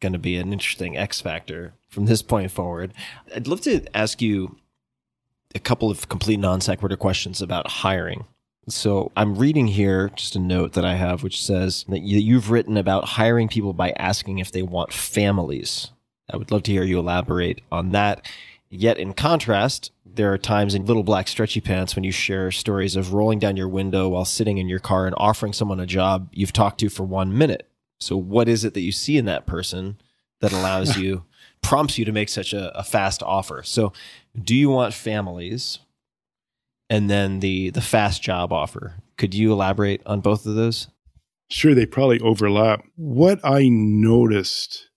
[0.00, 2.92] going to be an interesting X factor from this point forward.
[3.34, 4.56] I'd love to ask you
[5.54, 8.24] a couple of complete non sequitur questions about hiring.
[8.68, 12.50] So I'm reading here just a note that I have, which says that you- you've
[12.50, 15.92] written about hiring people by asking if they want families.
[16.28, 18.26] I would love to hear you elaborate on that.
[18.68, 22.96] Yet, in contrast, there are times in Little Black Stretchy Pants when you share stories
[22.96, 26.28] of rolling down your window while sitting in your car and offering someone a job
[26.32, 27.68] you've talked to for one minute.
[28.00, 29.98] So, what is it that you see in that person
[30.40, 31.24] that allows you,
[31.62, 33.62] prompts you to make such a, a fast offer?
[33.62, 33.92] So,
[34.36, 35.78] do you want families?
[36.88, 38.94] And then the the fast job offer.
[39.16, 40.88] Could you elaborate on both of those?
[41.48, 42.84] Sure, they probably overlap.
[42.96, 44.88] What I noticed,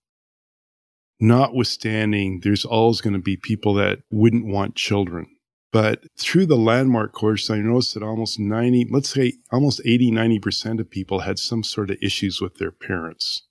[1.20, 5.28] notwithstanding, there's always going to be people that wouldn't want children.
[5.72, 10.80] But through the landmark course, I noticed that almost 90, let's say almost 80, 90%
[10.80, 13.44] of people had some sort of issues with their parents.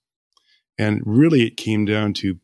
[0.77, 2.39] And really, it came down to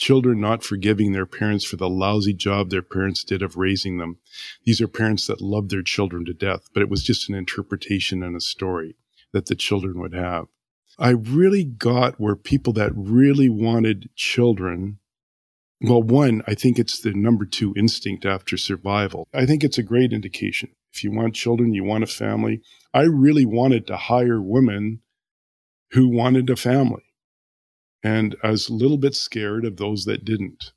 [0.00, 4.16] children not forgiving their parents for the lousy job their parents did of raising them.
[4.64, 8.22] These are parents that loved their children to death, but it was just an interpretation
[8.22, 8.96] and a story
[9.32, 10.46] that the children would have.
[10.98, 14.98] I really got where people that really wanted children
[15.82, 19.26] well, one, I think it's the number two instinct after survival.
[19.32, 20.72] I think it's a great indication.
[20.92, 22.60] If you want children, you want a family.
[22.92, 25.00] I really wanted to hire women
[25.92, 27.09] who wanted a family.
[28.02, 30.72] And I was a little bit scared of those that didn't.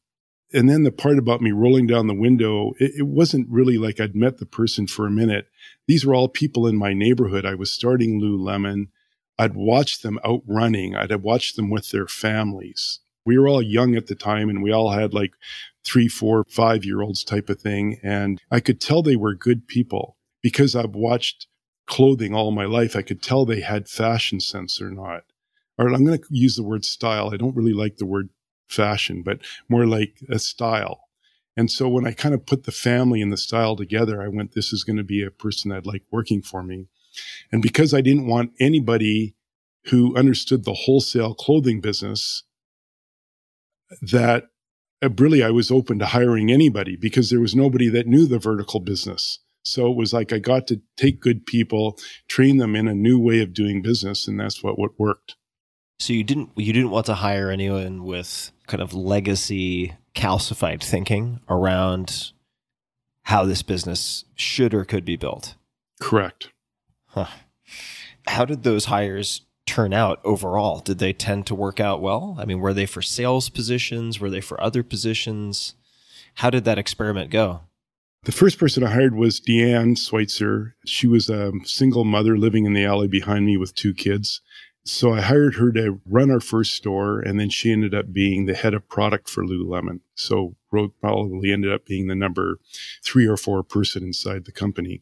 [0.53, 3.99] And then the part about me rolling down the window, it, it wasn't really like
[3.99, 5.47] I'd met the person for a minute.
[5.87, 7.45] These were all people in my neighborhood.
[7.45, 8.89] I was starting Lululemon.
[9.39, 10.95] I'd watched them out running.
[10.95, 14.61] I'd have watched them with their families we were all young at the time and
[14.61, 15.33] we all had like
[15.83, 17.99] three, four, five year olds type of thing.
[18.03, 21.47] And I could tell they were good people because I've watched
[21.85, 22.95] clothing all my life.
[22.95, 25.23] I could tell they had fashion sense or not.
[25.77, 27.31] Or I'm going to use the word style.
[27.33, 28.29] I don't really like the word
[28.67, 29.39] fashion, but
[29.69, 31.07] more like a style.
[31.55, 34.53] And so when I kind of put the family and the style together, I went,
[34.53, 36.87] this is going to be a person I'd like working for me.
[37.51, 39.35] And because I didn't want anybody
[39.85, 42.43] who understood the wholesale clothing business
[44.01, 44.45] that
[45.03, 48.39] uh, really I was open to hiring anybody because there was nobody that knew the
[48.39, 49.39] vertical business.
[49.63, 51.97] So it was like I got to take good people,
[52.27, 55.35] train them in a new way of doing business, and that's what what worked.
[55.99, 61.39] So you didn't you didn't want to hire anyone with kind of legacy calcified thinking
[61.49, 62.31] around
[63.23, 65.55] how this business should or could be built.
[66.01, 66.49] Correct.
[67.07, 67.27] Huh.
[68.27, 70.79] How did those hires turn out overall?
[70.79, 72.35] Did they tend to work out well?
[72.39, 74.19] I mean, were they for sales positions?
[74.19, 75.75] Were they for other positions?
[76.35, 77.61] How did that experiment go?
[78.25, 80.75] The first person I hired was Deanne Schweitzer.
[80.85, 84.41] She was a single mother living in the alley behind me with two kids.
[84.85, 88.45] So I hired her to run our first store, and then she ended up being
[88.45, 90.01] the head of product for Lululemon.
[90.15, 92.59] So Road probably ended up being the number
[93.03, 95.01] three or four person inside the company.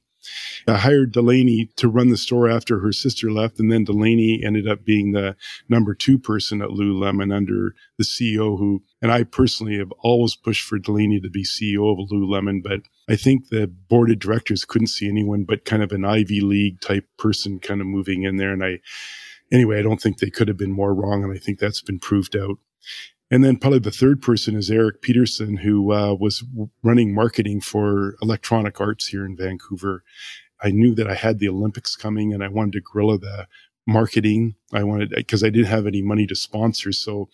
[0.68, 4.68] I hired Delaney to run the store after her sister left, and then Delaney ended
[4.68, 5.36] up being the
[5.68, 10.64] number two person at Lululemon under the CEO who, and I personally have always pushed
[10.64, 14.88] for Delaney to be CEO of Lululemon, but I think the board of directors couldn't
[14.88, 18.54] see anyone but kind of an Ivy League type person kind of moving in there.
[18.54, 18.80] And I,
[19.52, 22.00] anyway, I don't think they could have been more wrong, and I think that's been
[22.00, 22.58] proved out.
[23.30, 26.44] And then probably the third person is Eric Peterson, who uh, was
[26.84, 30.04] running marketing for Electronic Arts here in Vancouver.
[30.62, 33.48] I knew that I had the Olympics coming and I wanted to guerrilla the
[33.88, 34.56] marketing.
[34.74, 37.30] I wanted because I didn't have any money to sponsor, so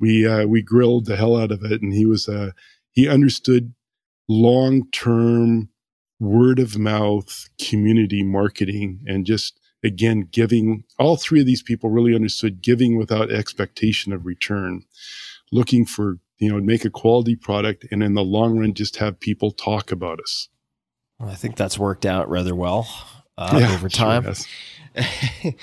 [0.00, 1.82] we uh, we grilled the hell out of it.
[1.82, 2.50] And he was uh,
[2.90, 3.74] he understood
[4.28, 5.68] long term
[6.18, 10.84] word of mouth community marketing and just again giving.
[10.98, 14.84] All three of these people really understood giving without expectation of return,
[15.52, 19.20] looking for you know make a quality product and in the long run just have
[19.20, 20.48] people talk about us.
[21.18, 22.88] Well, I think that's worked out rather well
[23.38, 24.24] uh, Yeah, over time.
[24.24, 24.46] has.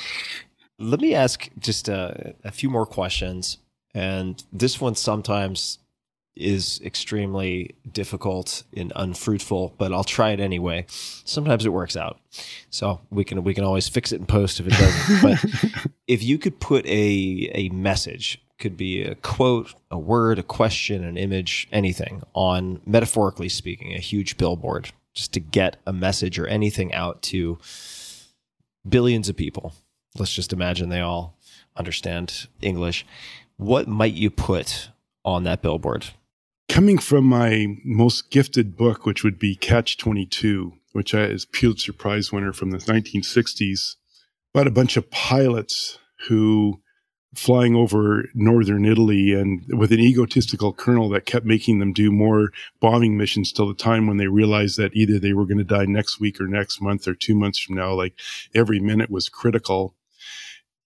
[0.79, 3.57] Let me ask just uh, a few more questions.
[3.93, 5.77] And this one sometimes
[6.35, 10.85] is extremely difficult and unfruitful, but I'll try it anyway.
[10.89, 12.19] Sometimes it works out.
[12.69, 15.21] So we can we can always fix it in post if it doesn't.
[15.21, 20.43] but if you could put a a message, could be a quote, a word, a
[20.43, 26.39] question, an image, anything on metaphorically speaking, a huge billboard, just to get a message
[26.39, 27.57] or anything out to
[28.87, 29.73] billions of people.
[30.17, 31.37] Let's just imagine they all
[31.75, 33.05] understand English.
[33.57, 34.89] What might you put
[35.25, 36.05] on that billboard?
[36.71, 42.31] Coming from my most gifted book, which would be Catch 22, which is Pulitzer Prize
[42.31, 43.97] winner from the 1960s,
[44.55, 45.99] about a bunch of pilots
[46.29, 46.81] who
[47.35, 52.51] flying over northern Italy and with an egotistical colonel that kept making them do more
[52.79, 55.85] bombing missions till the time when they realized that either they were going to die
[55.85, 58.17] next week or next month or two months from now, like
[58.55, 59.93] every minute was critical.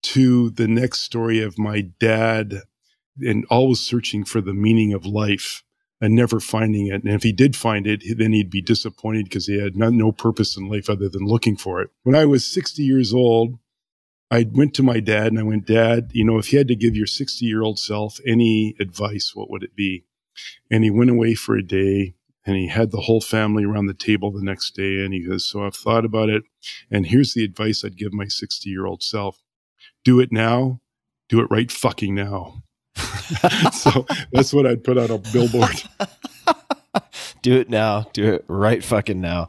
[0.03, 2.63] To the next story of my dad
[3.25, 5.63] and always searching for the meaning of life
[6.01, 7.03] and never finding it.
[7.03, 10.13] And if he did find it, then he'd be disappointed because he had no, no
[10.13, 11.91] purpose in life other than looking for it.
[12.05, 13.59] When I was 60 years old,
[14.31, 16.77] I went to my dad and I went, Dad, you know, if you had to
[16.77, 20.05] give your 60 year old self any advice, what would it be?
[20.71, 22.15] And he went away for a day
[22.45, 25.03] and he had the whole family around the table the next day.
[25.03, 26.43] And he goes, So I've thought about it.
[26.91, 29.43] And here's the advice I'd give my 60 year old self
[30.05, 30.81] do it now,
[31.29, 32.63] do it right fucking now.
[33.73, 35.83] so that's what I'd put on a billboard.
[37.43, 38.09] do it now.
[38.13, 39.49] Do it right fucking now.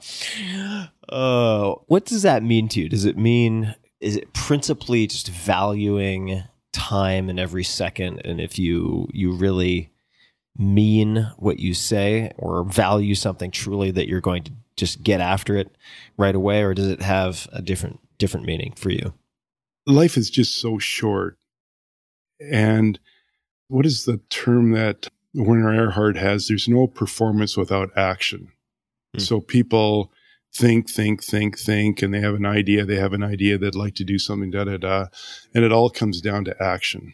[1.08, 2.90] Uh, what does that mean to you?
[2.90, 8.22] Does it mean, is it principally just valuing time and every second?
[8.26, 9.92] And if you, you really
[10.58, 15.58] mean what you say or value something truly that you're going to just get after
[15.58, 15.76] it
[16.18, 16.62] right away?
[16.62, 19.14] Or does it have a different, different meaning for you?
[19.88, 21.38] Life is just so short.
[22.40, 23.00] And
[23.70, 26.48] what is the term that Werner Erhard has?
[26.48, 28.52] There's no performance without action.
[29.14, 29.20] Hmm.
[29.20, 30.12] So people
[30.54, 32.84] think, think, think, think, and they have an idea.
[32.84, 35.06] They have an idea they'd like to do something, da da da.
[35.54, 37.14] And it all comes down to action.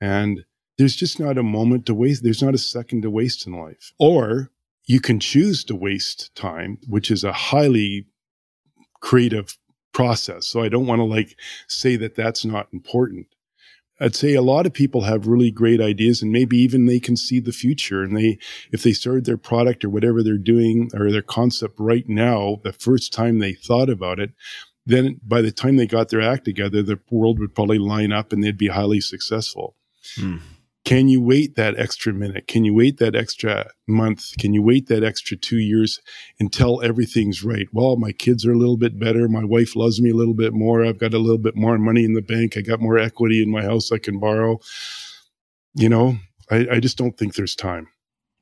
[0.00, 0.44] And
[0.76, 2.24] there's just not a moment to waste.
[2.24, 3.92] There's not a second to waste in life.
[3.98, 4.50] Or
[4.86, 8.06] you can choose to waste time, which is a highly
[9.00, 9.56] creative
[9.92, 10.46] process.
[10.46, 11.38] So I don't want to like
[11.68, 13.26] say that that's not important.
[14.02, 17.16] I'd say a lot of people have really great ideas and maybe even they can
[17.16, 18.38] see the future and they,
[18.72, 22.72] if they started their product or whatever they're doing or their concept right now, the
[22.72, 24.32] first time they thought about it,
[24.84, 28.32] then by the time they got their act together, the world would probably line up
[28.32, 29.76] and they'd be highly successful.
[30.16, 30.38] Hmm.
[30.92, 32.46] Can you wait that extra minute?
[32.46, 34.36] Can you wait that extra month?
[34.38, 35.98] Can you wait that extra two years
[36.38, 37.66] until everything's right?
[37.72, 39.26] Well, my kids are a little bit better.
[39.26, 40.84] My wife loves me a little bit more.
[40.84, 42.58] I've got a little bit more money in the bank.
[42.58, 44.60] I got more equity in my house I can borrow.
[45.72, 46.18] You know,
[46.50, 47.88] I, I just don't think there's time.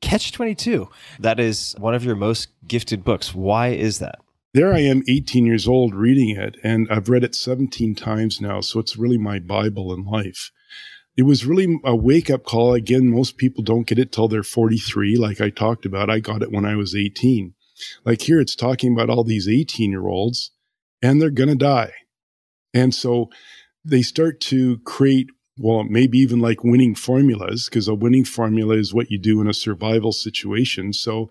[0.01, 0.89] Catch 22.
[1.21, 3.33] That is one of your most gifted books.
[3.33, 4.19] Why is that?
[4.55, 8.61] There I am, 18 years old, reading it, and I've read it 17 times now.
[8.61, 10.51] So it's really my Bible in life.
[11.21, 12.73] It was really a wake up call.
[12.73, 16.09] Again, most people don't get it till they're 43, like I talked about.
[16.09, 17.53] I got it when I was 18.
[18.07, 20.51] Like here, it's talking about all these 18 year olds,
[21.03, 21.93] and they're going to die.
[22.73, 23.29] And so
[23.85, 25.27] they start to create,
[25.59, 29.47] well, maybe even like winning formulas, because a winning formula is what you do in
[29.47, 30.95] a survival situation.
[30.95, 31.31] So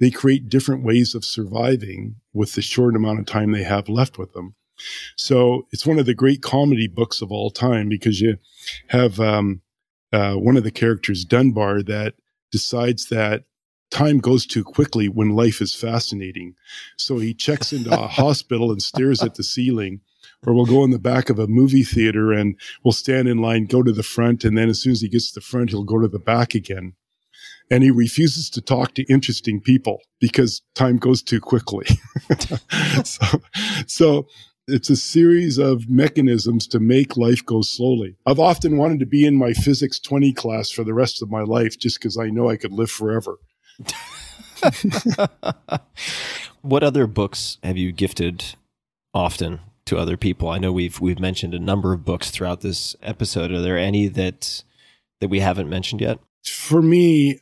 [0.00, 4.18] they create different ways of surviving with the short amount of time they have left
[4.18, 4.54] with them.
[5.16, 8.38] So it's one of the great comedy books of all time because you
[8.88, 9.62] have um,
[10.12, 12.14] uh, one of the characters, Dunbar, that
[12.50, 13.44] decides that
[13.90, 16.54] time goes too quickly when life is fascinating.
[16.96, 20.00] So he checks into a hospital and stares at the ceiling.
[20.46, 23.66] Or we'll go in the back of a movie theater and we'll stand in line,
[23.66, 25.84] go to the front, and then as soon as he gets to the front, he'll
[25.84, 26.94] go to the back again.
[27.70, 31.86] And he refuses to talk to interesting people because time goes too quickly.
[33.04, 33.42] so,
[33.86, 34.26] so
[34.70, 38.16] it's a series of mechanisms to make life go slowly.
[38.26, 41.42] I've often wanted to be in my physics 20 class for the rest of my
[41.42, 43.38] life just because I know I could live forever.
[46.62, 48.56] what other books have you gifted
[49.14, 50.48] often to other people?
[50.48, 53.50] I know we've we've mentioned a number of books throughout this episode.
[53.52, 54.62] Are there any that
[55.20, 56.18] that we haven't mentioned yet?
[56.44, 57.40] For me,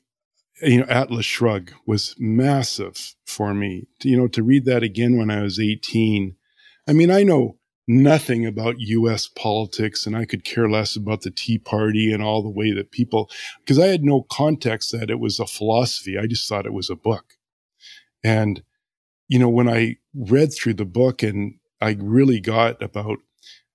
[0.62, 3.86] you know, Atlas Shrugged was massive for me.
[4.02, 6.36] You know, to read that again when I was 18.
[6.88, 11.30] I mean, I know nothing about US politics and I could care less about the
[11.30, 15.20] Tea Party and all the way that people, because I had no context that it
[15.20, 16.18] was a philosophy.
[16.18, 17.34] I just thought it was a book.
[18.24, 18.62] And,
[19.28, 23.18] you know, when I read through the book and I really got about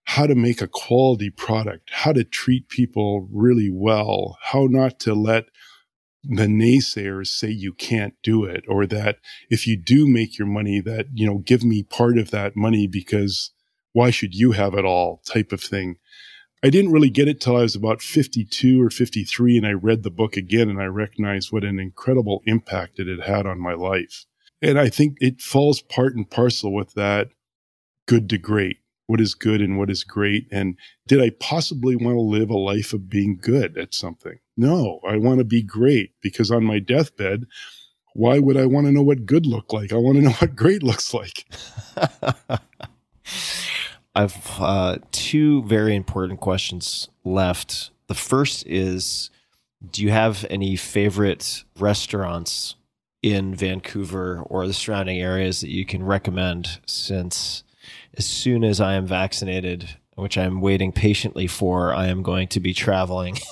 [0.05, 5.13] how to make a quality product, how to treat people really well, how not to
[5.13, 5.45] let
[6.23, 9.17] the naysayers say you can't do it or that
[9.49, 12.87] if you do make your money that you know give me part of that money
[12.87, 13.51] because
[13.91, 15.97] why should you have it all type of thing.
[16.63, 20.03] I didn't really get it till i was about 52 or 53 and i read
[20.03, 23.73] the book again and i recognized what an incredible impact it had had on my
[23.73, 24.25] life.
[24.61, 27.29] And i think it falls part and parcel with that
[28.07, 30.77] good to great what is good and what is great and
[31.07, 35.17] did i possibly want to live a life of being good at something no, I
[35.17, 37.45] want to be great because on my deathbed,
[38.13, 39.91] why would I want to know what good looked like?
[39.91, 41.45] I want to know what great looks like.
[44.15, 47.89] I've uh, two very important questions left.
[48.07, 49.31] The first is
[49.89, 52.75] Do you have any favorite restaurants
[53.23, 56.79] in Vancouver or the surrounding areas that you can recommend?
[56.85, 57.63] Since
[58.17, 62.59] as soon as I am vaccinated, which I'm waiting patiently for, I am going to
[62.59, 63.37] be traveling.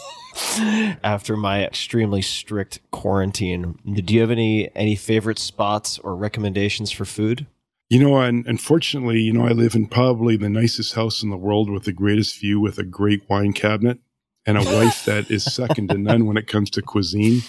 [1.03, 3.77] after my extremely strict quarantine.
[3.85, 7.47] Do you have any any favorite spots or recommendations for food?
[7.89, 11.38] You know, and unfortunately, you know, I live in probably the nicest house in the
[11.38, 13.99] world with the greatest view with a great wine cabinet
[14.45, 17.41] and a wife that is second to none when it comes to cuisine.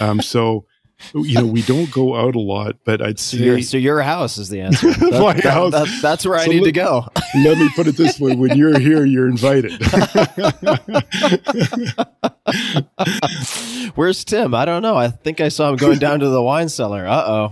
[0.00, 0.64] Um, so
[1.14, 4.00] you know, we don't go out a lot, but I'd say so your, so your
[4.02, 4.88] house is the answer.
[4.92, 5.72] That, my that, house.
[5.72, 7.06] That, that's where I So need to go.
[7.44, 9.72] let me put it this way: when you're here, you're invited.
[13.94, 14.54] Where's Tim?
[14.54, 14.96] I don't know.
[14.96, 17.06] I think I saw him going down to the wine cellar.
[17.06, 17.48] Uh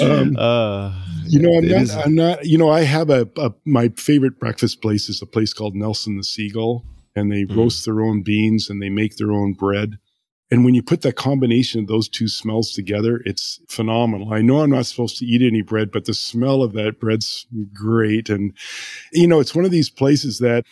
[0.00, 0.42] Um, oh.
[0.42, 0.94] uh,
[1.26, 4.82] You know, I'm not, I'm not, you know, I have a, a, my favorite breakfast
[4.82, 6.84] place is a place called Nelson the Seagull,
[7.16, 7.56] and they Mm.
[7.56, 9.98] roast their own beans and they make their own bread.
[10.52, 14.34] And when you put that combination of those two smells together, it's phenomenal.
[14.34, 17.46] I know I'm not supposed to eat any bread, but the smell of that bread's
[17.72, 18.28] great.
[18.28, 18.52] And,
[19.14, 20.66] you know, it's one of these places that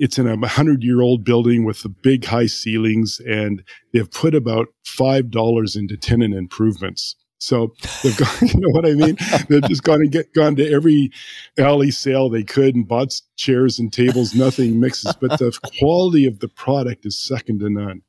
[0.00, 3.62] it's in a hundred year old building with the big high ceilings and
[3.92, 7.14] they've put about $5 into tenant improvements.
[7.38, 9.16] So they've gone, you know what I mean?
[9.48, 11.12] They've just gone and get gone to every
[11.56, 14.34] alley sale they could and bought chairs and tables.
[14.34, 18.02] Nothing mixes, but the quality of the product is second to none.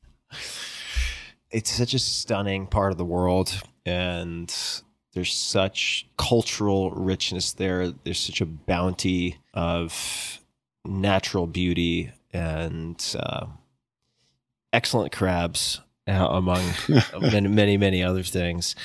[1.51, 4.53] It's such a stunning part of the world and
[5.13, 7.89] there's such cultural richness there.
[7.89, 10.39] There's such a bounty of
[10.85, 13.47] natural beauty and uh,
[14.71, 16.63] excellent crabs uh, among
[17.21, 18.75] many many many other things.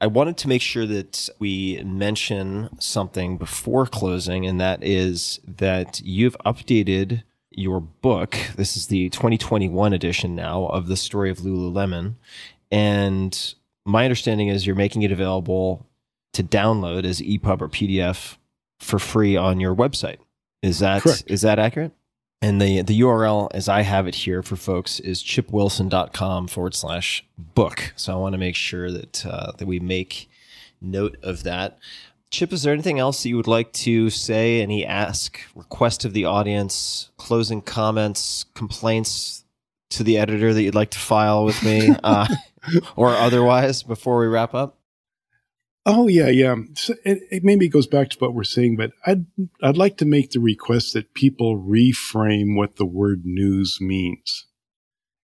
[0.00, 6.00] I wanted to make sure that we mention something before closing and that is that
[6.02, 7.22] you've updated
[7.58, 8.36] your book.
[8.56, 12.14] This is the 2021 edition now of the story of Lululemon.
[12.70, 13.54] And
[13.84, 15.86] my understanding is you're making it available
[16.32, 18.36] to download as EPUB or PDF
[18.80, 20.18] for free on your website.
[20.62, 21.24] Is that Correct.
[21.26, 21.92] is that accurate?
[22.42, 27.24] And the the URL as I have it here for folks is chipwilson.com forward slash
[27.38, 27.92] book.
[27.96, 30.28] So I want to make sure that uh, that we make
[30.80, 31.78] note of that.
[32.34, 34.60] Chip, is there anything else that you would like to say?
[34.60, 39.44] Any ask, request of the audience, closing comments, complaints
[39.90, 42.26] to the editor that you'd like to file with me, uh,
[42.96, 44.80] or otherwise before we wrap up?
[45.86, 46.56] Oh yeah, yeah.
[46.74, 49.26] So it, it maybe goes back to what we're saying, but I'd
[49.62, 54.46] I'd like to make the request that people reframe what the word news means.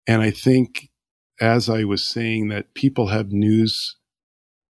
[0.07, 0.89] And I think,
[1.39, 3.95] as I was saying, that people have news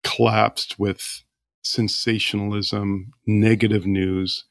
[0.03, 1.23] collapsed with
[1.65, 4.45] sensationalism, negative news.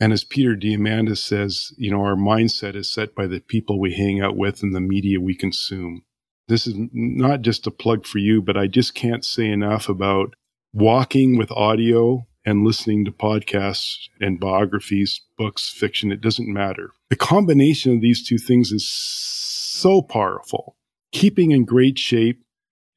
[0.00, 3.94] And as Peter Diamandis says, you know, our mindset is set by the people we
[3.94, 6.02] hang out with and the media we consume.
[6.48, 10.34] This is not just a plug for you, but I just can't say enough about
[10.72, 16.12] walking with audio and listening to podcasts and biographies, books, fiction.
[16.12, 16.90] It doesn't matter.
[17.08, 20.76] The combination of these two things is so powerful,
[21.12, 22.42] keeping in great shape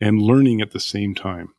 [0.02, 1.54] and learning at the same time.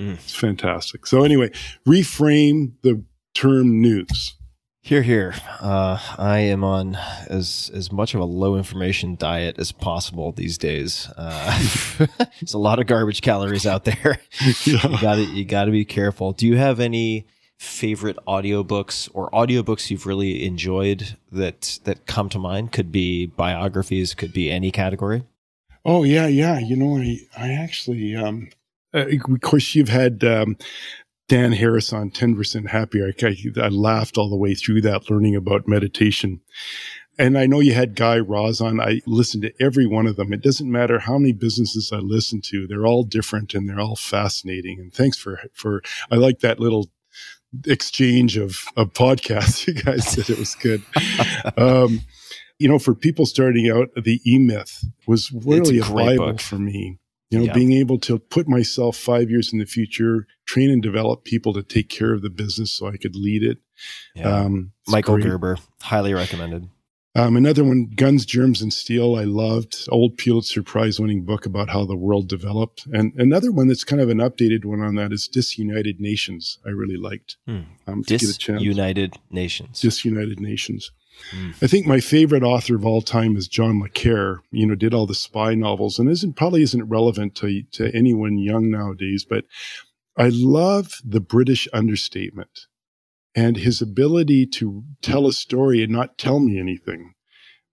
[0.00, 0.14] Mm.
[0.14, 1.06] It's fantastic.
[1.06, 1.50] So, anyway,
[1.86, 3.04] reframe the
[3.34, 4.34] term news.
[4.82, 5.34] Here, here.
[5.60, 6.96] Uh, I am on
[7.28, 11.06] as as much of a low information diet as possible these days.
[11.18, 11.58] Uh,
[12.18, 14.18] there's a lot of garbage calories out there.
[14.64, 16.32] you got to you got to be careful.
[16.32, 17.26] Do you have any
[17.58, 22.72] favorite audiobooks or audiobooks you've really enjoyed that that come to mind?
[22.72, 25.24] Could be biographies, could be any category.
[25.84, 26.58] Oh yeah, yeah.
[26.58, 28.48] You know, I I actually um
[28.94, 30.56] uh, of course you've had um
[31.30, 33.12] Dan Harris on 10% Happier.
[33.22, 36.40] I, I, I laughed all the way through that learning about meditation.
[37.20, 38.80] And I know you had Guy Raz on.
[38.80, 40.32] I listened to every one of them.
[40.32, 42.66] It doesn't matter how many businesses I listen to.
[42.66, 44.80] They're all different and they're all fascinating.
[44.80, 46.90] And thanks for, for, I like that little
[47.64, 49.66] exchange of, of podcasts.
[49.68, 50.82] You guys said it was good.
[51.56, 52.00] um,
[52.58, 56.40] you know, for people starting out, the E Myth was really a, a Bible book.
[56.40, 56.98] for me.
[57.30, 57.52] You know, yeah.
[57.52, 61.62] being able to put myself five years in the future, train and develop people to
[61.62, 63.58] take care of the business so I could lead it.
[64.14, 64.40] Yeah.
[64.40, 65.26] Um, Michael great.
[65.26, 66.68] Gerber, highly recommended.
[67.16, 69.88] Um, another one, Guns, Germs, and Steel, I loved.
[69.90, 72.86] Old Pulitzer Prize winning book about how the world developed.
[72.92, 76.58] And another one that's kind of an updated one on that is Disunited Nations.
[76.64, 77.36] I really liked.
[77.46, 77.62] Hmm.
[77.86, 79.80] Um, Disunited Nations.
[79.80, 80.92] Disunited Nations.
[81.62, 84.42] I think my favorite author of all time is John le Carre.
[84.50, 88.38] You know, did all the spy novels and isn't probably isn't relevant to to anyone
[88.38, 89.24] young nowadays.
[89.28, 89.44] But
[90.16, 92.66] I love the British understatement
[93.34, 97.14] and his ability to tell a story and not tell me anything.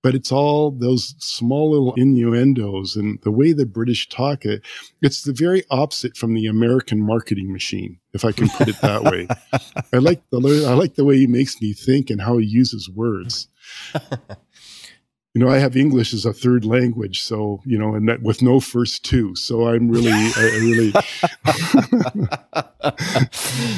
[0.08, 4.62] But it's all those small little innuendos and the way the British talk it.
[5.02, 9.04] It's the very opposite from the American marketing machine, if I can put it that
[9.04, 9.28] way.
[9.92, 12.90] I like the I like the way he makes me think and how he uses
[12.90, 13.50] words.
[15.34, 18.42] you know, I have English as a third language, so you know, and that with
[18.42, 20.94] no first two, so I'm really, I, really.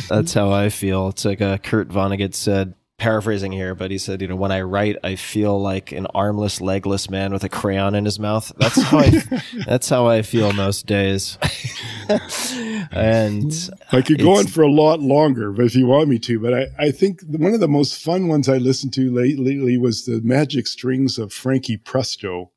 [0.10, 1.08] That's how I feel.
[1.08, 4.62] It's like uh, Kurt Vonnegut said, paraphrasing here, but he said, you know, when I
[4.62, 8.52] write, I feel like an armless, legless man with a crayon in his mouth.
[8.58, 9.24] That's how I,
[9.66, 11.38] that's how I feel most days.
[12.92, 16.40] and I could go on for a lot longer but if you want me to,
[16.40, 20.06] but I, I think one of the most fun ones I listened to lately was
[20.06, 22.52] the magic strings of Frankie Presto.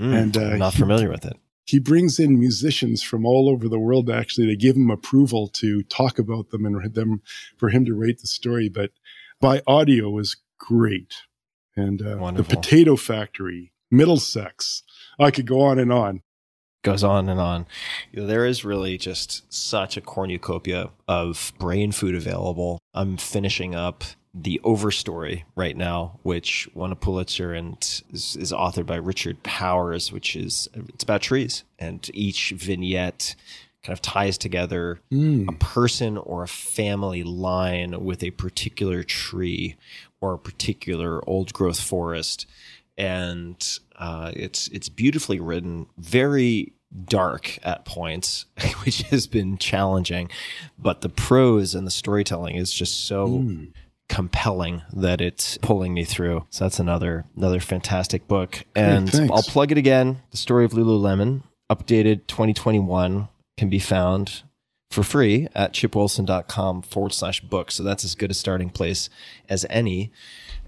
[0.00, 1.36] Mm, and uh, I'm not familiar he, with it.
[1.64, 5.82] He brings in musicians from all over the world actually to give him approval to
[5.84, 7.22] talk about them and them
[7.56, 8.68] for him to rate the story.
[8.68, 8.92] But
[9.40, 11.14] by audio is great.
[11.76, 14.82] And uh, the Potato Factory, Middlesex.
[15.18, 16.22] I could go on and on.
[16.82, 17.66] Goes on and on.
[18.12, 22.78] You know, there is really just such a cornucopia of brain food available.
[22.94, 27.76] I'm finishing up the Overstory right now, which won a Pulitzer and
[28.12, 33.34] is, is, authored by Richard Powers, which is it's about trees and each vignette
[33.86, 35.48] kind of ties together mm.
[35.48, 39.76] a person or a family line with a particular tree
[40.20, 42.46] or a particular old growth forest.
[42.98, 43.56] And
[43.96, 46.72] uh, it's it's beautifully written, very
[47.04, 48.46] dark at points,
[48.84, 50.30] which has been challenging.
[50.78, 53.72] But the prose and the storytelling is just so mm.
[54.08, 56.44] compelling that it's pulling me through.
[56.50, 58.64] So that's another another fantastic book.
[58.74, 60.22] And I'll plug it again.
[60.32, 64.42] The story of Lululemon, updated 2021 can be found
[64.90, 67.70] for free at chipwilson.com forward slash book.
[67.70, 69.10] So that's as good a starting place
[69.48, 70.12] as any.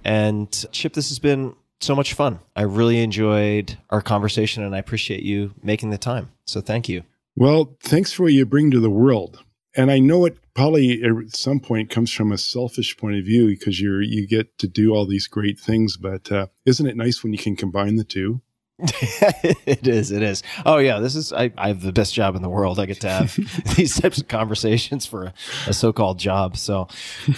[0.04, 2.40] And Chip, this has been so much fun.
[2.56, 6.30] I really enjoyed our conversation and I appreciate you making the time.
[6.44, 7.04] So thank you.
[7.36, 9.44] Well, thanks for what you bring to the world.
[9.76, 13.46] And I know it probably at some point comes from a selfish point of view
[13.46, 15.96] because you're you get to do all these great things.
[15.96, 18.40] But uh, isn't it nice when you can combine the two?
[18.80, 20.12] it is.
[20.12, 20.44] It is.
[20.64, 21.32] Oh yeah, this is.
[21.32, 22.78] I, I, have the best job in the world.
[22.78, 23.34] I get to have
[23.76, 25.34] these types of conversations for a,
[25.66, 26.56] a so-called job.
[26.56, 26.86] So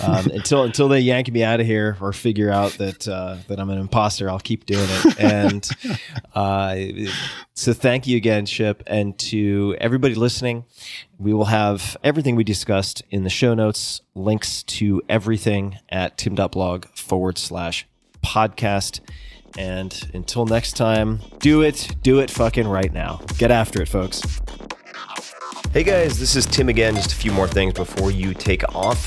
[0.02, 3.58] um, until until they yank me out of here or figure out that uh, that
[3.58, 5.18] I'm an imposter, I'll keep doing it.
[5.18, 5.66] And
[6.34, 6.76] uh,
[7.54, 10.66] so thank you again, Chip, and to everybody listening.
[11.18, 14.02] We will have everything we discussed in the show notes.
[14.14, 17.86] Links to everything at tim.blog forward slash
[18.22, 19.00] podcast.
[19.58, 23.20] And until next time, do it, do it fucking right now.
[23.38, 24.22] Get after it, folks.
[25.72, 26.96] Hey guys, this is Tim again.
[26.96, 29.06] Just a few more things before you take off.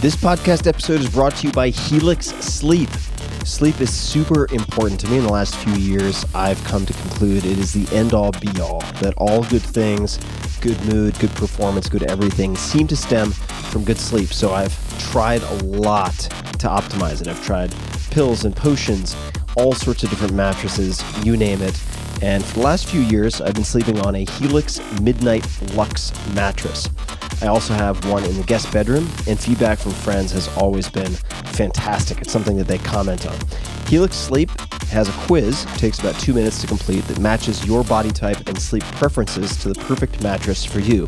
[0.00, 2.88] This podcast episode is brought to you by Helix Sleep.
[3.44, 5.16] Sleep is super important to me.
[5.16, 8.48] In the last few years, I've come to conclude it is the end all be
[8.60, 10.20] all, that all good things,
[10.60, 14.28] good mood, good performance, good everything seem to stem from good sleep.
[14.28, 14.72] So I've
[15.10, 17.26] tried a lot to optimize it.
[17.26, 17.74] I've tried
[18.12, 19.16] pills and potions,
[19.56, 21.74] all sorts of different mattresses, you name it.
[22.22, 26.88] And for the last few years, I've been sleeping on a Helix Midnight Lux mattress.
[27.40, 31.12] I also have one in the guest bedroom, and feedback from friends has always been
[31.52, 32.20] fantastic.
[32.20, 33.36] It's something that they comment on.
[33.86, 34.50] Helix Sleep
[34.88, 38.60] has a quiz, takes about two minutes to complete, that matches your body type and
[38.60, 41.02] sleep preferences to the perfect mattress for you.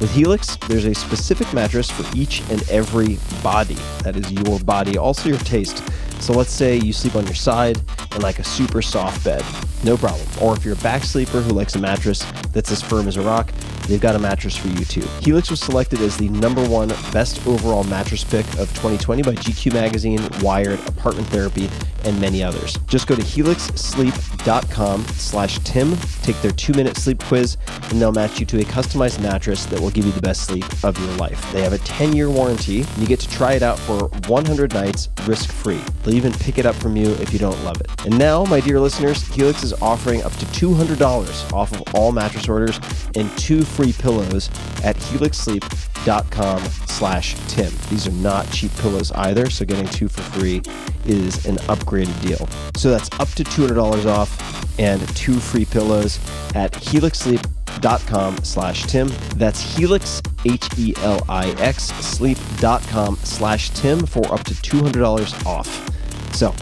[0.00, 3.76] With Helix, there's a specific mattress for each and every body.
[4.02, 5.82] That is your body, also your taste.
[6.20, 7.80] So let's say you sleep on your side
[8.14, 9.44] in like a super soft bed.
[9.84, 10.26] No problem.
[10.40, 13.22] Or if you're a back sleeper who likes a mattress that's as firm as a
[13.22, 13.52] rock,
[13.86, 15.06] they've got a mattress for you too.
[15.20, 19.72] Helix was selected as the number one best overall mattress pick of 2020 by GQ
[19.72, 21.70] Magazine, Wired, Apartment Therapy,
[22.04, 22.76] and many others.
[22.86, 27.56] Just go to helixsleep.com slash Tim, take their two-minute sleep quiz,
[27.90, 30.64] and they'll match you to a customized mattress that will give you the best sleep
[30.84, 31.52] of your life.
[31.52, 35.08] They have a 10-year warranty, and you get to try it out for 100 nights
[35.24, 35.82] risk-free.
[36.08, 37.90] They'll even pick it up from you if you don't love it.
[38.06, 42.48] And now, my dear listeners, Helix is offering up to $200 off of all mattress
[42.48, 42.80] orders
[43.14, 44.48] and two free pillows
[44.82, 47.70] at helixsleep.com slash Tim.
[47.90, 50.62] These are not cheap pillows either, so getting two for free
[51.04, 52.48] is an upgraded deal.
[52.76, 56.18] So that's up to $200 off and two free pillows
[56.54, 59.12] at helixsleep.com slash Tim.
[59.36, 65.97] That's helix, H-E-L-I-X, sleep.com slash Tim for up to $200 off.
[66.32, 66.54] So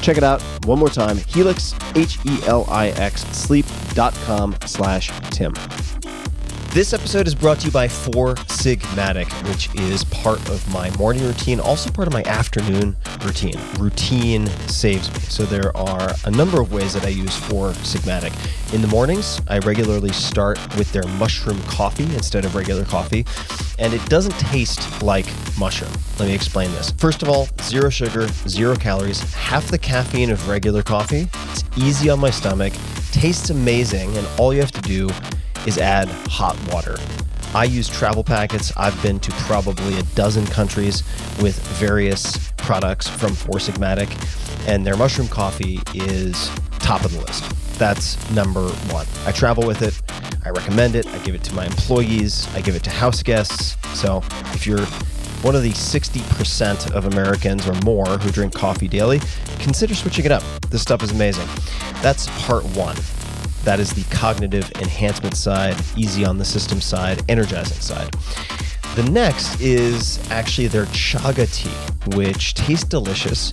[0.00, 5.52] check it out one more time, helix, H-E-L-I-X, sleep.com slash Tim.
[6.76, 11.22] This episode is brought to you by Four Sigmatic, which is part of my morning
[11.24, 12.94] routine, also part of my afternoon
[13.24, 13.58] routine.
[13.78, 15.20] Routine saves me.
[15.20, 18.34] So there are a number of ways that I use Four Sigmatic.
[18.74, 23.24] In the mornings, I regularly start with their mushroom coffee instead of regular coffee,
[23.78, 25.24] and it doesn't taste like
[25.58, 25.92] mushroom.
[26.18, 26.90] Let me explain this.
[26.98, 31.26] First of all, zero sugar, zero calories, half the caffeine of regular coffee.
[31.52, 32.74] It's easy on my stomach,
[33.12, 35.08] tastes amazing, and all you have to do
[35.66, 36.96] is add hot water.
[37.54, 38.72] I use travel packets.
[38.76, 41.02] I've been to probably a dozen countries
[41.40, 44.10] with various products from Four Sigmatic,
[44.68, 47.44] and their mushroom coffee is top of the list.
[47.78, 49.06] That's number one.
[49.24, 50.00] I travel with it.
[50.44, 51.06] I recommend it.
[51.06, 52.48] I give it to my employees.
[52.54, 53.76] I give it to house guests.
[53.98, 54.22] So
[54.54, 54.84] if you're
[55.42, 59.20] one of the 60% of Americans or more who drink coffee daily,
[59.58, 60.42] consider switching it up.
[60.70, 61.48] This stuff is amazing.
[62.02, 62.96] That's part one.
[63.66, 68.14] That is the cognitive enhancement side, easy on the system side, energizing side.
[68.94, 73.50] The next is actually their chaga tea, which tastes delicious.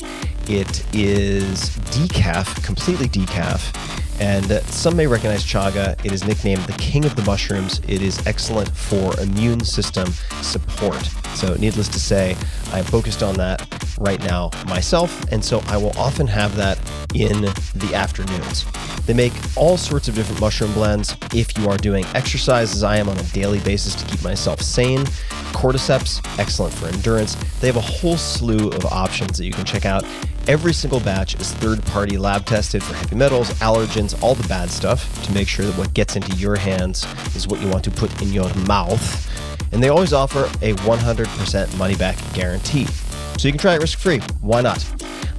[0.48, 3.73] It is decaf, completely decaf.
[4.19, 6.03] And some may recognize chaga.
[6.06, 7.80] It is nicknamed the king of the mushrooms.
[7.88, 10.11] It is excellent for immune system
[10.41, 11.03] support.
[11.35, 12.35] So, needless to say,
[12.72, 13.68] I'm focused on that
[13.99, 15.23] right now myself.
[15.31, 16.77] And so I will often have that
[17.14, 18.65] in the afternoons.
[19.06, 22.98] They make all sorts of different mushroom blends if you are doing exercise, as I
[22.98, 25.06] am on a daily basis to keep myself sane.
[25.52, 27.35] Cordyceps, excellent for endurance.
[27.60, 30.06] They have a whole slew of options that you can check out.
[30.48, 34.69] Every single batch is third party lab tested for heavy metals, allergens, all the bad
[34.69, 37.05] stuff to make sure that what gets into your hands
[37.35, 39.30] is what you want to put in your mouth.
[39.71, 42.85] And they always offer a 100% money back guarantee.
[43.38, 44.19] So you can try it risk free.
[44.41, 44.84] Why not?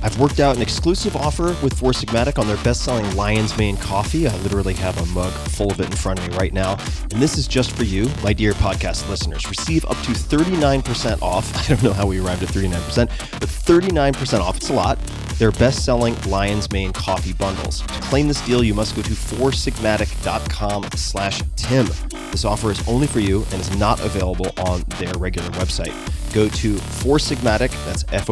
[0.05, 3.79] I've worked out an exclusive offer with Four Sigmatic on their best selling Lion's Mane
[3.79, 4.29] coffee.
[4.29, 6.73] I literally have a mug full of it in front of me right now.
[7.11, 9.49] And this is just for you, my dear podcast listeners.
[9.49, 11.57] Receive up to 39% off.
[11.65, 13.09] I don't know how we arrived at 39%,
[13.41, 14.59] but 39% off.
[14.59, 14.99] It's a lot.
[15.39, 17.81] Their best selling Lion's Mane coffee bundles.
[17.81, 21.87] To claim this deal, you must go to foursigmatic.com slash Tim.
[22.31, 25.95] This offer is only for you and is not available on their regular website.
[26.35, 28.29] Go to Four Sigmatic, that's F